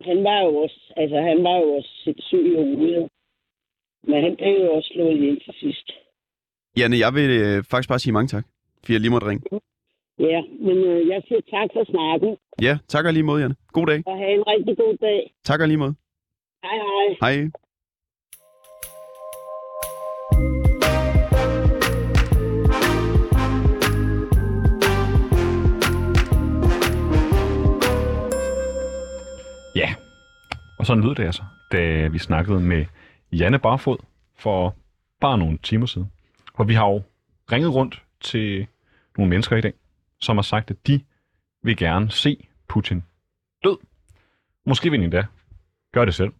Han 0.00 0.24
var 0.24 0.38
jo 0.40 0.56
også, 0.56 0.80
altså 0.96 1.16
han 1.20 1.44
var 1.44 1.56
jo 1.56 1.68
også 1.78 1.90
sindssyg 2.04 2.44
i 2.52 2.54
hovedet. 2.54 3.08
Men 4.02 4.22
han 4.24 4.36
blev 4.36 4.54
jo 4.64 4.72
også 4.72 4.90
slået 4.94 5.14
ihjel 5.16 5.40
til 5.44 5.54
sidst. 5.60 5.90
Janne, 6.76 6.96
jeg 6.98 7.14
vil 7.14 7.30
øh, 7.30 7.64
faktisk 7.70 7.88
bare 7.88 7.98
sige 7.98 8.12
mange 8.12 8.28
tak, 8.28 8.44
fordi 8.78 8.92
jeg 8.92 9.00
lige 9.00 9.10
måtte 9.10 9.26
ringe. 9.26 9.60
Ja, 10.18 10.40
men 10.60 10.76
øh, 10.78 11.08
jeg 11.08 11.22
siger 11.28 11.40
tak 11.50 11.68
for 11.74 11.84
snakken, 11.90 12.36
Ja, 12.62 12.78
tak 12.88 13.04
og 13.04 13.12
lige 13.12 13.22
måde, 13.22 13.40
Janne. 13.40 13.56
God 13.72 13.86
dag. 13.86 14.02
og 14.06 14.16
have 14.18 14.34
en 14.34 14.42
rigtig 14.46 14.76
god 14.76 14.96
dag. 15.00 15.34
Tak 15.44 15.60
og 15.60 15.68
lige 15.68 15.78
måde. 15.78 15.94
Hej 16.64 16.76
hej. 16.76 17.16
Hej. 17.34 17.50
Ja, 29.76 29.94
og 30.78 30.86
sådan 30.86 31.04
lød 31.04 31.14
det 31.14 31.24
altså, 31.24 31.42
da 31.72 32.06
vi 32.08 32.18
snakkede 32.18 32.60
med 32.60 32.84
Janne 33.32 33.58
Barfod 33.58 33.96
for 34.38 34.74
bare 35.20 35.38
nogle 35.38 35.58
timer 35.62 35.86
siden. 35.86 36.10
Og 36.54 36.68
vi 36.68 36.74
har 36.74 36.88
jo 36.90 37.02
ringet 37.52 37.74
rundt 37.74 38.02
til 38.20 38.66
nogle 39.18 39.30
mennesker 39.30 39.56
i 39.56 39.60
dag, 39.60 39.72
som 40.24 40.36
har 40.36 40.42
sagt, 40.42 40.70
at 40.70 40.86
de 40.86 41.00
vil 41.62 41.76
gerne 41.76 42.10
se 42.10 42.48
Putin 42.68 43.02
død. 43.64 43.76
Måske 44.66 44.90
vil 44.90 45.00
de 45.00 45.04
endda 45.04 45.26
gøre 45.92 46.06
det 46.06 46.14
selv. 46.14 46.32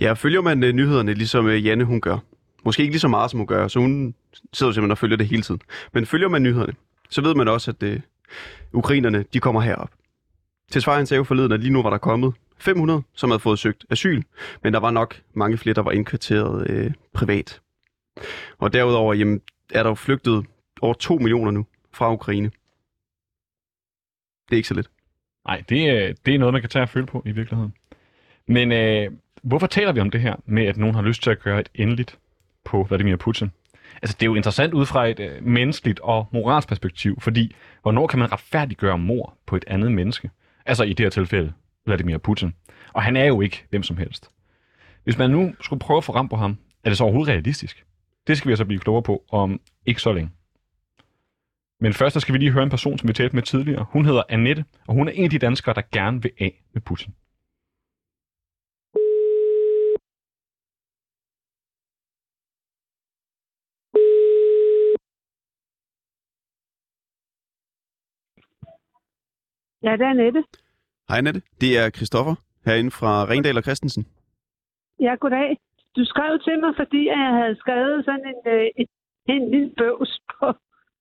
Ja, 0.00 0.12
følger 0.12 0.40
man 0.40 0.64
øh, 0.64 0.72
nyhederne, 0.72 1.14
ligesom 1.14 1.46
øh, 1.46 1.66
Janne 1.66 1.84
hun 1.84 2.00
gør. 2.00 2.18
Måske 2.64 2.82
ikke 2.82 2.92
lige 2.92 3.00
så 3.00 3.08
meget, 3.08 3.30
som 3.30 3.38
hun 3.38 3.46
gør, 3.46 3.68
så 3.68 3.78
hun 3.78 4.14
sidder 4.52 4.72
simpelthen 4.72 4.90
og 4.90 4.98
følger 4.98 5.16
det 5.16 5.26
hele 5.26 5.42
tiden. 5.42 5.60
Men 5.92 6.06
følger 6.06 6.28
man 6.28 6.42
nyhederne, 6.42 6.74
så 7.10 7.22
ved 7.22 7.34
man 7.34 7.48
også, 7.48 7.70
at 7.70 7.82
øh, 7.82 8.00
ukrainerne, 8.72 9.24
de 9.32 9.40
kommer 9.40 9.60
herop. 9.60 9.90
Til 10.70 10.80
Tesfaye 10.80 11.06
sagde 11.06 11.18
jo 11.18 11.24
forleden, 11.24 11.52
at 11.52 11.60
lige 11.60 11.72
nu 11.72 11.82
var 11.82 11.90
der 11.90 11.98
kommet 11.98 12.34
500, 12.58 13.02
som 13.14 13.30
havde 13.30 13.40
fået 13.40 13.58
søgt 13.58 13.86
asyl, 13.90 14.22
men 14.62 14.72
der 14.72 14.80
var 14.80 14.90
nok 14.90 15.20
mange 15.34 15.58
flere, 15.58 15.74
der 15.74 15.82
var 15.82 15.90
indkvarteret 15.90 16.70
øh, 16.70 16.90
privat. 17.12 17.60
Og 18.58 18.72
derudover 18.72 19.14
jamen, 19.14 19.40
er 19.70 19.82
der 19.82 19.90
jo 19.90 19.94
flygtet 19.94 20.46
over 20.80 20.94
2 20.94 21.18
millioner 21.18 21.50
nu 21.50 21.66
fra 21.92 22.12
Ukraine. 22.12 22.50
Det 24.50 24.56
er 24.56 24.58
ikke 24.58 24.68
så 24.68 24.74
lidt. 24.74 24.90
Nej, 25.46 25.62
det, 25.68 25.90
øh, 25.90 26.14
det 26.26 26.34
er 26.34 26.38
noget, 26.38 26.52
man 26.52 26.62
kan 26.62 26.70
tage 26.70 26.82
og 26.82 26.88
føle 26.88 27.06
på 27.06 27.22
i 27.26 27.32
virkeligheden. 27.32 27.74
Men 28.46 28.72
øh, 28.72 29.10
hvorfor 29.42 29.66
taler 29.66 29.92
vi 29.92 30.00
om 30.00 30.10
det 30.10 30.20
her 30.20 30.36
med, 30.46 30.66
at 30.66 30.76
nogen 30.76 30.94
har 30.94 31.02
lyst 31.02 31.22
til 31.22 31.30
at 31.30 31.40
gøre 31.40 31.60
et 31.60 31.68
endeligt 31.74 32.18
på 32.64 32.82
Vladimir 32.82 33.16
Putin? 33.16 33.50
Altså, 34.02 34.16
det 34.20 34.26
er 34.26 34.30
jo 34.30 34.34
interessant 34.34 34.74
ud 34.74 34.86
fra 34.86 35.06
et 35.06 35.20
øh, 35.20 35.44
menneskeligt 35.46 36.00
og 36.00 36.28
moralsk 36.32 36.68
perspektiv, 36.68 37.20
fordi 37.20 37.54
hvornår 37.82 38.06
kan 38.06 38.18
man 38.18 38.32
retfærdiggøre 38.32 38.98
mor 38.98 39.38
på 39.46 39.56
et 39.56 39.64
andet 39.66 39.92
menneske? 39.92 40.30
Altså 40.66 40.84
i 40.84 40.92
det 40.92 41.04
her 41.04 41.10
tilfælde, 41.10 41.52
Vladimir 41.86 42.18
Putin. 42.18 42.54
Og 42.92 43.02
han 43.02 43.16
er 43.16 43.24
jo 43.24 43.40
ikke 43.40 43.64
hvem 43.70 43.82
som 43.82 43.96
helst. 43.96 44.30
Hvis 45.04 45.18
man 45.18 45.30
nu 45.30 45.54
skulle 45.60 45.80
prøve 45.80 45.96
at 45.96 46.04
få 46.04 46.12
ram 46.12 46.28
på 46.28 46.36
ham, 46.36 46.56
er 46.84 46.90
det 46.90 46.98
så 46.98 47.04
overhovedet 47.04 47.32
realistisk? 47.32 47.84
Det 48.26 48.38
skal 48.38 48.48
vi 48.48 48.52
altså 48.52 48.64
blive 48.64 48.80
klogere 48.80 49.02
på 49.02 49.24
om 49.32 49.60
ikke 49.86 50.02
så 50.02 50.12
længe. 50.12 50.30
Men 51.82 51.92
først 51.92 52.14
så 52.14 52.20
skal 52.20 52.32
vi 52.32 52.38
lige 52.38 52.52
høre 52.52 52.62
en 52.62 52.70
person, 52.70 52.98
som 52.98 53.08
vi 53.08 53.12
talte 53.12 53.36
med 53.36 53.42
tidligere. 53.42 53.86
Hun 53.92 54.04
hedder 54.04 54.22
Annette, 54.28 54.64
og 54.88 54.94
hun 54.94 55.08
er 55.08 55.12
en 55.12 55.24
af 55.24 55.30
de 55.30 55.38
danskere, 55.38 55.74
der 55.74 55.82
gerne 55.92 56.22
vil 56.22 56.32
af 56.40 56.62
med 56.74 56.82
Putin. 56.82 57.14
Ja, 69.82 69.92
det 69.92 70.06
er 70.06 70.12
Nette. 70.12 70.44
Hej 71.08 71.18
Annette, 71.18 71.42
det 71.60 71.78
er 71.78 71.90
Christoffer 71.90 72.34
herinde 72.64 72.90
fra 72.90 73.12
Ringdal 73.30 73.56
og 73.56 73.62
Christensen. 73.62 74.06
Ja, 75.00 75.14
goddag. 75.14 75.56
Du 75.96 76.04
skrev 76.04 76.38
til 76.46 76.60
mig, 76.60 76.72
fordi 76.76 77.06
jeg 77.06 77.30
havde 77.38 77.56
skrevet 77.56 78.04
sådan 78.04 78.26
en, 78.32 78.52
øh, 78.54 78.66
en, 78.76 78.86
en 79.26 79.50
lille 79.50 79.70
bøvs 79.78 80.19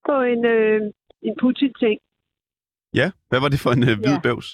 på, 0.09 0.15
en, 0.33 0.45
øh, 0.45 0.81
en 1.27 1.35
Putin-ting. 1.41 1.97
Ja, 2.99 3.07
hvad 3.29 3.39
var 3.43 3.49
det 3.53 3.59
for 3.63 3.71
en 3.77 3.83
øh, 3.89 3.95
hvid 4.03 4.15
Ja. 4.17 4.25
bøvs? 4.27 4.49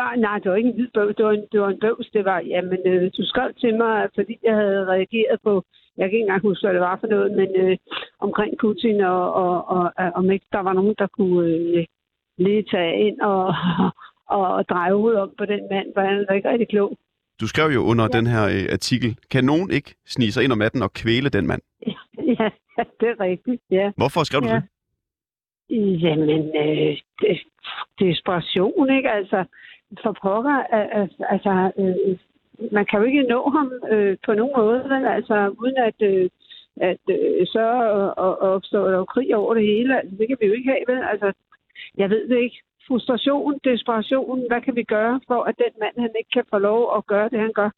Nej, 0.00 0.14
nej, 0.16 0.36
det 0.38 0.50
var 0.50 0.56
ikke 0.56 0.68
en 0.68 0.74
hvid 0.78 0.88
bøvs. 0.94 1.16
Det 1.16 1.24
var 1.24 1.32
en, 1.32 1.44
det 1.52 1.60
var 1.60 1.68
en 1.68 1.80
bøvs. 1.80 2.06
Det 2.16 2.24
var, 2.24 2.38
jamen, 2.52 2.78
øh, 2.86 3.02
du 3.16 3.22
skrev 3.32 3.50
til 3.62 3.72
mig, 3.76 4.08
fordi 4.14 4.34
jeg 4.48 4.54
havde 4.54 4.84
reageret 4.94 5.38
på, 5.46 5.64
jeg 5.96 6.04
kan 6.04 6.12
ikke 6.16 6.18
engang 6.26 6.42
huske, 6.42 6.66
hvad 6.66 6.74
det 6.74 6.80
var 6.80 6.96
for 7.00 7.06
noget, 7.06 7.30
men 7.40 7.48
øh, 7.62 7.76
omkring 8.26 8.52
Putin, 8.60 9.00
og, 9.00 9.32
og, 9.42 9.68
og, 9.68 9.92
og 9.98 10.12
om 10.14 10.30
ikke 10.30 10.46
der 10.52 10.58
var 10.68 10.72
nogen, 10.72 10.94
der 10.98 11.06
kunne 11.06 11.46
øh, 11.50 11.84
lige 12.38 12.62
tage 12.70 13.06
ind 13.06 13.20
og, 13.20 13.54
og, 14.36 14.46
og 14.56 14.68
dreje 14.68 14.92
hovedet 14.92 15.20
om 15.20 15.30
på 15.38 15.44
den 15.46 15.60
mand, 15.70 15.86
for 15.94 16.00
han 16.00 16.26
er 16.28 16.34
ikke 16.34 16.50
rigtig 16.50 16.68
klog. 16.68 16.98
Du 17.40 17.46
skrev 17.48 17.68
jo 17.70 17.80
under 17.84 18.04
Ja. 18.12 18.18
den 18.18 18.26
her 18.26 18.44
øh, 18.44 18.72
artikel, 18.72 19.18
kan 19.30 19.44
nogen 19.44 19.70
ikke 19.70 19.94
snige 20.06 20.32
sig 20.32 20.44
ind 20.44 20.52
om 20.52 20.58
natten 20.58 20.82
og 20.82 20.92
kvæle 20.92 21.28
den 21.28 21.46
mand? 21.46 21.62
Ja, 21.86 21.92
det 23.00 23.08
er 23.08 23.20
rigtigt, 23.20 23.62
ja. 23.70 23.92
Hvorfor 23.96 24.24
skrev 24.24 24.40
du 24.40 24.46
Ja. 24.48 24.54
det? 24.54 26.02
Jamen, 26.02 26.56
øh, 26.56 26.96
det, 27.20 27.40
desperation, 28.00 28.90
ikke? 28.96 29.10
Altså, 29.10 29.44
for 30.02 30.16
pokker, 30.22 30.50
al- 30.78 30.90
al- 31.00 31.24
altså, 31.28 31.72
øh, 31.78 32.18
man 32.72 32.86
kan 32.86 32.98
jo 32.98 33.04
ikke 33.04 33.22
nå 33.22 33.48
ham 33.56 33.72
øh, 33.90 34.16
på 34.26 34.34
nogen 34.34 34.52
måde, 34.56 34.84
vel? 34.88 35.06
Altså, 35.06 35.54
uden 35.58 35.76
at, 35.76 35.94
øh, 36.02 36.30
at 36.76 36.98
øh, 37.10 37.46
så 37.46 37.60
opstår 38.40 38.88
der 38.88 39.04
krig 39.04 39.36
over 39.36 39.54
det 39.54 39.62
hele. 39.66 39.98
Altså, 39.98 40.16
det 40.16 40.28
kan 40.28 40.36
vi 40.40 40.46
jo 40.46 40.52
ikke 40.52 40.70
have, 40.70 40.84
vel? 40.96 41.04
Altså, 41.12 41.32
jeg 41.96 42.10
ved 42.10 42.28
det 42.28 42.38
ikke. 42.38 42.62
Frustration, 42.88 43.58
desperation, 43.64 44.44
hvad 44.48 44.60
kan 44.60 44.76
vi 44.76 44.82
gøre 44.82 45.20
for, 45.28 45.42
at 45.42 45.54
den 45.58 45.72
mand, 45.80 45.94
han 45.98 46.10
ikke 46.18 46.30
kan 46.32 46.44
få 46.50 46.58
lov 46.58 46.96
at 46.96 47.06
gøre 47.06 47.28
det, 47.28 47.38
han 47.40 47.52
gør? 47.52 47.70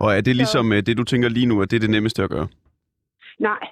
Og 0.00 0.08
er 0.16 0.20
det 0.20 0.36
ligesom 0.36 0.72
øh, 0.72 0.82
det, 0.86 0.96
du 0.96 1.04
tænker 1.04 1.28
lige 1.28 1.46
nu, 1.46 1.62
at 1.62 1.70
det 1.70 1.76
er 1.76 1.80
det 1.80 1.90
nemmeste 1.90 2.22
at 2.22 2.30
gøre? 2.30 2.48
Nej, 3.38 3.62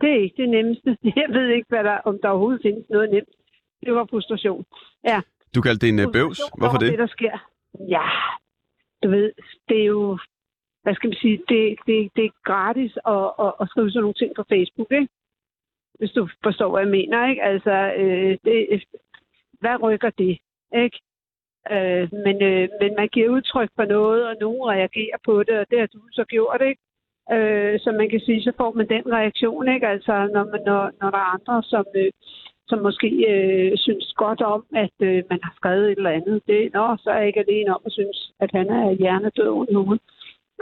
det 0.00 0.10
er 0.10 0.22
ikke 0.22 0.42
det 0.42 0.48
nemmeste. 0.48 0.96
Jeg 1.20 1.28
ved 1.28 1.48
ikke, 1.48 1.68
hvad 1.68 1.84
der, 1.84 1.98
om 2.08 2.18
der 2.22 2.28
overhovedet 2.28 2.62
findes 2.62 2.84
noget 2.90 3.10
nemt. 3.10 3.28
Det 3.84 3.94
var 3.94 4.06
frustration. 4.10 4.64
Du 5.54 5.60
kaldte 5.60 5.86
det 5.86 5.92
en 5.92 5.98
øh, 5.98 6.12
bøvs. 6.12 6.40
Hvorfor 6.58 6.78
det? 6.78 6.90
det, 6.92 6.98
der 6.98 7.06
sker. 7.06 7.36
Ja, 7.88 8.06
du 9.02 9.08
ved, 9.10 9.32
det 9.68 9.80
er 9.80 9.84
jo, 9.84 10.18
hvad 10.82 10.94
skal 10.94 11.08
man 11.08 11.18
sige, 11.22 11.38
det, 11.48 11.76
det, 11.86 12.10
det 12.16 12.24
er 12.24 12.30
gratis 12.44 12.92
at, 13.14 13.26
at, 13.44 13.52
at 13.60 13.68
skrive 13.68 13.90
sådan 13.90 14.00
nogle 14.00 14.20
ting 14.20 14.32
på 14.36 14.44
Facebook, 14.48 14.90
ikke? 14.92 15.08
Hvis 15.98 16.10
du 16.10 16.28
forstår, 16.42 16.70
hvad 16.70 16.82
jeg 16.82 16.90
mener, 16.90 17.28
ikke? 17.30 17.42
Altså, 17.42 17.74
øh, 18.02 18.38
det, 18.44 18.84
hvad 19.60 19.82
rykker 19.82 20.10
det, 20.10 20.38
ikke? 20.84 21.00
Øh, 21.72 22.08
men, 22.24 22.36
øh, 22.42 22.68
men 22.80 22.90
man 23.00 23.08
giver 23.08 23.28
udtryk 23.36 23.70
for 23.76 23.84
noget, 23.84 24.28
og 24.28 24.34
nogen 24.40 24.62
reagerer 24.74 25.18
på 25.24 25.42
det, 25.42 25.58
og 25.58 25.66
det 25.70 25.78
har 25.80 25.86
du 25.86 26.00
så 26.12 26.24
gjort, 26.24 26.62
ikke? 26.70 26.82
Øh, 27.34 27.80
så 27.80 27.92
man 28.00 28.10
kan 28.10 28.20
sige, 28.20 28.42
så 28.42 28.52
får 28.56 28.72
man 28.72 28.88
den 28.88 29.04
reaktion, 29.18 29.68
ikke? 29.74 29.86
Altså, 29.88 30.14
når, 30.34 30.44
man, 30.52 30.60
når, 30.66 30.82
når 31.00 31.10
der 31.10 31.18
er 31.24 31.34
andre, 31.36 31.62
som, 31.62 31.84
øh, 31.96 32.10
som 32.68 32.78
måske 32.78 33.08
øh, 33.32 33.72
synes 33.76 34.12
godt 34.16 34.40
om, 34.40 34.64
at 34.84 34.96
øh, 35.08 35.22
man 35.30 35.40
har 35.42 35.52
skrevet 35.56 35.86
et 35.92 35.98
eller 35.98 36.10
andet. 36.18 36.42
Det, 36.46 36.72
nå, 36.74 36.96
så 37.02 37.10
er 37.10 37.18
jeg 37.18 37.26
ikke 37.26 37.44
alene 37.46 37.74
om 37.76 37.82
at 37.86 37.92
synes, 37.92 38.32
at 38.40 38.50
han 38.52 38.66
er 38.68 38.92
hjernedød 38.92 39.48
over 39.48 39.66
nogen. 39.72 39.98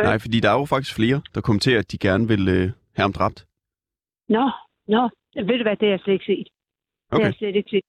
Nej, 0.02 0.18
fordi 0.18 0.40
der 0.40 0.50
er 0.50 0.58
jo 0.58 0.64
faktisk 0.64 0.96
flere, 0.96 1.22
der 1.34 1.40
kommenterer, 1.40 1.78
at 1.78 1.92
de 1.92 1.98
gerne 1.98 2.28
vil 2.28 2.48
øh, 2.48 2.66
have 2.96 3.06
ham 3.06 3.12
dræbt. 3.12 3.46
Nå, 4.28 4.50
nå, 4.88 5.02
ved 5.48 5.56
du 5.58 5.62
hvad, 5.62 5.76
det 5.76 5.88
har 5.88 5.94
jeg 5.96 6.00
slet 6.00 6.12
ikke 6.14 6.24
set. 6.24 6.48
Det 6.48 7.12
har 7.12 7.18
Okay, 7.18 7.26
jeg 7.26 7.34
slet 7.34 7.56
ikke 7.56 7.70
set. 7.70 7.84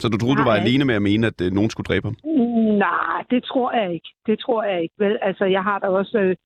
Så 0.00 0.08
du 0.08 0.18
troede, 0.18 0.36
du 0.36 0.44
var 0.50 0.56
Nej. 0.56 0.64
alene 0.64 0.84
med 0.84 0.94
at 0.94 1.02
mene, 1.02 1.26
at 1.26 1.40
øh, 1.40 1.52
nogen 1.52 1.70
skulle 1.70 1.88
dræbe 1.90 2.06
ham? 2.08 2.16
Nej, 2.86 3.24
det 3.30 3.44
tror 3.44 3.72
jeg 3.72 3.94
ikke. 3.94 4.10
Det 4.26 4.38
tror 4.38 4.62
jeg 4.62 4.82
ikke. 4.82 4.94
Vel, 4.98 5.18
altså, 5.22 5.44
jeg 5.44 5.62
har 5.62 5.78
da 5.78 5.86
også 5.86 6.18
øh, 6.18 6.36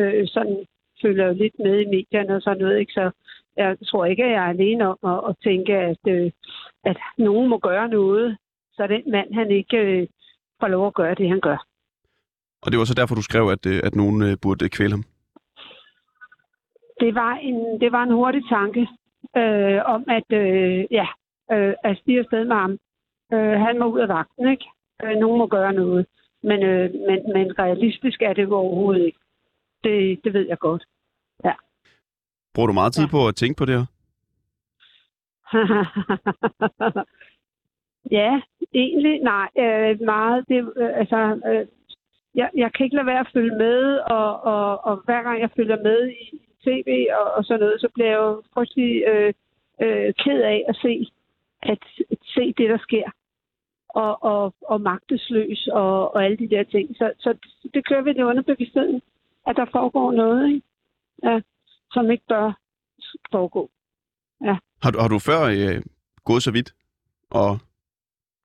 øh, 0.00 0.28
sådan, 0.28 0.66
følger 1.02 1.26
jo 1.26 1.32
lidt 1.32 1.54
med 1.58 1.80
i 1.80 1.90
medierne 1.96 2.36
og 2.36 2.42
sådan 2.42 2.62
noget, 2.62 2.78
ikke? 2.80 2.92
Så 2.92 3.10
jeg 3.56 3.76
tror 3.86 4.04
ikke, 4.04 4.24
at 4.24 4.30
jeg 4.30 4.44
er 4.44 4.48
alene 4.56 4.88
om 4.88 4.98
at, 5.12 5.30
at 5.30 5.36
tænke, 5.44 5.72
at, 5.76 6.04
øh, 6.08 6.30
at 6.84 6.96
nogen 7.18 7.48
må 7.48 7.58
gøre 7.58 7.88
noget, 7.88 8.36
så 8.72 8.86
den 8.86 9.10
mand, 9.10 9.34
han 9.34 9.50
ikke 9.50 9.76
øh, 9.76 10.06
får 10.60 10.68
lov 10.68 10.86
at 10.86 10.94
gøre 10.94 11.14
det, 11.14 11.28
han 11.28 11.40
gør. 11.40 11.66
Og 12.62 12.70
det 12.70 12.78
var 12.78 12.84
så 12.84 12.94
derfor, 12.94 13.14
du 13.14 13.22
skrev, 13.22 13.48
at, 13.48 13.66
øh, 13.66 13.80
at 13.84 13.94
nogen 13.94 14.22
øh, 14.22 14.36
burde 14.42 14.68
kvæle 14.68 14.90
ham? 14.90 15.04
Det 17.00 17.14
var 17.14 17.34
en, 17.34 17.80
det 17.80 17.92
var 17.92 18.02
en 18.02 18.12
hurtig 18.12 18.42
tanke 18.48 18.88
øh, 19.36 19.80
om, 19.94 20.04
at 20.08 20.28
øh, 20.40 20.84
ja, 20.90 21.06
øh, 21.52 21.74
at 21.84 21.98
stige 21.98 22.18
afsted 22.18 22.44
med 22.44 22.56
ham. 22.56 22.78
Øh, 23.32 23.60
han 23.60 23.78
må 23.78 23.84
ud 23.86 24.00
af 24.00 24.08
vagten, 24.08 24.50
ikke? 24.50 24.64
Øh, 25.04 25.16
nogen 25.16 25.38
må 25.38 25.46
gøre 25.46 25.72
noget. 25.72 26.06
Men, 26.42 26.62
øh, 26.62 26.90
men, 27.08 27.32
men 27.32 27.58
realistisk 27.58 28.22
er 28.22 28.32
det 28.32 28.42
jo 28.42 28.54
overhovedet 28.54 29.06
ikke. 29.06 29.18
Det, 29.84 30.24
det 30.24 30.32
ved 30.32 30.46
jeg 30.48 30.58
godt. 30.58 30.84
Bruger 32.54 32.66
du 32.66 32.72
meget 32.72 32.92
tid 32.92 33.04
Ja. 33.04 33.10
på 33.10 33.28
at 33.28 33.34
tænke 33.34 33.58
på 33.58 33.64
det 33.64 33.74
her? 33.78 33.86
ja, 38.18 38.40
egentlig 38.74 39.20
nej. 39.20 39.48
Øh, 39.58 40.00
meget. 40.00 40.44
Det, 40.48 40.72
øh, 40.76 40.90
altså, 40.98 41.40
øh, 41.50 41.66
jeg, 42.34 42.50
jeg 42.54 42.72
kan 42.72 42.84
ikke 42.84 42.96
lade 42.96 43.06
være 43.06 43.20
at 43.20 43.30
følge 43.32 43.56
med, 43.58 43.98
og, 43.98 44.42
og, 44.42 44.84
og 44.84 44.96
hver 45.04 45.22
gang 45.22 45.40
jeg 45.40 45.50
følger 45.56 45.82
med 45.82 46.08
i 46.08 46.40
tv 46.64 47.06
og, 47.20 47.32
og 47.32 47.44
sådan 47.44 47.60
noget, 47.60 47.80
så 47.80 47.88
bliver 47.94 48.08
jeg 48.08 48.16
jo 48.16 48.42
frygtelig 48.54 49.04
øh, 49.06 49.32
øh, 49.82 50.14
ked 50.14 50.42
af 50.42 50.64
at 50.68 50.76
se, 50.76 51.06
at 51.62 51.78
se 52.34 52.54
det, 52.58 52.70
der 52.70 52.78
sker. 52.78 53.10
Og, 53.94 54.22
og, 54.24 54.54
og 54.62 54.80
magtesløs 54.80 55.68
og, 55.72 56.14
og 56.14 56.24
alle 56.24 56.36
de 56.36 56.48
der 56.50 56.62
ting. 56.64 56.96
Så, 56.96 57.12
så 57.18 57.34
det 57.74 57.86
kører 57.88 58.02
vi 58.02 58.12
det 58.12 58.22
under 58.22 58.42
bevidstheden, 58.42 59.02
at 59.46 59.56
der 59.56 59.66
foregår 59.72 60.12
noget, 60.12 60.48
ikke? 60.48 60.62
Ja, 61.24 61.40
som 61.92 62.10
ikke 62.10 62.24
bør 62.28 62.52
foregå. 63.32 63.70
Har 64.82 64.90
du, 64.90 64.98
har 65.00 65.08
du 65.08 65.18
før 65.18 65.40
øh, 65.42 65.82
gået 66.24 66.42
så 66.42 66.50
vidt 66.50 66.74
og 67.30 67.58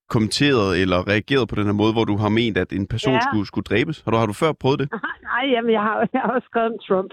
kommenteret 0.10 0.82
eller 0.82 1.08
reageret 1.08 1.50
på 1.50 1.56
den 1.56 1.66
her 1.66 1.74
måde, 1.82 1.94
hvor 1.94 2.06
du 2.06 2.16
har 2.18 2.30
ment, 2.30 2.58
at 2.58 2.72
en 2.74 2.88
person 2.88 3.14
Ja. 3.14 3.20
skulle, 3.30 3.48
skulle 3.48 3.64
dræbes? 3.72 4.02
Har 4.02 4.12
du, 4.12 4.18
har 4.18 4.26
du 4.26 4.34
før 4.34 4.52
prøvet 4.52 4.80
det? 4.80 4.88
Nej, 5.24 5.46
jamen, 5.54 5.72
jeg 5.72 5.82
har, 5.82 6.10
jeg 6.14 6.22
har 6.22 6.32
også 6.32 6.46
skrevet 6.46 6.72
om 6.74 6.80
Trump. 6.88 7.12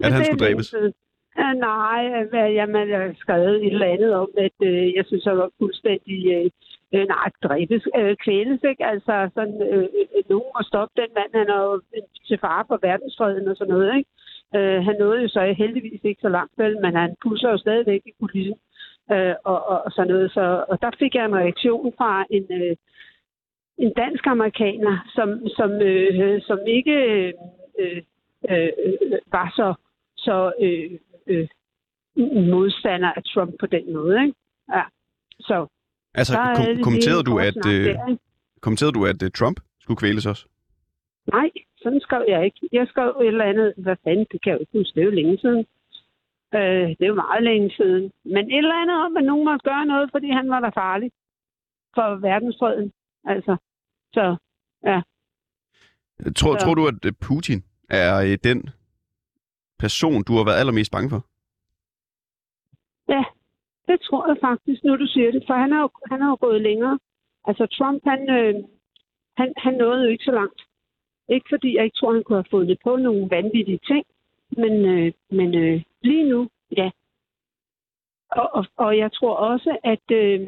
At 0.00 0.12
han 0.12 0.24
skulle 0.24 0.44
dræbes? 0.46 0.66
siden. 0.66 0.92
Uh, 1.38 1.54
nej, 1.60 2.02
øh, 2.18 2.54
jamen, 2.54 2.88
jeg 2.88 3.00
har 3.00 3.14
skrevet 3.18 3.66
et 3.66 3.72
eller 3.72 3.86
andet 3.86 4.14
om, 4.14 4.30
at 4.38 4.56
øh, 4.62 4.94
jeg 4.94 5.04
synes, 5.06 5.24
jeg 5.26 5.36
var 5.36 5.50
fuldstændig... 5.58 6.18
Øh, 6.34 6.50
øh, 6.94 7.06
nej, 7.06 7.28
dræbes, 7.42 7.82
øh, 7.98 8.16
kvæles, 8.16 8.60
ikke? 8.70 8.86
Altså, 8.86 9.30
sådan, 9.34 9.62
øh, 9.62 9.88
øh, 10.16 10.22
nogen 10.28 10.50
må 10.54 10.60
stoppe 10.62 11.02
den 11.02 11.10
mand, 11.16 11.30
han 11.34 11.48
er 11.48 11.62
jo 11.62 11.80
til 12.26 12.38
fare 12.38 12.64
for 12.68 12.78
verdensfreden 12.82 13.48
og 13.48 13.56
sådan 13.56 13.74
noget, 13.74 13.96
ikke? 13.96 14.10
Øh, 14.56 14.84
han 14.84 14.96
nåede 14.98 15.22
jo 15.22 15.28
så 15.28 15.54
heldigvis 15.58 16.00
ikke 16.04 16.20
så 16.22 16.28
langt, 16.28 16.52
vel, 16.58 16.80
men 16.80 16.94
han 16.94 17.16
pusser 17.22 17.50
jo 17.50 17.58
stadigvæk 17.58 18.02
i 18.06 18.12
kulissen 18.20 18.56
øh, 19.12 19.34
og, 19.44 19.68
og, 19.70 19.82
og 19.84 19.92
sådan 19.92 20.12
noget. 20.12 20.32
Så, 20.32 20.64
og 20.68 20.82
der 20.82 20.90
fik 20.98 21.14
jeg 21.14 21.24
en 21.24 21.36
reaktion 21.36 21.92
fra 21.98 22.24
en, 22.30 22.46
øh, 22.50 22.76
en 23.78 23.92
dansk 23.96 24.26
amerikaner, 24.26 24.94
som, 25.14 25.48
som, 25.48 25.70
øh, 25.72 26.40
som 26.42 26.58
ikke 26.66 26.92
øh, 26.92 27.32
øh, 27.78 28.02
øh, 28.50 28.72
øh 28.82 29.18
var 29.32 29.52
så, 29.56 29.74
så 30.16 30.52
øh, 30.60 30.90
øh, 31.30 31.48
modstander 32.52 33.12
af 33.12 33.22
Trump 33.24 33.52
på 33.60 33.66
den 33.66 33.92
måde. 33.94 34.22
Ikke? 34.22 34.34
Ja. 34.74 34.82
Så 35.40 35.66
Altså, 36.14 36.34
kom, 36.56 36.82
kommenterede, 36.82 37.20
en 37.20 37.26
du, 37.30 37.38
at, 37.38 37.56
øh, 37.66 37.84
der, 37.84 38.16
kommenterede 38.60 38.92
du, 38.92 39.06
at 39.06 39.22
øh, 39.22 39.30
Trump 39.30 39.60
skulle 39.80 39.98
kvæles 39.98 40.26
også? 40.26 40.44
Nej, 41.32 41.50
sådan 41.82 42.00
skrev 42.00 42.24
jeg 42.28 42.44
ikke. 42.44 42.60
Jeg 42.72 42.86
skrev 42.88 43.08
et 43.20 43.26
eller 43.26 43.44
andet, 43.44 43.74
hvad 43.76 43.96
fanden, 44.04 44.26
det 44.32 44.42
kan 44.42 44.50
jeg 44.50 44.56
jo 44.58 44.60
ikke 44.60 44.78
huske, 44.78 44.94
det 44.94 45.00
er 45.00 45.04
jo 45.04 45.18
længe 45.20 45.38
siden. 45.38 45.66
Øh, 46.54 46.88
det 46.96 47.02
er 47.02 47.12
jo 47.14 47.14
meget 47.14 47.42
længe 47.42 47.70
siden. 47.76 48.12
Men 48.24 48.44
et 48.50 48.58
eller 48.58 48.82
andet 48.82 48.96
om, 49.04 49.16
at 49.16 49.24
nogen 49.24 49.44
måtte 49.44 49.64
gøre 49.70 49.86
noget, 49.86 50.10
fordi 50.14 50.28
han 50.30 50.50
var 50.50 50.60
der 50.60 50.70
farlig 50.74 51.10
for 51.94 52.16
verdensfreden. 52.28 52.92
Altså, 53.24 53.56
så 54.14 54.36
Tror, 56.36 56.52
Ja. 56.52 56.58
tror 56.58 56.74
du, 56.74 56.86
at 56.86 57.04
øh, 57.04 57.12
Putin 57.20 57.64
er 57.88 58.22
øh, 58.22 58.38
den 58.44 58.70
person, 59.80 60.22
du 60.22 60.32
har 60.36 60.44
været 60.44 60.60
allermest 60.60 60.92
bange 60.92 61.10
for? 61.10 61.20
Ja, 63.14 63.24
det 63.88 63.98
tror 64.06 64.28
jeg 64.30 64.36
faktisk, 64.40 64.84
nu 64.84 64.96
du 64.96 65.06
siger 65.06 65.30
det, 65.30 65.42
for 65.46 65.54
han 65.54 65.72
har 65.72 65.80
jo, 65.80 65.90
han 66.10 66.20
har 66.22 66.30
jo 66.30 66.38
gået 66.40 66.60
længere. 66.60 66.98
Altså 67.44 67.66
Trump, 67.66 68.02
han, 68.04 68.30
øh, 68.30 68.54
han, 69.36 69.54
han 69.56 69.74
nåede 69.74 70.04
jo 70.04 70.10
ikke 70.10 70.24
så 70.24 70.32
langt. 70.32 70.60
Ikke 71.28 71.46
fordi 71.52 71.76
jeg 71.76 71.84
ikke 71.84 71.96
tror, 71.96 72.12
han 72.12 72.24
kunne 72.24 72.42
have 72.42 72.54
fundet 72.56 72.78
på 72.84 72.96
nogle 72.96 73.30
vanvittige 73.30 73.80
ting, 73.86 74.04
men, 74.50 74.72
øh, 74.84 75.12
men 75.30 75.54
øh, 75.54 75.82
lige 76.02 76.24
nu, 76.30 76.48
ja. 76.76 76.90
Og, 78.30 78.50
og, 78.52 78.64
og 78.76 78.98
jeg 78.98 79.12
tror 79.12 79.34
også, 79.36 79.78
at, 79.84 80.06
øh, 80.12 80.40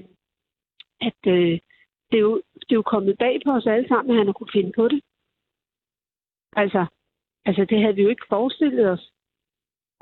at 1.01 1.21
øh, 1.27 1.59
det, 2.11 2.17
er 2.19 2.27
jo, 2.31 2.37
det 2.55 2.73
er 2.73 2.81
jo 2.83 2.83
kommet 2.83 3.19
bag 3.19 3.41
på 3.45 3.51
os 3.51 3.67
alle 3.67 3.89
sammen, 3.89 4.11
at 4.11 4.17
han 4.17 4.27
har 4.27 4.33
kunne 4.33 4.53
finde 4.53 4.73
på 4.77 4.89
det. 4.89 5.01
Altså, 6.57 6.87
altså 7.45 7.65
det 7.65 7.81
havde 7.81 7.95
vi 7.95 8.03
jo 8.03 8.09
ikke 8.09 8.27
forestillet 8.29 8.91
os. 8.91 9.13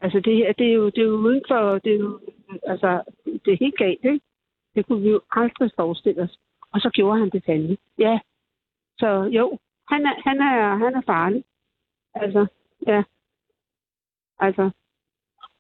Altså 0.02 0.20
det 0.20 0.36
her, 0.36 0.52
det 0.52 0.66
er 0.66 0.72
jo, 0.72 0.86
det 0.86 0.98
er 0.98 1.06
jo 1.06 1.16
uden 1.16 1.42
for, 1.48 1.78
det 1.78 1.92
er 1.94 1.98
jo, 1.98 2.20
altså, 2.62 3.02
det 3.24 3.52
er 3.52 3.56
helt 3.60 3.76
galt, 3.76 4.04
ikke? 4.04 4.20
Det 4.74 4.86
kunne 4.86 5.02
vi 5.02 5.10
jo 5.10 5.20
aldrig 5.30 5.70
forestille 5.76 6.22
os. 6.22 6.38
Og 6.72 6.80
så 6.80 6.90
gjorde 6.90 7.18
han 7.18 7.30
det 7.30 7.44
fandme. 7.46 7.76
Ja. 7.98 8.18
Så 8.98 9.08
jo, 9.22 9.58
han 9.88 10.06
er, 10.06 10.14
han 10.28 10.40
er, 10.40 10.76
han 10.76 10.94
er 10.94 11.02
farlig. 11.06 11.44
Altså, 12.14 12.46
ja. 12.86 13.02
Altså, 14.38 14.70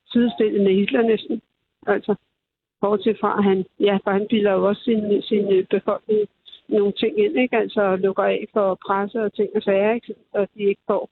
sidestillet 0.06 0.62
med 0.62 0.74
Hitler 0.74 1.02
næsten. 1.02 1.42
Altså, 1.86 2.14
bortset 2.80 3.18
fra, 3.20 3.38
at 3.38 3.44
han, 3.44 3.64
ja, 3.80 3.98
for 4.04 4.10
han 4.10 4.26
bilder 4.30 4.52
jo 4.52 4.68
også 4.68 4.82
sin, 4.82 5.22
sin 5.22 5.52
øh, 5.52 5.66
befolkning 5.66 6.28
nogle 6.68 6.92
ting 6.92 7.18
ind, 7.18 7.38
ikke? 7.38 7.56
Altså 7.56 7.96
lukker 7.96 8.22
af 8.22 8.46
for 8.52 8.78
presse 8.86 9.22
og 9.22 9.34
ting 9.34 9.50
og 9.56 9.62
sager, 9.62 9.92
ikke? 9.92 10.14
Og 10.32 10.48
de 10.54 10.62
ikke 10.62 10.82
får, 10.86 11.10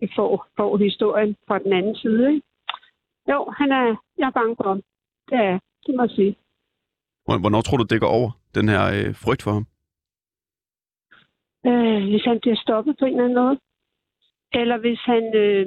ikke 0.00 0.14
får, 0.16 0.46
får 0.56 0.76
historien 0.76 1.36
fra 1.46 1.58
den 1.58 1.72
anden 1.72 1.96
side, 1.96 2.34
ikke? 2.34 2.46
Jo, 3.32 3.38
han 3.58 3.72
er, 3.72 3.86
jeg 4.18 4.26
er 4.26 4.30
bange 4.40 4.56
for 4.56 4.68
ham. 4.68 4.82
Det 5.28 5.34
er, 5.38 5.42
jeg, 5.42 5.60
det 5.86 5.94
må 5.94 6.02
jeg 6.02 6.10
sige. 6.10 6.36
Hvor- 7.24 7.40
Hvornår 7.40 7.60
tror 7.60 7.76
du, 7.76 7.84
det 7.84 8.00
går 8.00 8.12
over, 8.18 8.30
den 8.54 8.68
her 8.68 8.82
øh, 8.96 9.14
frygt 9.24 9.42
for 9.42 9.50
ham? 9.56 9.66
Øh, 11.70 12.02
hvis 12.10 12.24
han 12.24 12.38
bliver 12.40 12.56
stoppet 12.56 12.96
på 12.98 13.04
en 13.04 13.12
eller 13.12 13.24
anden 13.24 13.38
måde. 13.44 13.58
Eller 14.52 14.76
hvis 14.78 15.00
han, 15.12 15.34
øh, 15.36 15.66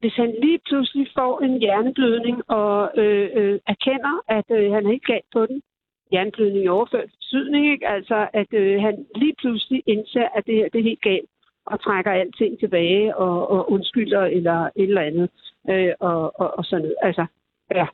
hvis 0.00 0.14
han 0.14 0.30
lige 0.42 0.60
pludselig 0.68 1.06
får 1.18 1.40
en 1.40 1.58
hjerneblødning 1.58 2.50
og 2.50 2.90
øh, 2.96 3.30
øh, 3.34 3.60
erkender, 3.66 4.14
at 4.28 4.44
øh, 4.50 4.72
han 4.72 4.86
er 4.86 4.90
helt 4.90 5.06
galt 5.06 5.30
på 5.32 5.46
den. 5.46 5.62
Hjerneblødning 6.10 6.64
i 6.64 6.68
overført 6.68 7.10
betydning, 7.18 7.66
ikke? 7.72 7.88
Altså, 7.88 8.28
at 8.32 8.52
øh, 8.52 8.80
han 8.82 9.06
lige 9.14 9.34
pludselig 9.38 9.82
indser, 9.86 10.28
at 10.34 10.46
det 10.46 10.54
her 10.54 10.68
det 10.68 10.78
er 10.78 10.82
helt 10.90 11.02
galt 11.02 11.28
og 11.66 11.80
trækker 11.80 12.10
alting 12.12 12.58
tilbage 12.58 13.16
og, 13.16 13.50
og 13.50 13.70
undskylder 13.72 14.20
eller 14.22 14.58
et 14.76 14.88
eller 14.90 15.00
andet. 15.00 15.30
Øh, 15.70 15.92
og, 16.00 16.40
og, 16.40 16.58
og 16.58 16.64
sådan 16.64 16.82
noget. 16.82 16.96
Altså, 17.02 17.26
ja. 17.74 17.86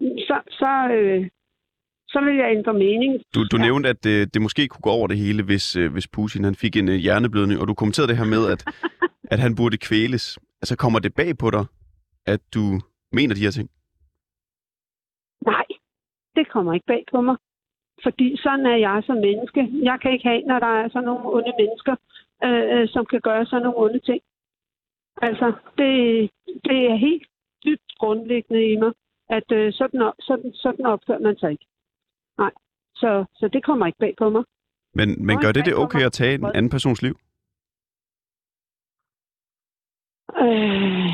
Så, 0.00 0.40
så, 0.50 0.88
øh, 0.94 1.28
så 2.08 2.20
vil 2.20 2.36
jeg 2.36 2.52
ændre 2.56 2.72
mening. 2.74 3.22
Du, 3.34 3.40
du 3.52 3.56
Ja. 3.56 3.62
nævnte, 3.62 3.88
at 3.88 4.06
øh, 4.06 4.26
det 4.34 4.42
måske 4.42 4.68
kunne 4.68 4.82
gå 4.82 4.90
over 4.90 5.06
det 5.06 5.16
hele, 5.18 5.42
hvis, 5.42 5.76
øh, 5.76 5.92
hvis 5.92 6.08
Putin 6.08 6.44
han 6.44 6.54
fik 6.54 6.76
en 6.76 6.88
øh, 6.88 6.94
hjerneblødning, 6.94 7.60
og 7.60 7.68
du 7.68 7.74
kommenterede 7.74 8.08
det 8.08 8.18
her 8.18 8.24
med, 8.24 8.42
at, 8.52 8.64
at 9.32 9.38
han 9.38 9.56
burde 9.56 9.76
kvæles. 9.78 10.38
Altså, 10.62 10.76
kommer 10.76 10.98
det 10.98 11.14
bag 11.14 11.38
på 11.38 11.50
dig, 11.50 11.64
at 12.26 12.40
du 12.54 12.80
mener 13.12 13.34
de 13.34 13.40
her 13.40 13.50
ting? 13.50 13.70
Nej, 15.46 15.66
det 16.36 16.48
kommer 16.48 16.72
ikke 16.74 16.86
bag 16.86 17.04
på 17.10 17.20
mig. 17.20 17.36
Fordi 18.02 18.36
sådan 18.42 18.66
er 18.66 18.76
jeg 18.76 19.02
som 19.06 19.16
menneske. 19.16 19.60
Jeg 19.82 19.98
kan 20.02 20.12
ikke 20.12 20.28
have, 20.28 20.42
når 20.42 20.58
der 20.58 20.72
er 20.82 20.88
sådan 20.88 21.06
nogle 21.06 21.24
onde 21.36 21.52
mennesker, 21.60 21.94
øh, 22.46 22.88
som 22.88 23.06
kan 23.06 23.20
gøre 23.20 23.46
sådan 23.46 23.62
nogle 23.62 23.78
onde 23.78 23.98
ting. 23.98 24.20
Altså, 25.16 25.46
det, 25.78 25.90
det 26.64 26.78
er 26.90 26.94
helt 26.94 27.26
dybt 27.64 27.92
grundlæggende 27.98 28.72
i 28.72 28.76
mig, 28.76 28.92
at 29.28 29.52
øh, 29.52 29.72
sådan, 29.72 30.02
op, 30.02 30.14
sådan, 30.20 30.52
sådan 30.54 30.86
opfører 30.86 31.18
man 31.18 31.36
sig 31.36 31.50
ikke. 31.50 31.66
Nej, 32.38 32.50
så, 32.94 33.24
så 33.34 33.48
det 33.48 33.64
kommer 33.64 33.86
ikke 33.86 33.98
bag 33.98 34.14
på 34.18 34.30
mig. 34.30 34.44
Men, 34.94 35.26
men 35.26 35.38
gør 35.38 35.52
det 35.52 35.66
det 35.66 35.74
okay 35.76 36.02
at 36.06 36.12
tage 36.12 36.34
en 36.34 36.44
anden 36.44 36.70
persons 36.70 37.02
liv? 37.02 37.16
Øh, 40.44 41.10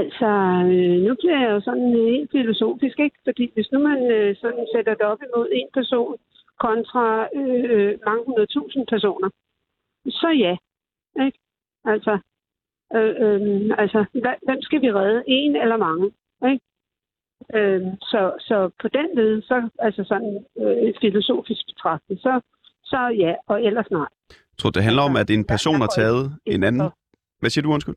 altså, 0.00 0.30
øh, 0.72 0.98
nu 1.06 1.14
bliver 1.20 1.38
jeg 1.42 1.50
jo 1.50 1.60
sådan 1.60 1.96
øh, 1.96 2.06
helt 2.12 2.30
filosofisk, 2.30 2.98
ikke? 2.98 3.18
Fordi 3.24 3.50
hvis 3.54 3.72
nu 3.72 3.78
man 3.78 4.10
øh, 4.12 4.36
sådan 4.36 4.66
sætter 4.74 4.94
det 4.94 5.06
op 5.12 5.22
imod 5.22 5.48
en 5.52 5.68
person 5.74 6.18
kontra 6.60 7.28
øh, 7.38 7.64
øh, 7.72 7.98
mange 8.06 8.24
hundrede 8.26 8.46
tusind 8.46 8.86
personer, 8.86 9.30
så 10.06 10.28
ja. 10.28 10.56
Ikke? 11.24 11.38
Altså, 11.84 12.18
øh, 12.94 13.14
øh, 13.24 13.70
altså 13.78 13.98
hvem 14.46 14.62
skal 14.62 14.82
vi 14.82 14.92
redde? 14.92 15.22
En 15.26 15.56
eller 15.56 15.76
mange? 15.76 16.06
Ikke? 16.50 16.64
Øh, 17.54 17.82
så, 18.00 18.20
så 18.38 18.70
på 18.82 18.88
den 18.88 19.08
led, 19.14 19.42
så 19.42 19.68
altså 19.78 20.04
sådan 20.04 20.44
øh, 20.60 20.94
filosofisk 21.00 21.66
betragtet, 21.66 22.20
så, 22.20 22.40
så 22.84 22.98
ja, 23.18 23.34
og 23.46 23.64
ellers 23.64 23.90
nej. 23.90 24.08
Jeg 24.30 24.58
tror, 24.58 24.70
det 24.70 24.82
handler 24.82 25.02
om, 25.02 25.16
at 25.16 25.30
en 25.30 25.44
person 25.44 25.80
har 25.80 25.92
taget 25.96 26.38
en 26.46 26.64
anden... 26.64 26.90
Hvad 27.40 27.50
siger 27.50 27.62
du, 27.62 27.72
undskyld? 27.72 27.96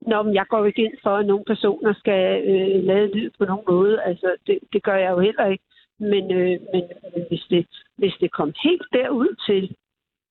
Nå, 0.00 0.22
men 0.22 0.34
jeg 0.34 0.46
går 0.46 0.64
ikke 0.64 0.84
ind 0.84 0.96
for, 1.02 1.16
at 1.16 1.26
nogle 1.26 1.44
personer 1.44 1.94
skal 1.94 2.22
øh, 2.50 2.84
lade 2.84 3.06
lyd 3.14 3.30
på 3.38 3.44
nogen 3.44 3.64
måde. 3.68 4.02
Altså, 4.02 4.36
det, 4.46 4.58
det 4.72 4.82
gør 4.82 4.96
jeg 4.96 5.10
jo 5.10 5.18
heller 5.18 5.46
ikke. 5.46 5.64
Men, 5.98 6.24
øh, 6.32 6.60
men, 6.72 6.82
men 7.14 7.24
hvis, 7.28 7.44
det, 7.50 7.66
hvis 7.96 8.14
det 8.20 8.32
kom 8.32 8.52
helt 8.64 8.86
derud 8.92 9.34
til, 9.46 9.76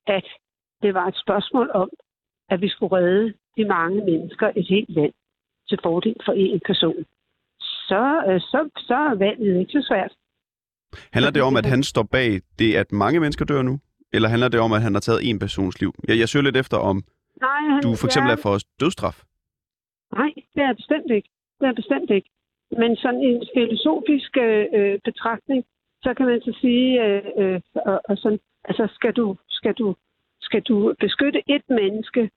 at 0.07 0.25
det 0.81 0.93
var 0.93 1.07
et 1.07 1.17
spørgsmål 1.25 1.71
om, 1.73 1.89
at 2.49 2.61
vi 2.61 2.69
skulle 2.69 2.95
redde 2.97 3.33
de 3.57 3.65
mange 3.65 3.97
mennesker 4.05 4.51
et 4.55 4.67
helt 4.69 4.89
land 4.89 5.13
til 5.69 5.79
fordel 5.83 6.15
for 6.25 6.33
én 6.33 6.59
person, 6.65 7.05
så, 7.59 8.23
øh, 8.27 8.39
så, 8.41 8.69
så 8.77 8.93
er 8.93 9.15
valget 9.15 9.59
ikke 9.59 9.71
så 9.71 9.85
svært. 9.89 10.13
Handler 11.13 11.31
det 11.31 11.41
om, 11.41 11.55
at 11.55 11.65
han 11.65 11.83
står 11.83 12.03
bag 12.03 12.41
det, 12.59 12.75
at 12.75 12.91
mange 12.91 13.19
mennesker 13.19 13.45
dør 13.45 13.61
nu? 13.61 13.79
Eller 14.13 14.29
handler 14.29 14.47
det 14.47 14.59
om, 14.59 14.71
at 14.73 14.81
han 14.81 14.93
har 14.93 15.01
taget 15.01 15.29
en 15.29 15.39
persons 15.39 15.81
liv? 15.81 15.91
Jeg, 16.07 16.19
jeg 16.19 16.29
søger 16.29 16.43
lidt 16.43 16.57
efter, 16.57 16.77
om 16.77 17.03
Nej, 17.41 17.61
han, 17.69 17.81
du 17.83 17.95
for 17.95 18.07
eksempel 18.07 18.29
ja, 18.29 18.35
er 18.37 18.41
for 18.41 18.57
dødstraf. 18.79 19.17
Nej, 20.19 20.31
det 20.55 20.63
er 20.69 20.73
bestemt 20.73 21.11
ikke. 21.17 21.29
Det 21.59 21.67
er 21.67 21.73
bestemt 21.73 22.09
ikke. 22.09 22.29
Men 22.81 22.95
sådan 22.95 23.21
en 23.29 23.39
filosofisk 23.55 24.37
øh, 24.37 24.65
øh, 24.77 24.99
betragtning, 25.05 25.65
så 26.03 26.13
kan 26.17 26.25
man 26.25 26.41
så 26.41 26.57
sige, 26.61 27.03
øh, 27.05 27.23
øh, 27.41 27.61
og, 27.75 28.01
og 28.09 28.17
sådan, 28.17 28.39
altså 28.69 28.87
skal 28.97 29.13
du, 29.13 29.37
skal, 29.49 29.73
du, 29.73 29.95
skal 30.41 30.61
du 30.61 30.93
beskytte 30.99 31.41
et 31.47 31.65
menneske 31.69 32.29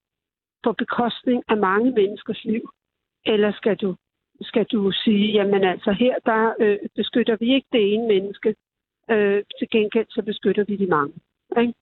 på 0.67 0.73
bekostning 0.73 1.43
af 1.49 1.57
mange 1.57 1.91
menneskers 1.91 2.45
liv, 2.45 2.64
eller 3.33 3.53
skal 3.53 3.77
du, 3.77 3.97
skal 4.41 4.64
du 4.64 4.93
sige, 5.05 5.27
jamen 5.33 5.64
altså 5.64 5.93
her, 5.93 6.14
der 6.31 6.55
øh, 6.61 6.79
beskytter 6.95 7.37
vi 7.37 7.55
ikke 7.55 7.69
det 7.73 7.83
ene 7.93 8.07
menneske, 8.07 8.49
øh, 9.11 9.45
til 9.59 9.69
gengæld 9.71 10.07
så 10.11 10.23
beskytter 10.23 10.64
vi 10.69 10.77
de 10.77 10.87
mange. 10.87 11.14
Ikke? 11.61 11.75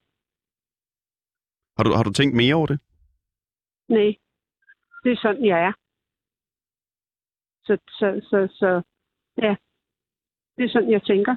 Har 1.77 1.83
du, 1.83 1.91
har 1.97 2.03
du 2.03 2.11
tænkt 2.11 2.35
mere 2.35 2.55
over 2.55 2.67
det? 2.67 2.79
Nej, 3.89 4.11
det 5.03 5.11
er 5.11 5.19
sådan, 5.21 5.45
jeg 5.45 5.59
er. 5.67 5.73
Så, 7.67 7.77
så, 7.99 8.07
så, 8.29 8.47
så 8.59 8.81
ja, 9.45 9.55
det 10.57 10.63
er 10.65 10.69
sådan, 10.69 10.91
jeg 10.91 11.03
tænker. 11.03 11.35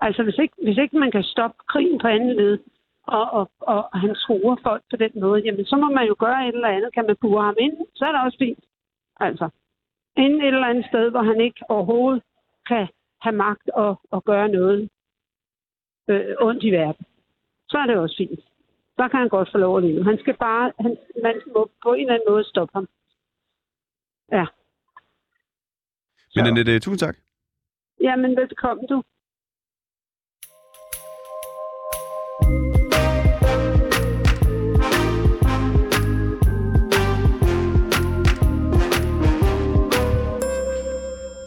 Altså, 0.00 0.22
hvis 0.22 0.38
ikke, 0.38 0.54
hvis 0.62 0.78
ikke 0.78 0.98
man 0.98 1.10
kan 1.10 1.22
stoppe 1.22 1.56
krigen 1.68 1.98
på 1.98 2.06
anden 2.06 2.36
led, 2.36 2.58
og, 3.08 3.26
og, 3.38 3.50
og 3.60 4.00
han 4.00 4.14
truer 4.14 4.56
folk 4.62 4.82
på 4.90 4.96
den 4.96 5.12
måde, 5.20 5.40
jamen 5.44 5.64
så 5.66 5.76
må 5.76 5.88
man 5.98 6.06
jo 6.06 6.16
gøre 6.18 6.48
et 6.48 6.54
eller 6.54 6.68
andet. 6.68 6.94
Kan 6.94 7.06
man 7.06 7.16
bure 7.20 7.44
ham 7.44 7.56
ind, 7.58 7.76
så 7.94 8.04
er 8.04 8.12
det 8.12 8.20
også 8.24 8.38
fint. 8.38 8.64
Altså, 9.20 9.48
ind 10.16 10.34
et 10.42 10.46
eller 10.46 10.66
andet 10.72 10.86
sted, 10.90 11.10
hvor 11.10 11.22
han 11.22 11.40
ikke 11.40 11.60
overhovedet 11.68 12.22
kan 12.66 12.88
have 13.20 13.36
magt 13.36 13.68
og, 13.68 14.00
og 14.10 14.24
gøre 14.24 14.48
noget 14.48 14.90
øh, 16.08 16.34
ondt 16.40 16.62
i 16.64 16.70
verden. 16.70 17.06
Så 17.68 17.78
er 17.78 17.86
det 17.86 17.96
også 17.96 18.16
fint. 18.18 18.40
Så 18.98 19.08
kan 19.08 19.20
han 19.20 19.28
godt 19.28 19.48
få 19.52 19.58
lov 19.58 19.76
at 19.76 19.84
leve. 19.84 20.04
Han 20.04 20.18
skal 20.18 20.36
bare, 20.36 20.72
han, 20.80 20.96
man 21.22 21.40
må 21.54 21.70
på 21.82 21.92
en 21.92 22.00
eller 22.00 22.14
anden 22.14 22.28
måde 22.32 22.44
stoppe 22.44 22.72
ham. 22.74 22.88
Ja. 24.32 24.46
Men. 26.34 26.46
Annette, 26.46 26.80
tusind 26.80 26.98
tak. 26.98 27.16
Jamen, 28.00 28.36
velkommen 28.36 28.86
du. 28.86 29.02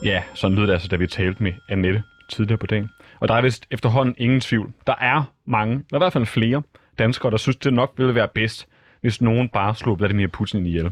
Ja, 0.03 0.23
sådan 0.33 0.57
lød 0.57 0.67
det 0.67 0.73
altså, 0.73 0.87
da 0.87 0.95
vi 0.95 1.07
talte 1.07 1.43
med 1.43 1.53
Annette 1.69 2.03
tidligere 2.29 2.57
på 2.57 2.67
dagen. 2.67 2.89
Og 3.19 3.27
der 3.27 3.33
er 3.33 3.41
vist 3.41 3.65
efterhånden 3.71 4.15
ingen 4.17 4.39
tvivl. 4.39 4.73
Der 4.87 4.95
er 4.99 5.23
mange, 5.45 5.73
eller 5.73 5.97
i 5.97 5.97
hvert 5.97 6.13
fald 6.13 6.25
flere 6.25 6.61
danskere, 6.99 7.31
der 7.31 7.37
synes, 7.37 7.55
det 7.55 7.73
nok 7.73 7.93
ville 7.97 8.15
være 8.15 8.27
bedst, 8.27 8.67
hvis 9.01 9.21
nogen 9.21 9.49
bare 9.49 9.75
slog 9.75 9.99
Vladimir 9.99 10.27
Putin 10.27 10.65
ihjel. 10.65 10.91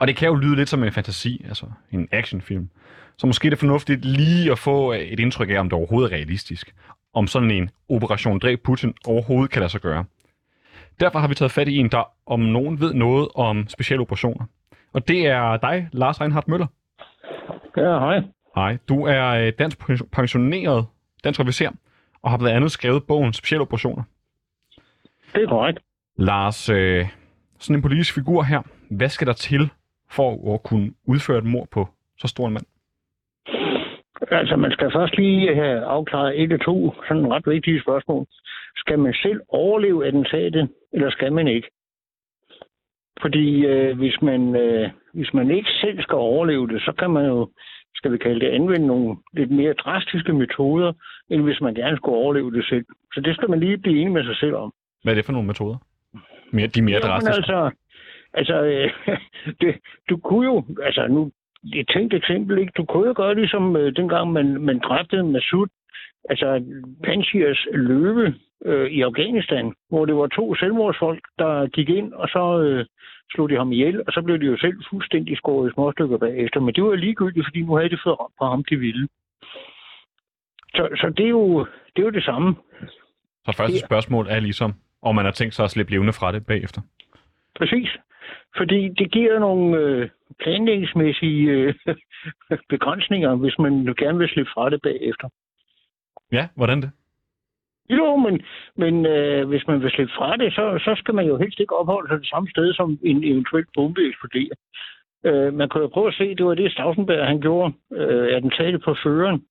Og 0.00 0.06
det 0.06 0.16
kan 0.16 0.28
jo 0.28 0.34
lyde 0.34 0.56
lidt 0.56 0.68
som 0.68 0.84
en 0.84 0.92
fantasi, 0.92 1.44
altså 1.48 1.66
en 1.92 2.08
actionfilm. 2.12 2.68
Så 3.18 3.26
måske 3.26 3.46
er 3.46 3.50
det 3.50 3.58
fornuftigt 3.58 4.04
lige 4.04 4.52
at 4.52 4.58
få 4.58 4.92
øh, 4.92 4.98
et 4.98 5.20
indtryk 5.20 5.50
af, 5.50 5.60
om 5.60 5.68
det 5.68 5.72
overhovedet 5.72 6.12
er 6.12 6.16
realistisk. 6.16 6.74
Om 7.14 7.26
sådan 7.26 7.50
en 7.50 7.70
operation 7.88 8.38
Dræb 8.38 8.62
Putin 8.64 8.94
overhovedet 9.06 9.50
kan 9.50 9.60
lade 9.60 9.70
sig 9.70 9.80
gøre. 9.80 10.04
Derfor 11.00 11.18
har 11.18 11.28
vi 11.28 11.34
taget 11.34 11.52
fat 11.52 11.68
i 11.68 11.76
en, 11.76 11.88
der 11.88 12.10
om 12.26 12.40
nogen 12.40 12.80
ved 12.80 12.94
noget 12.94 13.28
om 13.34 13.68
specielle 13.68 14.00
operationer. 14.00 14.44
Og 14.92 15.08
det 15.08 15.26
er 15.26 15.56
dig, 15.56 15.88
Lars 15.92 16.20
Reinhardt 16.20 16.48
Møller. 16.48 16.66
Ja, 17.76 17.98
hej. 17.98 18.35
Hej, 18.56 18.78
du 18.88 19.06
er 19.06 19.26
øh, 19.26 19.52
dansk 19.58 19.78
pensioneret 20.12 20.86
dansk 21.24 21.40
officer, 21.40 21.70
og 22.22 22.30
har 22.30 22.38
blandt 22.38 22.56
andet 22.56 22.70
skrevet 22.70 23.06
bogen 23.08 23.32
Specielle 23.32 23.62
Operationer. 23.62 24.02
Det 25.34 25.42
er 25.42 25.48
korrekt. 25.48 25.78
Lars, 26.16 26.68
øh, 26.68 27.04
sådan 27.58 27.76
en 27.76 27.82
politisk 27.82 28.14
figur 28.14 28.42
her, 28.42 28.62
hvad 28.90 29.08
skal 29.08 29.26
der 29.26 29.32
til 29.32 29.70
for 30.10 30.54
at 30.54 30.62
kunne 30.62 30.92
udføre 31.06 31.38
et 31.38 31.44
mord 31.44 31.68
på 31.70 31.88
så 32.18 32.28
stor 32.28 32.46
en 32.46 32.52
mand? 32.54 32.66
Altså, 34.30 34.56
man 34.56 34.70
skal 34.70 34.92
først 34.92 35.16
lige 35.16 35.54
have 35.54 35.80
afklaret 35.84 36.40
et 36.40 36.42
eller 36.42 36.64
to 36.64 36.94
sådan 37.08 37.32
ret 37.32 37.46
vigtige 37.46 37.80
spørgsmål. 37.80 38.26
Skal 38.76 38.98
man 38.98 39.14
selv 39.14 39.40
overleve 39.48 40.06
attentatet, 40.06 40.68
eller 40.92 41.10
skal 41.10 41.32
man 41.32 41.48
ikke? 41.48 41.68
Fordi 43.22 43.66
øh, 43.66 43.98
hvis, 43.98 44.22
man, 44.22 44.56
øh, 44.56 44.90
hvis 45.14 45.34
man 45.34 45.50
ikke 45.50 45.70
selv 45.70 46.02
skal 46.02 46.14
overleve 46.14 46.68
det, 46.68 46.82
så 46.82 46.92
kan 46.98 47.10
man 47.10 47.26
jo, 47.26 47.50
skal 47.98 48.12
vi 48.12 48.18
kalde 48.18 48.40
det, 48.40 48.50
anvende 48.58 48.86
nogle 48.86 49.16
lidt 49.32 49.50
mere 49.50 49.72
drastiske 49.72 50.32
metoder, 50.32 50.92
end 51.30 51.42
hvis 51.42 51.60
man 51.60 51.74
gerne 51.74 51.96
skulle 51.96 52.18
overleve 52.18 52.52
det 52.52 52.64
selv. 52.68 52.84
Så 53.14 53.20
det 53.20 53.34
skal 53.34 53.50
man 53.50 53.60
lige 53.60 53.78
blive 53.78 54.00
enig 54.00 54.12
med 54.12 54.24
sig 54.24 54.36
selv 54.36 54.54
om. 54.54 54.72
Hvad 55.02 55.12
er 55.12 55.16
det 55.16 55.24
for 55.24 55.32
nogle 55.32 55.46
metoder? 55.46 55.78
Mere, 56.50 56.66
de 56.66 56.80
er 56.80 56.84
mere 56.84 57.00
drastiske. 57.00 57.36
altså, 57.36 57.70
altså 58.34 58.56
øh, 58.62 58.90
det, 59.60 59.74
du 60.10 60.16
kunne 60.16 60.46
jo, 60.46 60.64
altså 60.82 61.06
nu, 61.08 61.30
et 61.74 61.88
tænkt 61.88 62.14
eksempel, 62.14 62.58
ikke? 62.58 62.72
Du 62.76 62.84
kunne 62.84 63.06
jo 63.08 63.14
gøre 63.16 63.34
ligesom 63.34 63.76
øh, 63.76 63.96
dengang 63.96 64.32
man, 64.32 64.46
man 64.60 64.78
dræbte 64.78 65.22
Masud, 65.22 65.66
altså 66.30 66.64
Panshirs 67.04 67.66
løve 67.72 68.34
øh, 68.64 68.90
i 68.90 69.00
Afghanistan, 69.02 69.74
hvor 69.88 70.04
det 70.04 70.16
var 70.16 70.26
to 70.26 70.54
selvmordsfolk, 70.54 71.22
der 71.38 71.66
gik 71.66 71.88
ind, 71.88 72.12
og 72.12 72.28
så 72.28 72.60
øh, 72.60 72.86
slog 73.32 73.48
de 73.50 73.56
ham 73.56 73.72
ihjel, 73.72 74.02
og 74.06 74.12
så 74.12 74.22
blev 74.22 74.38
de 74.40 74.46
jo 74.46 74.56
selv 74.56 74.76
fuldstændig 74.90 75.36
skåret 75.36 75.70
i 75.70 75.72
små 75.74 75.92
stykker 75.92 76.18
bagefter. 76.18 76.60
Men 76.60 76.74
det 76.74 76.84
var 76.84 76.94
ligegyldigt, 76.94 77.46
fordi 77.46 77.62
nu 77.62 77.76
havde 77.76 77.88
de 77.90 77.98
fået 78.04 78.16
på 78.38 78.44
ham, 78.44 78.64
de 78.64 78.76
ville. 78.76 79.08
Så, 80.74 80.88
så 81.00 81.12
det, 81.16 81.24
er 81.24 81.28
jo, 81.30 81.58
det 81.96 81.98
er 82.02 82.06
jo 82.06 82.10
det 82.10 82.24
samme. 82.24 82.56
Så 83.46 83.52
første 83.56 83.76
det- 83.78 83.84
spørgsmål 83.84 84.26
er 84.28 84.40
ligesom, 84.40 84.74
om 85.02 85.14
man 85.14 85.24
har 85.24 85.32
tænkt 85.32 85.54
sig 85.54 85.64
at 85.64 85.70
slippe 85.70 85.92
levende 85.92 86.12
fra 86.12 86.32
det 86.32 86.46
bagefter. 86.46 86.80
Præcis. 87.58 87.88
Fordi 88.56 88.88
det 88.88 89.12
giver 89.12 89.38
nogle 89.38 89.78
øh, 89.78 90.08
planlægningsmæssige 90.40 91.50
øh, 91.50 91.74
begrænsninger, 92.72 93.34
hvis 93.34 93.58
man 93.58 93.72
gerne 93.98 94.18
vil 94.18 94.28
slippe 94.28 94.50
fra 94.54 94.70
det 94.70 94.82
bagefter. 94.82 95.28
Ja, 96.32 96.48
hvordan 96.56 96.82
det? 96.82 96.90
Jo, 97.90 98.16
men, 98.16 98.40
men 98.76 99.06
øh, 99.06 99.48
hvis 99.48 99.66
man 99.66 99.82
vil 99.82 99.90
slippe 99.90 100.12
fra 100.16 100.36
det, 100.36 100.52
så, 100.54 100.78
så 100.84 100.94
skal 100.98 101.14
man 101.14 101.26
jo 101.26 101.36
helst 101.36 101.60
ikke 101.60 101.76
opholde 101.78 102.08
sig 102.08 102.18
det 102.18 102.28
samme 102.28 102.48
sted, 102.50 102.74
som 102.74 102.98
en 103.02 103.24
eventuel 103.24 103.64
bombe 103.74 104.08
eksploderer. 104.08 104.56
Øh, 105.26 105.54
man 105.54 105.68
kunne 105.68 105.82
jo 105.82 105.88
prøve 105.88 106.08
at 106.08 106.14
se, 106.14 106.34
det 106.34 106.46
var 106.46 106.54
det 106.54 106.72
Stausenberg, 106.72 107.26
han 107.26 107.40
gjorde, 107.40 107.72
øh, 107.92 108.36
attentatet 108.36 108.82
på 108.82 108.94
føreren 109.02 109.42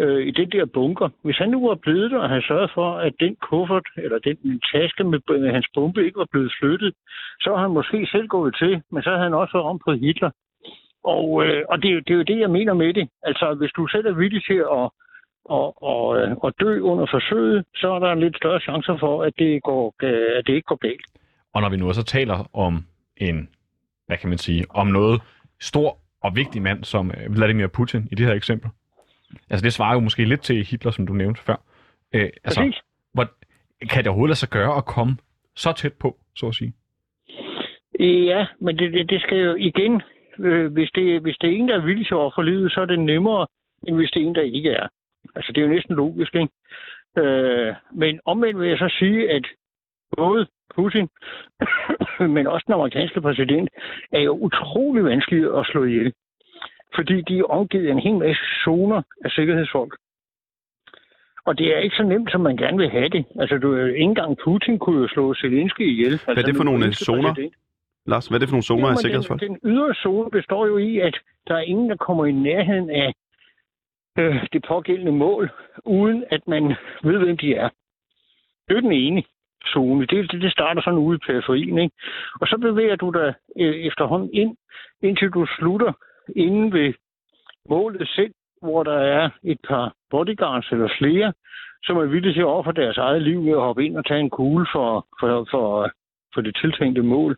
øh, 0.00 0.26
i 0.26 0.30
den 0.30 0.50
der 0.50 0.64
bunker. 0.64 1.08
Hvis 1.24 1.38
han 1.38 1.50
nu 1.50 1.68
var 1.68 1.74
blevet 1.74 2.10
der 2.10 2.18
og 2.18 2.28
havde 2.28 2.46
sørget 2.46 2.70
for, 2.74 2.94
at 2.94 3.12
den 3.20 3.36
kuffert 3.36 3.86
eller 3.96 4.18
den 4.18 4.60
taske 4.72 5.04
med, 5.04 5.18
med 5.28 5.50
hans 5.52 5.68
bombe 5.74 6.04
ikke 6.06 6.18
var 6.18 6.28
blevet 6.32 6.52
flyttet, 6.60 6.92
så 7.40 7.50
havde 7.50 7.60
han 7.60 7.70
måske 7.70 8.06
selv 8.06 8.28
gået 8.28 8.56
til, 8.58 8.82
men 8.92 9.02
så 9.02 9.10
havde 9.10 9.22
han 9.22 9.34
også 9.34 9.52
været 9.52 9.66
om 9.66 9.80
på 9.84 9.92
Hitler. 9.92 10.30
Og, 11.04 11.46
øh, 11.46 11.62
og 11.68 11.82
det, 11.82 11.88
er 11.90 11.94
jo- 11.94 12.00
det 12.06 12.10
er 12.10 12.14
jo 12.14 12.22
det, 12.32 12.38
jeg 12.40 12.50
mener 12.50 12.74
med 12.74 12.94
det. 12.94 13.08
Altså, 13.22 13.54
hvis 13.54 13.72
du 13.76 13.86
selv 13.86 14.06
er 14.06 14.12
villig 14.22 14.44
til 14.44 14.60
at, 14.78 14.90
og, 15.44 15.82
og, 15.82 16.18
øh, 16.18 16.36
og 16.36 16.52
dø 16.60 16.80
under 16.80 17.06
forsøget, 17.10 17.64
så 17.74 17.92
er 17.92 17.98
der 17.98 18.12
en 18.12 18.20
lidt 18.20 18.36
større 18.36 18.60
chancer 18.60 18.96
for, 18.98 19.22
at 19.22 19.32
det, 19.38 19.62
går, 19.62 19.94
øh, 20.02 20.38
at 20.38 20.46
det 20.46 20.54
ikke 20.54 20.66
går 20.66 20.76
galt. 20.76 21.06
Og 21.52 21.62
når 21.62 21.68
vi 21.68 21.76
nu 21.76 21.88
også 21.88 22.04
taler 22.04 22.50
om 22.56 22.86
en, 23.16 23.48
hvad 24.06 24.16
kan 24.16 24.28
man 24.28 24.38
sige, 24.38 24.64
om 24.70 24.86
noget 24.86 25.22
stor 25.60 25.98
og 26.20 26.36
vigtig 26.36 26.62
mand 26.62 26.84
som 26.84 27.10
øh, 27.10 27.34
Vladimir 27.34 27.66
Putin 27.66 28.08
i 28.12 28.14
det 28.14 28.26
her 28.26 28.34
eksempel. 28.34 28.70
Altså 29.50 29.64
det 29.64 29.72
svarer 29.72 29.94
jo 29.94 30.00
måske 30.00 30.24
lidt 30.24 30.40
til 30.40 30.64
Hitler, 30.64 30.90
som 30.90 31.06
du 31.06 31.12
nævnte 31.12 31.40
før. 31.42 31.56
Øh, 32.14 32.30
altså, 32.44 32.60
Præcis. 32.60 32.80
hvor, 33.12 33.26
kan 33.90 33.98
det 33.98 34.08
overhovedet 34.08 34.30
lade 34.30 34.38
sig 34.38 34.48
gøre 34.48 34.76
at 34.76 34.84
komme 34.84 35.16
så 35.56 35.72
tæt 35.72 35.92
på, 35.92 36.16
så 36.36 36.46
at 36.46 36.54
sige? 36.54 36.72
Ja, 38.00 38.46
men 38.60 38.78
det, 38.78 38.92
det, 38.92 39.10
det 39.10 39.20
skal 39.20 39.38
jo 39.38 39.54
igen, 39.54 40.02
øh, 40.38 40.72
hvis, 40.72 40.90
det, 40.94 41.22
hvis 41.22 41.36
det 41.40 41.50
er 41.50 41.56
en, 41.56 41.68
der 41.68 41.76
er 41.76 41.84
villig 41.84 42.06
til 42.06 42.14
at 42.14 42.18
ofre 42.18 42.44
livet, 42.44 42.72
så 42.72 42.80
er 42.80 42.86
det 42.86 42.98
nemmere, 42.98 43.46
end 43.88 43.96
hvis 43.96 44.10
det 44.10 44.22
er 44.22 44.26
en, 44.26 44.34
der 44.34 44.42
ikke 44.42 44.70
er. 44.70 44.88
Altså, 45.34 45.52
det 45.52 45.60
er 45.60 45.66
jo 45.66 45.74
næsten 45.74 45.96
logisk, 45.96 46.34
ikke? 46.34 46.52
Øh, 47.18 47.74
men 47.92 48.20
omvendt 48.24 48.60
vil 48.60 48.68
jeg 48.68 48.78
så 48.78 48.94
sige, 48.98 49.30
at 49.30 49.46
både 50.16 50.46
Putin, 50.74 51.08
men 52.36 52.46
også 52.46 52.64
den 52.66 52.74
amerikanske 52.74 53.20
præsident, 53.20 53.68
er 54.12 54.20
jo 54.20 54.32
utrolig 54.32 55.04
vanskelige 55.04 55.58
at 55.58 55.66
slå 55.66 55.84
ihjel. 55.84 56.12
Fordi 56.94 57.20
de 57.20 57.38
er 57.38 57.44
omgivet 57.44 57.88
af 57.88 57.92
en 57.92 57.98
hel 57.98 58.14
masse 58.14 58.42
zoner 58.64 59.02
af 59.24 59.30
sikkerhedsfolk. 59.30 59.96
Og 61.46 61.58
det 61.58 61.76
er 61.76 61.78
ikke 61.78 61.96
så 61.96 62.02
nemt, 62.02 62.30
som 62.30 62.40
man 62.40 62.56
gerne 62.56 62.78
vil 62.78 62.90
have 62.90 63.08
det. 63.08 63.24
Altså, 63.40 63.58
du, 63.58 63.76
ikke 63.76 64.00
engang 64.00 64.38
Putin 64.44 64.78
kunne 64.78 65.00
jo 65.00 65.08
slå 65.08 65.34
Zelensky 65.34 65.80
ihjel. 65.80 66.12
Altså, 66.12 66.30
er 66.30 66.42
det 66.42 66.56
for 66.56 66.64
nogle 66.64 66.78
ukrainske 66.78 67.04
zoner? 67.04 67.34
præsident. 67.34 67.54
Lars, 68.06 68.26
hvad 68.26 68.38
er 68.38 68.40
det 68.40 68.48
for 68.48 68.56
nogle 68.56 68.70
zoner 68.70 68.86
af 68.86 68.90
Jamen, 68.90 69.02
sikkerhedsfolk? 69.02 69.40
Den, 69.40 69.50
den 69.50 69.70
ydre 69.70 69.94
zone 69.94 70.30
består 70.30 70.66
jo 70.66 70.76
i, 70.78 70.98
at 70.98 71.16
der 71.48 71.54
er 71.54 71.60
ingen, 71.60 71.90
der 71.90 71.96
kommer 71.96 72.26
i 72.26 72.32
nærheden 72.32 72.90
af 72.90 73.12
øh, 74.18 74.46
det 74.52 74.64
pågældende 74.68 75.12
mål, 75.12 75.50
uden 75.84 76.24
at 76.30 76.48
man 76.48 76.74
ved, 77.02 77.18
hvem 77.18 77.36
de 77.36 77.54
er. 77.54 77.68
Det 78.68 78.76
er 78.76 78.80
den 78.80 78.92
ene 78.92 79.22
zone. 79.72 80.06
Det, 80.06 80.32
det, 80.32 80.42
det 80.42 80.52
starter 80.52 80.82
sådan 80.82 80.98
ude 80.98 81.16
i 81.16 81.26
periferien. 81.26 81.78
Ikke? 81.78 81.94
Og 82.40 82.46
så 82.46 82.58
bevæger 82.58 82.96
du 82.96 83.10
dig 83.10 83.34
øh, 83.60 83.74
efterhånden 83.74 84.30
ind, 84.32 84.56
indtil 85.02 85.30
du 85.30 85.46
slutter 85.46 85.92
inde 86.36 86.72
ved 86.72 86.94
målet 87.68 88.08
selv, 88.08 88.32
hvor 88.62 88.82
der 88.82 88.98
er 88.98 89.30
et 89.44 89.58
par 89.68 89.94
bodyguards 90.10 90.72
eller 90.72 90.88
flere, 90.98 91.32
som 91.84 91.96
er 91.96 92.04
villige 92.04 92.32
til 92.32 92.40
at 92.40 92.46
ofre 92.46 92.72
deres 92.72 92.98
eget 92.98 93.22
liv 93.22 93.44
ved 93.44 93.52
at 93.52 93.60
hoppe 93.60 93.84
ind 93.86 93.96
og 93.96 94.06
tage 94.06 94.20
en 94.20 94.30
kugle 94.30 94.66
for, 94.72 95.06
for, 95.20 95.46
for, 95.50 95.90
for 96.34 96.40
det 96.40 96.56
tiltænkte 96.56 97.02
mål. 97.02 97.36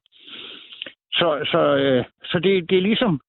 Så, 1.13 1.49
så, 1.51 1.77
øh, 1.77 2.05
så 2.25 2.39
det, 2.39 2.71
det 2.71 2.79
er 2.79 2.83
ligesom... 2.83 3.21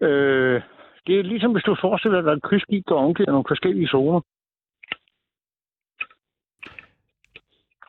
Øh, 0.00 0.62
det 1.06 1.18
er 1.18 1.22
ligesom, 1.22 1.52
hvis 1.52 1.64
du 1.64 1.76
forestiller 1.80 2.20
dig, 2.20 2.30
at 2.30 2.36
et 2.36 2.42
krigsskib 2.42 2.84
går 2.84 3.04
omgivet 3.04 3.28
af 3.28 3.32
nogle 3.32 3.44
forskellige 3.48 3.88
zoner. 3.88 4.20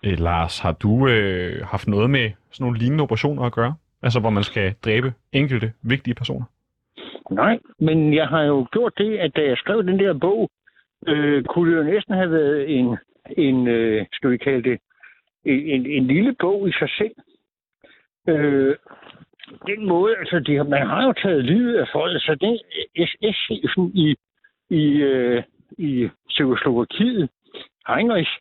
Øh, 0.05 0.19
Lars, 0.19 0.59
har 0.59 0.71
du 0.71 1.07
øh, 1.07 1.65
haft 1.65 1.87
noget 1.87 2.09
med 2.09 2.31
sådan 2.51 2.63
nogle 2.63 2.79
lignende 2.79 3.03
operationer 3.03 3.43
at 3.43 3.53
gøre? 3.53 3.75
Altså 4.01 4.19
hvor 4.19 4.29
man 4.29 4.43
skal 4.43 4.73
dræbe 4.85 5.13
enkelte 5.31 5.73
vigtige 5.81 6.15
personer? 6.15 6.45
Nej, 7.31 7.59
men 7.79 8.13
jeg 8.13 8.27
har 8.27 8.41
jo 8.41 8.67
gjort 8.71 8.93
det, 8.97 9.17
at 9.17 9.35
da 9.35 9.41
jeg 9.41 9.57
skrev 9.57 9.83
den 9.83 9.99
der 9.99 10.13
bog, 10.19 10.49
øh, 11.07 11.43
kunne 11.43 11.71
det 11.71 11.77
jo 11.77 11.83
næsten 11.83 12.13
have 12.13 12.31
været 12.31 12.77
en, 12.77 12.97
en 13.37 13.67
øh, 13.67 14.05
skal 14.13 14.31
vi 14.31 14.37
kalde 14.37 14.69
det, 14.69 14.79
en, 15.45 15.59
en, 15.59 15.85
en 15.85 16.07
lille 16.07 16.35
bog 16.39 16.69
i 16.69 16.71
sig 16.71 16.89
selv. 16.97 17.15
Øh, 18.27 18.75
den 19.67 19.87
måde, 19.87 20.17
altså 20.17 20.39
de, 20.39 20.55
har- 20.55 20.63
man 20.63 20.87
har 20.87 21.03
jo 21.07 21.13
taget 21.13 21.45
livet 21.45 21.75
af 21.77 21.87
folk, 21.93 22.21
så 22.21 22.35
den 22.35 22.59
SS-chefen 23.07 23.91
i, 23.93 24.15
i, 24.69 24.83
øh, 25.01 25.43
i 25.77 26.09
Tjekoslovakiet, 26.31 27.29
Heinrich, 27.87 28.31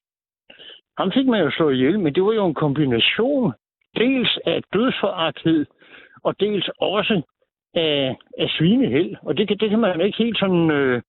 ham 0.98 1.12
fik 1.12 1.26
man 1.26 1.40
jo 1.40 1.50
slået 1.50 1.74
ihjel, 1.74 2.00
men 2.00 2.14
det 2.14 2.22
var 2.24 2.32
jo 2.32 2.46
en 2.46 2.54
kombination 2.54 3.52
dels 3.96 4.38
af 4.46 4.62
dødsforagthed, 4.72 5.66
og 6.22 6.40
dels 6.40 6.68
også 6.68 7.22
af, 7.74 8.16
af 8.38 8.48
svinehæld. 8.58 9.16
Og 9.22 9.36
det 9.36 9.48
kan, 9.48 9.56
det 9.58 9.70
kan 9.70 9.78
man 9.78 10.00
ikke 10.00 10.18
helt 10.18 10.38
sådan... 10.38 10.70
Øh, 10.70 11.02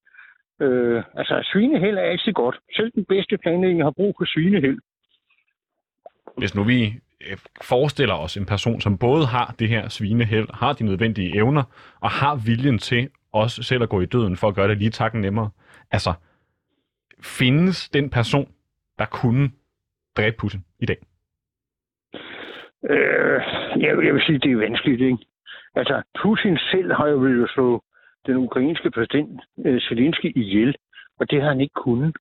øh, 0.62 1.04
altså, 1.14 1.50
svinehæld 1.54 1.98
er 1.98 2.02
altid 2.02 2.34
godt. 2.34 2.60
Selv 2.76 2.92
den 2.92 3.06
bedste 3.06 3.38
planlægning 3.38 3.84
har 3.84 3.92
brug 3.92 4.16
for 4.20 4.26
svinehæld. 4.34 4.80
Hvis 6.38 6.56
nu 6.56 6.64
vi 6.64 6.94
Øh, 7.30 7.38
forestiller 7.62 8.14
os 8.14 8.38
en 8.38 8.46
person, 8.46 8.82
som 8.82 8.98
både 8.98 9.26
har 9.26 9.56
det 9.60 9.70
her 9.70 9.90
svineheld, 9.90 10.48
har 10.54 10.74
de 10.74 10.84
nødvendige 10.84 11.36
evner, 11.36 11.64
og 12.02 12.10
har 12.10 12.36
viljen 12.46 12.80
til 12.80 13.10
også 13.34 13.64
selv 13.64 13.84
at 13.84 13.90
gå 13.90 14.02
i 14.02 14.06
døden 14.06 14.38
for 14.38 14.48
at 14.48 14.56
gøre 14.56 14.68
det 14.68 14.78
lige 14.78 14.90
takken 14.90 15.22
nemmere. 15.22 15.50
Altså, 15.92 16.14
findes 17.24 17.90
den 17.90 18.10
person, 18.10 18.48
der 19.00 19.06
kunne 19.06 19.52
dræbe 20.18 20.36
Putin 20.40 20.66
i 20.80 20.86
dag? 20.86 20.98
Øh, 22.90 23.42
jeg, 23.84 24.06
jeg 24.06 24.14
vil 24.14 24.24
sige, 24.26 24.40
det 24.40 24.52
er 24.52 24.58
vanskeligt, 24.58 25.02
ikke? 25.02 25.26
Altså, 25.76 26.02
Putin 26.22 26.58
selv 26.72 26.94
har 26.94 27.08
jo 27.08 27.18
ville 27.18 27.48
slå 27.48 27.84
den 28.26 28.36
ukrainske 28.36 28.92
præsident 28.92 29.42
øh, 29.66 29.82
Zelensky 29.82 30.38
ihjel, 30.38 30.76
og 31.20 31.32
det 31.32 31.42
har 31.42 31.50
han 31.50 31.62
ikke 31.62 31.74
kunnet. 31.86 32.16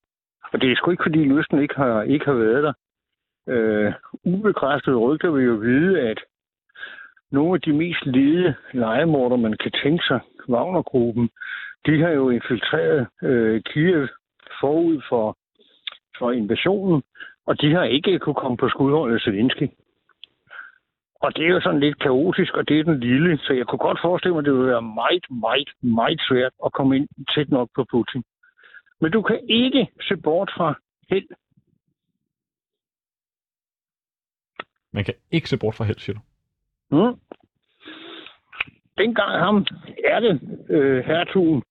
Og 0.53 0.61
det 0.61 0.73
er 0.73 0.77
sgu 0.77 0.91
ikke, 0.91 1.03
fordi 1.03 1.19
lysten 1.19 1.63
ikke 1.63 1.75
har, 1.75 2.03
ikke 2.03 2.25
har 2.25 2.33
været 2.33 2.63
der. 2.63 2.73
Øh, 3.49 3.93
ubekræftede 4.25 4.97
rygter 4.97 5.31
vil 5.31 5.45
jo 5.45 5.55
vide, 5.55 6.01
at 6.01 6.19
nogle 7.31 7.55
af 7.55 7.61
de 7.61 7.73
mest 7.73 8.07
lede 8.07 8.55
legemorder, 8.73 9.37
man 9.37 9.57
kan 9.63 9.73
tænke 9.85 10.05
sig, 10.05 10.21
Wagnergruppen, 10.49 11.31
de 11.87 12.01
har 12.03 12.09
jo 12.09 12.31
infiltreret 12.31 13.07
øh, 13.23 13.63
Kiev 13.63 14.09
forud 14.61 15.03
for, 15.09 15.37
for 16.19 16.31
invasionen, 16.33 17.03
og 17.47 17.61
de 17.61 17.75
har 17.75 17.85
ikke 17.85 18.19
kunne 18.19 18.35
komme 18.35 18.57
på 18.57 18.69
skudholdet 18.69 19.23
Zelensky. 19.23 19.69
Og 21.23 21.37
det 21.37 21.45
er 21.45 21.49
jo 21.49 21.61
sådan 21.61 21.81
lidt 21.81 21.99
kaotisk, 21.99 22.55
og 22.55 22.69
det 22.69 22.79
er 22.79 22.85
den 22.85 23.01
lille, 23.01 23.39
så 23.39 23.53
jeg 23.53 23.67
kunne 23.67 23.79
godt 23.89 23.99
forestille 24.03 24.35
mig, 24.35 24.41
at 24.41 24.45
det 24.45 24.53
ville 24.53 24.73
være 24.73 24.83
meget, 24.83 25.27
meget, 25.31 25.69
meget 25.83 26.21
svært 26.29 26.53
at 26.65 26.73
komme 26.73 26.97
ind 26.97 27.09
tæt 27.35 27.51
nok 27.51 27.69
på 27.75 27.85
Putin. 27.91 28.23
Men 29.01 29.13
du 29.13 29.23
kan 29.23 29.41
ikke 29.49 29.89
se 30.09 30.17
bort 30.17 30.51
fra 30.57 30.75
held. 31.11 31.29
Man 34.93 35.05
kan 35.05 35.15
ikke 35.31 35.49
se 35.49 35.59
bort 35.59 35.75
fra 35.75 35.85
held, 35.85 35.99
siger 35.99 36.17
du. 36.17 36.23
Mm. 36.97 37.17
Dengang 38.99 39.39
ham 39.39 39.67
er 40.05 40.21
det 40.21 40.41
øh, 40.71 41.05
hertugen 41.05 41.63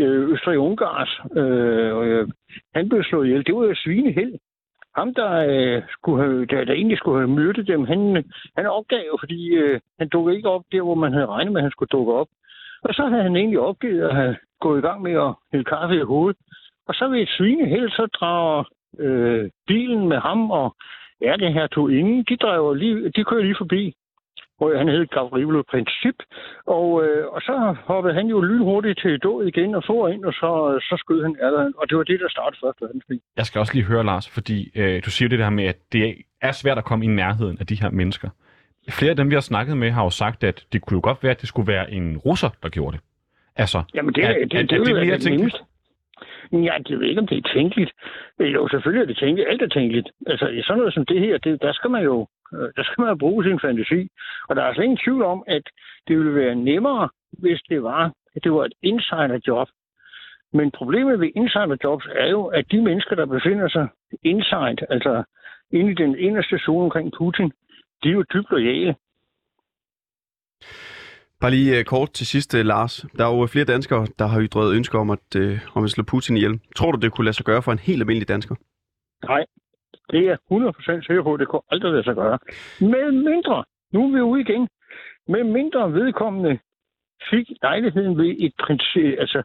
øh, 0.00 0.30
Østrig-Ungars, 0.32 1.20
øh, 1.36 1.92
øh, 2.06 2.28
han 2.74 2.88
blev 2.88 3.02
slået 3.04 3.26
ihjel. 3.26 3.46
Det 3.46 3.54
var 3.54 3.64
jo 3.64 3.74
svineheld. 3.74 4.34
Ham, 4.96 5.14
der, 5.14 5.32
øh, 5.48 5.82
skulle 5.92 6.24
have, 6.24 6.46
der, 6.46 6.64
der 6.64 6.72
egentlig 6.72 6.98
skulle 6.98 7.18
have 7.18 7.36
myrdet 7.38 7.66
dem, 7.66 7.84
han, 7.84 8.24
han 8.56 8.66
opgav 8.66 9.18
fordi 9.20 9.48
øh, 9.48 9.80
han 9.98 10.08
dukkede 10.08 10.36
ikke 10.36 10.48
op 10.48 10.64
der, 10.72 10.82
hvor 10.82 10.94
man 10.94 11.12
havde 11.12 11.26
regnet 11.26 11.52
med, 11.52 11.60
at 11.60 11.64
han 11.64 11.70
skulle 11.70 11.88
dukke 11.92 12.12
op. 12.12 12.28
Og 12.82 12.94
så 12.94 13.06
havde 13.06 13.22
han 13.22 13.36
egentlig 13.36 13.60
opgivet 13.60 14.02
at 14.02 14.16
have 14.16 14.36
gået 14.60 14.78
i 14.78 14.86
gang 14.86 15.02
med 15.02 15.12
at 15.12 15.34
hælde 15.52 15.64
kaffe 15.64 15.96
i 15.96 16.10
hovedet. 16.12 16.36
Og 16.88 16.94
så 16.94 17.08
ved 17.08 17.20
et 17.20 17.28
svineheld, 17.28 17.90
så 17.90 18.06
drager 18.06 18.64
øh, 18.98 19.50
bilen 19.66 20.08
med 20.08 20.16
ham 20.16 20.50
og 20.50 20.76
ja, 21.20 21.36
det 21.36 21.52
her 21.52 21.66
tog 21.66 21.92
ingen, 21.92 22.24
de, 22.28 22.36
drev 22.36 22.74
lige, 22.74 23.08
de 23.16 23.24
kører 23.24 23.42
lige 23.42 23.56
forbi 23.58 23.94
hvor 24.60 24.78
han 24.78 24.88
hed 24.88 25.06
Gavrilo 25.06 25.62
Princip, 25.70 26.18
og, 26.66 26.86
øh, 27.04 27.26
og 27.34 27.40
så 27.42 27.54
hoppede 27.84 28.14
han 28.14 28.26
jo 28.26 28.40
lynhurtigt 28.40 28.98
til 29.02 29.18
død 29.18 29.46
igen 29.46 29.74
og 29.74 29.82
for 29.86 30.08
ind, 30.08 30.24
og 30.24 30.32
så, 30.32 30.50
så 30.88 30.94
skød 30.98 31.22
han 31.22 31.36
Erdogan, 31.40 31.72
og 31.76 31.84
det 31.88 31.98
var 31.98 32.04
det, 32.04 32.20
der 32.20 32.28
startede 32.28 32.60
første 32.64 32.80
verdenskrig. 32.84 33.20
Jeg 33.36 33.46
skal 33.46 33.58
også 33.58 33.74
lige 33.74 33.84
høre, 33.84 34.04
Lars, 34.04 34.28
fordi 34.28 34.70
øh, 34.74 35.02
du 35.04 35.10
siger 35.10 35.28
det 35.28 35.38
der 35.38 35.50
med, 35.50 35.64
at 35.64 35.76
det 35.92 36.16
er 36.42 36.52
svært 36.52 36.78
at 36.78 36.84
komme 36.84 37.04
i 37.04 37.08
nærheden 37.08 37.56
af 37.60 37.66
de 37.66 37.74
her 37.82 37.90
mennesker. 37.90 38.28
Flere 38.90 39.10
af 39.10 39.16
dem, 39.16 39.30
vi 39.30 39.34
har 39.34 39.40
snakket 39.40 39.76
med, 39.76 39.90
har 39.90 40.04
jo 40.04 40.10
sagt, 40.10 40.44
at 40.44 40.64
det 40.72 40.82
kunne 40.82 40.96
jo 40.96 41.00
godt 41.04 41.22
være, 41.22 41.32
at 41.32 41.40
det 41.40 41.48
skulle 41.48 41.72
være 41.72 41.90
en 41.90 42.16
russer, 42.16 42.50
der 42.62 42.68
gjorde 42.68 42.96
det. 42.96 43.04
Altså, 43.56 43.82
Jamen, 43.94 44.14
det, 44.14 44.24
er, 44.24 44.32
det, 44.32 44.52
det, 44.52 44.60
er, 44.60 44.62
det, 44.62 44.72
er 44.72 44.78
det, 44.78 44.86
det 44.86 44.86
det 44.86 45.06
mere 45.06 45.14
det 45.14 45.22
tænkeligt? 45.22 45.38
nemmeste. 45.38 45.64
Ja, 46.52 46.74
det 46.86 47.00
ved 47.00 47.08
ikke, 47.08 47.20
om 47.20 47.26
det 47.26 47.38
er 47.38 47.52
tænkeligt. 47.54 47.92
Jo, 48.40 48.68
selvfølgelig 48.68 49.02
er 49.02 49.06
det 49.06 49.16
tænkeligt. 49.16 49.48
Alt 49.48 49.62
er 49.62 49.68
tænkeligt. 49.68 50.08
Altså, 50.26 50.46
i 50.48 50.62
sådan 50.62 50.78
noget 50.78 50.94
som 50.94 51.06
det 51.06 51.20
her, 51.20 51.38
det, 51.38 51.62
der 51.62 51.72
skal 51.72 51.90
man 51.90 52.02
jo 52.02 52.26
øh, 52.54 52.68
der 52.76 52.82
skal 52.82 53.02
man 53.04 53.18
bruge 53.18 53.44
sin 53.44 53.60
fantasi. 53.60 54.08
Og 54.48 54.56
der 54.56 54.62
er 54.62 54.74
slet 54.74 54.84
ingen 54.84 55.04
tvivl 55.04 55.22
om, 55.22 55.44
at 55.46 55.62
det 56.08 56.18
ville 56.18 56.34
være 56.34 56.54
nemmere, 56.54 57.08
hvis 57.32 57.60
det 57.68 57.82
var, 57.82 58.12
at 58.36 58.44
det 58.44 58.52
var 58.52 58.64
et 58.64 58.74
insiderjob. 58.82 59.68
Men 60.52 60.70
problemet 60.70 61.20
ved 61.20 61.30
insiderjobs 61.34 62.06
er 62.10 62.28
jo, 62.28 62.46
at 62.46 62.64
de 62.70 62.80
mennesker, 62.82 63.16
der 63.16 63.26
befinder 63.26 63.68
sig 63.68 63.88
inside, 64.22 64.86
altså 64.90 65.22
inde 65.72 65.90
i 65.92 65.94
den 65.94 66.18
inderste 66.18 66.58
zone 66.58 66.84
omkring 66.84 67.12
Putin, 67.18 67.52
de 68.02 68.08
er 68.08 68.12
jo 68.12 68.24
dybt 68.32 68.50
lojale. 68.50 68.94
Bare 71.40 71.50
lige 71.50 71.78
øh, 71.78 71.84
kort 71.84 72.10
til 72.12 72.26
sidst, 72.26 72.54
øh, 72.54 72.64
Lars. 72.64 73.06
Der 73.16 73.24
er 73.26 73.34
jo 73.36 73.42
øh, 73.42 73.48
flere 73.48 73.64
danskere, 73.64 74.06
der 74.18 74.26
har 74.26 74.40
ytret 74.42 74.74
ønsker 74.76 74.98
om 74.98 75.10
at, 75.10 75.28
øh, 75.36 75.58
om 75.74 75.84
at 75.84 75.90
slå 75.90 76.04
Putin 76.04 76.36
ihjel. 76.36 76.60
Tror 76.76 76.92
du, 76.92 76.98
det 76.98 77.12
kunne 77.12 77.24
lade 77.24 77.36
sig 77.36 77.44
gøre 77.44 77.62
for 77.62 77.72
en 77.72 77.78
helt 77.78 78.02
almindelig 78.02 78.28
dansker? 78.28 78.54
Nej, 79.24 79.44
det 80.10 80.28
er 80.28 80.36
100% 81.00 81.06
sikker 81.06 81.22
på, 81.22 81.34
at 81.34 81.40
det 81.40 81.48
kunne 81.48 81.66
aldrig 81.70 81.92
lade 81.92 82.04
sig 82.04 82.14
gøre. 82.14 82.38
Med 82.80 83.12
mindre, 83.12 83.64
nu 83.92 84.00
er 84.06 84.14
vi 84.14 84.20
ude 84.20 84.40
igen, 84.40 84.68
med 85.28 85.44
mindre 85.44 85.92
vedkommende 85.92 86.58
fik 87.30 87.46
lejligheden 87.62 88.18
ved 88.18 88.36
et 88.38 88.54
princip, 88.64 89.14
altså 89.18 89.42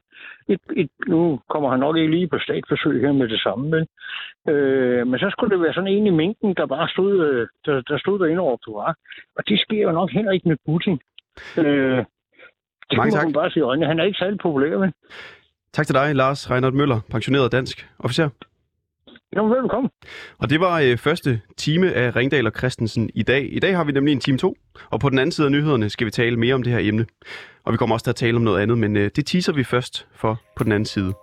et, 0.48 0.60
et, 0.76 0.90
nu 1.08 1.40
kommer 1.50 1.70
han 1.70 1.80
nok 1.80 1.98
ikke 1.98 2.16
lige 2.16 2.28
på 2.28 2.40
statsforsøg 2.40 3.02
her 3.02 3.12
med 3.12 3.28
det 3.28 3.42
samme, 3.42 3.70
men, 3.70 3.84
øh, 4.54 5.08
men 5.08 5.20
så 5.20 5.30
skulle 5.30 5.56
det 5.56 5.64
være 5.64 5.74
sådan 5.74 5.94
en 5.94 6.08
i 6.08 6.10
mængden, 6.10 6.54
der 6.54 6.66
bare 6.66 6.88
stod, 6.88 7.28
øh, 7.28 7.48
der, 7.66 7.82
der 7.82 7.98
stod 7.98 8.20
derinde 8.20 8.42
over 8.42 8.58
var. 8.68 8.96
Og 9.38 9.48
det 9.48 9.60
sker 9.60 9.82
jo 9.82 9.92
nok 9.92 10.10
heller 10.12 10.32
ikke 10.32 10.50
med 10.50 10.58
Putin. 10.66 11.00
Øh, 11.58 11.98
det 12.90 12.98
Mange 12.98 13.12
tak. 13.12 13.34
bare 13.34 13.52
sige 13.52 13.64
øjnene. 13.64 13.88
Han 13.88 14.00
er 14.00 14.04
ikke 14.04 14.18
særlig 14.18 14.40
populær, 14.40 14.78
men 14.78 14.92
Tak 15.74 15.86
til 15.86 15.96
dig, 15.96 16.16
Lars 16.16 16.52
Reinhardt 16.52 16.76
Møller, 16.76 17.00
pensioneret 17.12 17.52
dansk 17.52 17.90
officer. 18.00 18.30
jamen, 19.36 19.52
velkommen. 19.52 19.90
Og 20.38 20.50
det 20.50 20.60
var 20.60 20.80
øh, 20.80 20.98
første 20.98 21.42
time 21.58 21.94
af 21.94 22.16
Ringdal 22.16 22.48
og 22.48 22.54
Christensen 22.58 23.10
i 23.16 23.24
dag. 23.24 23.50
I 23.52 23.60
dag 23.60 23.76
har 23.76 23.84
vi 23.84 23.92
nemlig 23.92 24.12
en 24.12 24.20
time 24.20 24.38
to, 24.38 24.56
og 24.90 25.00
på 25.00 25.10
den 25.10 25.20
anden 25.20 25.32
side 25.32 25.48
af 25.48 25.52
nyhederne 25.52 25.90
skal 25.90 26.06
vi 26.06 26.12
tale 26.12 26.38
mere 26.38 26.56
om 26.56 26.64
det 26.64 26.74
her 26.74 26.80
emne. 26.82 27.06
Og 27.64 27.74
vi 27.74 27.78
kommer 27.78 27.96
også 27.96 28.04
til 28.04 28.12
at 28.12 28.16
tale 28.16 28.36
om 28.36 28.42
noget 28.42 28.62
andet, 28.62 28.78
men 28.78 28.98
øh, 28.98 29.12
det 29.16 29.26
teaser 29.26 29.54
vi 29.54 29.64
først 29.64 30.08
for 30.14 30.42
på 30.56 30.64
den 30.64 30.72
anden 30.72 30.86
side. 30.86 31.14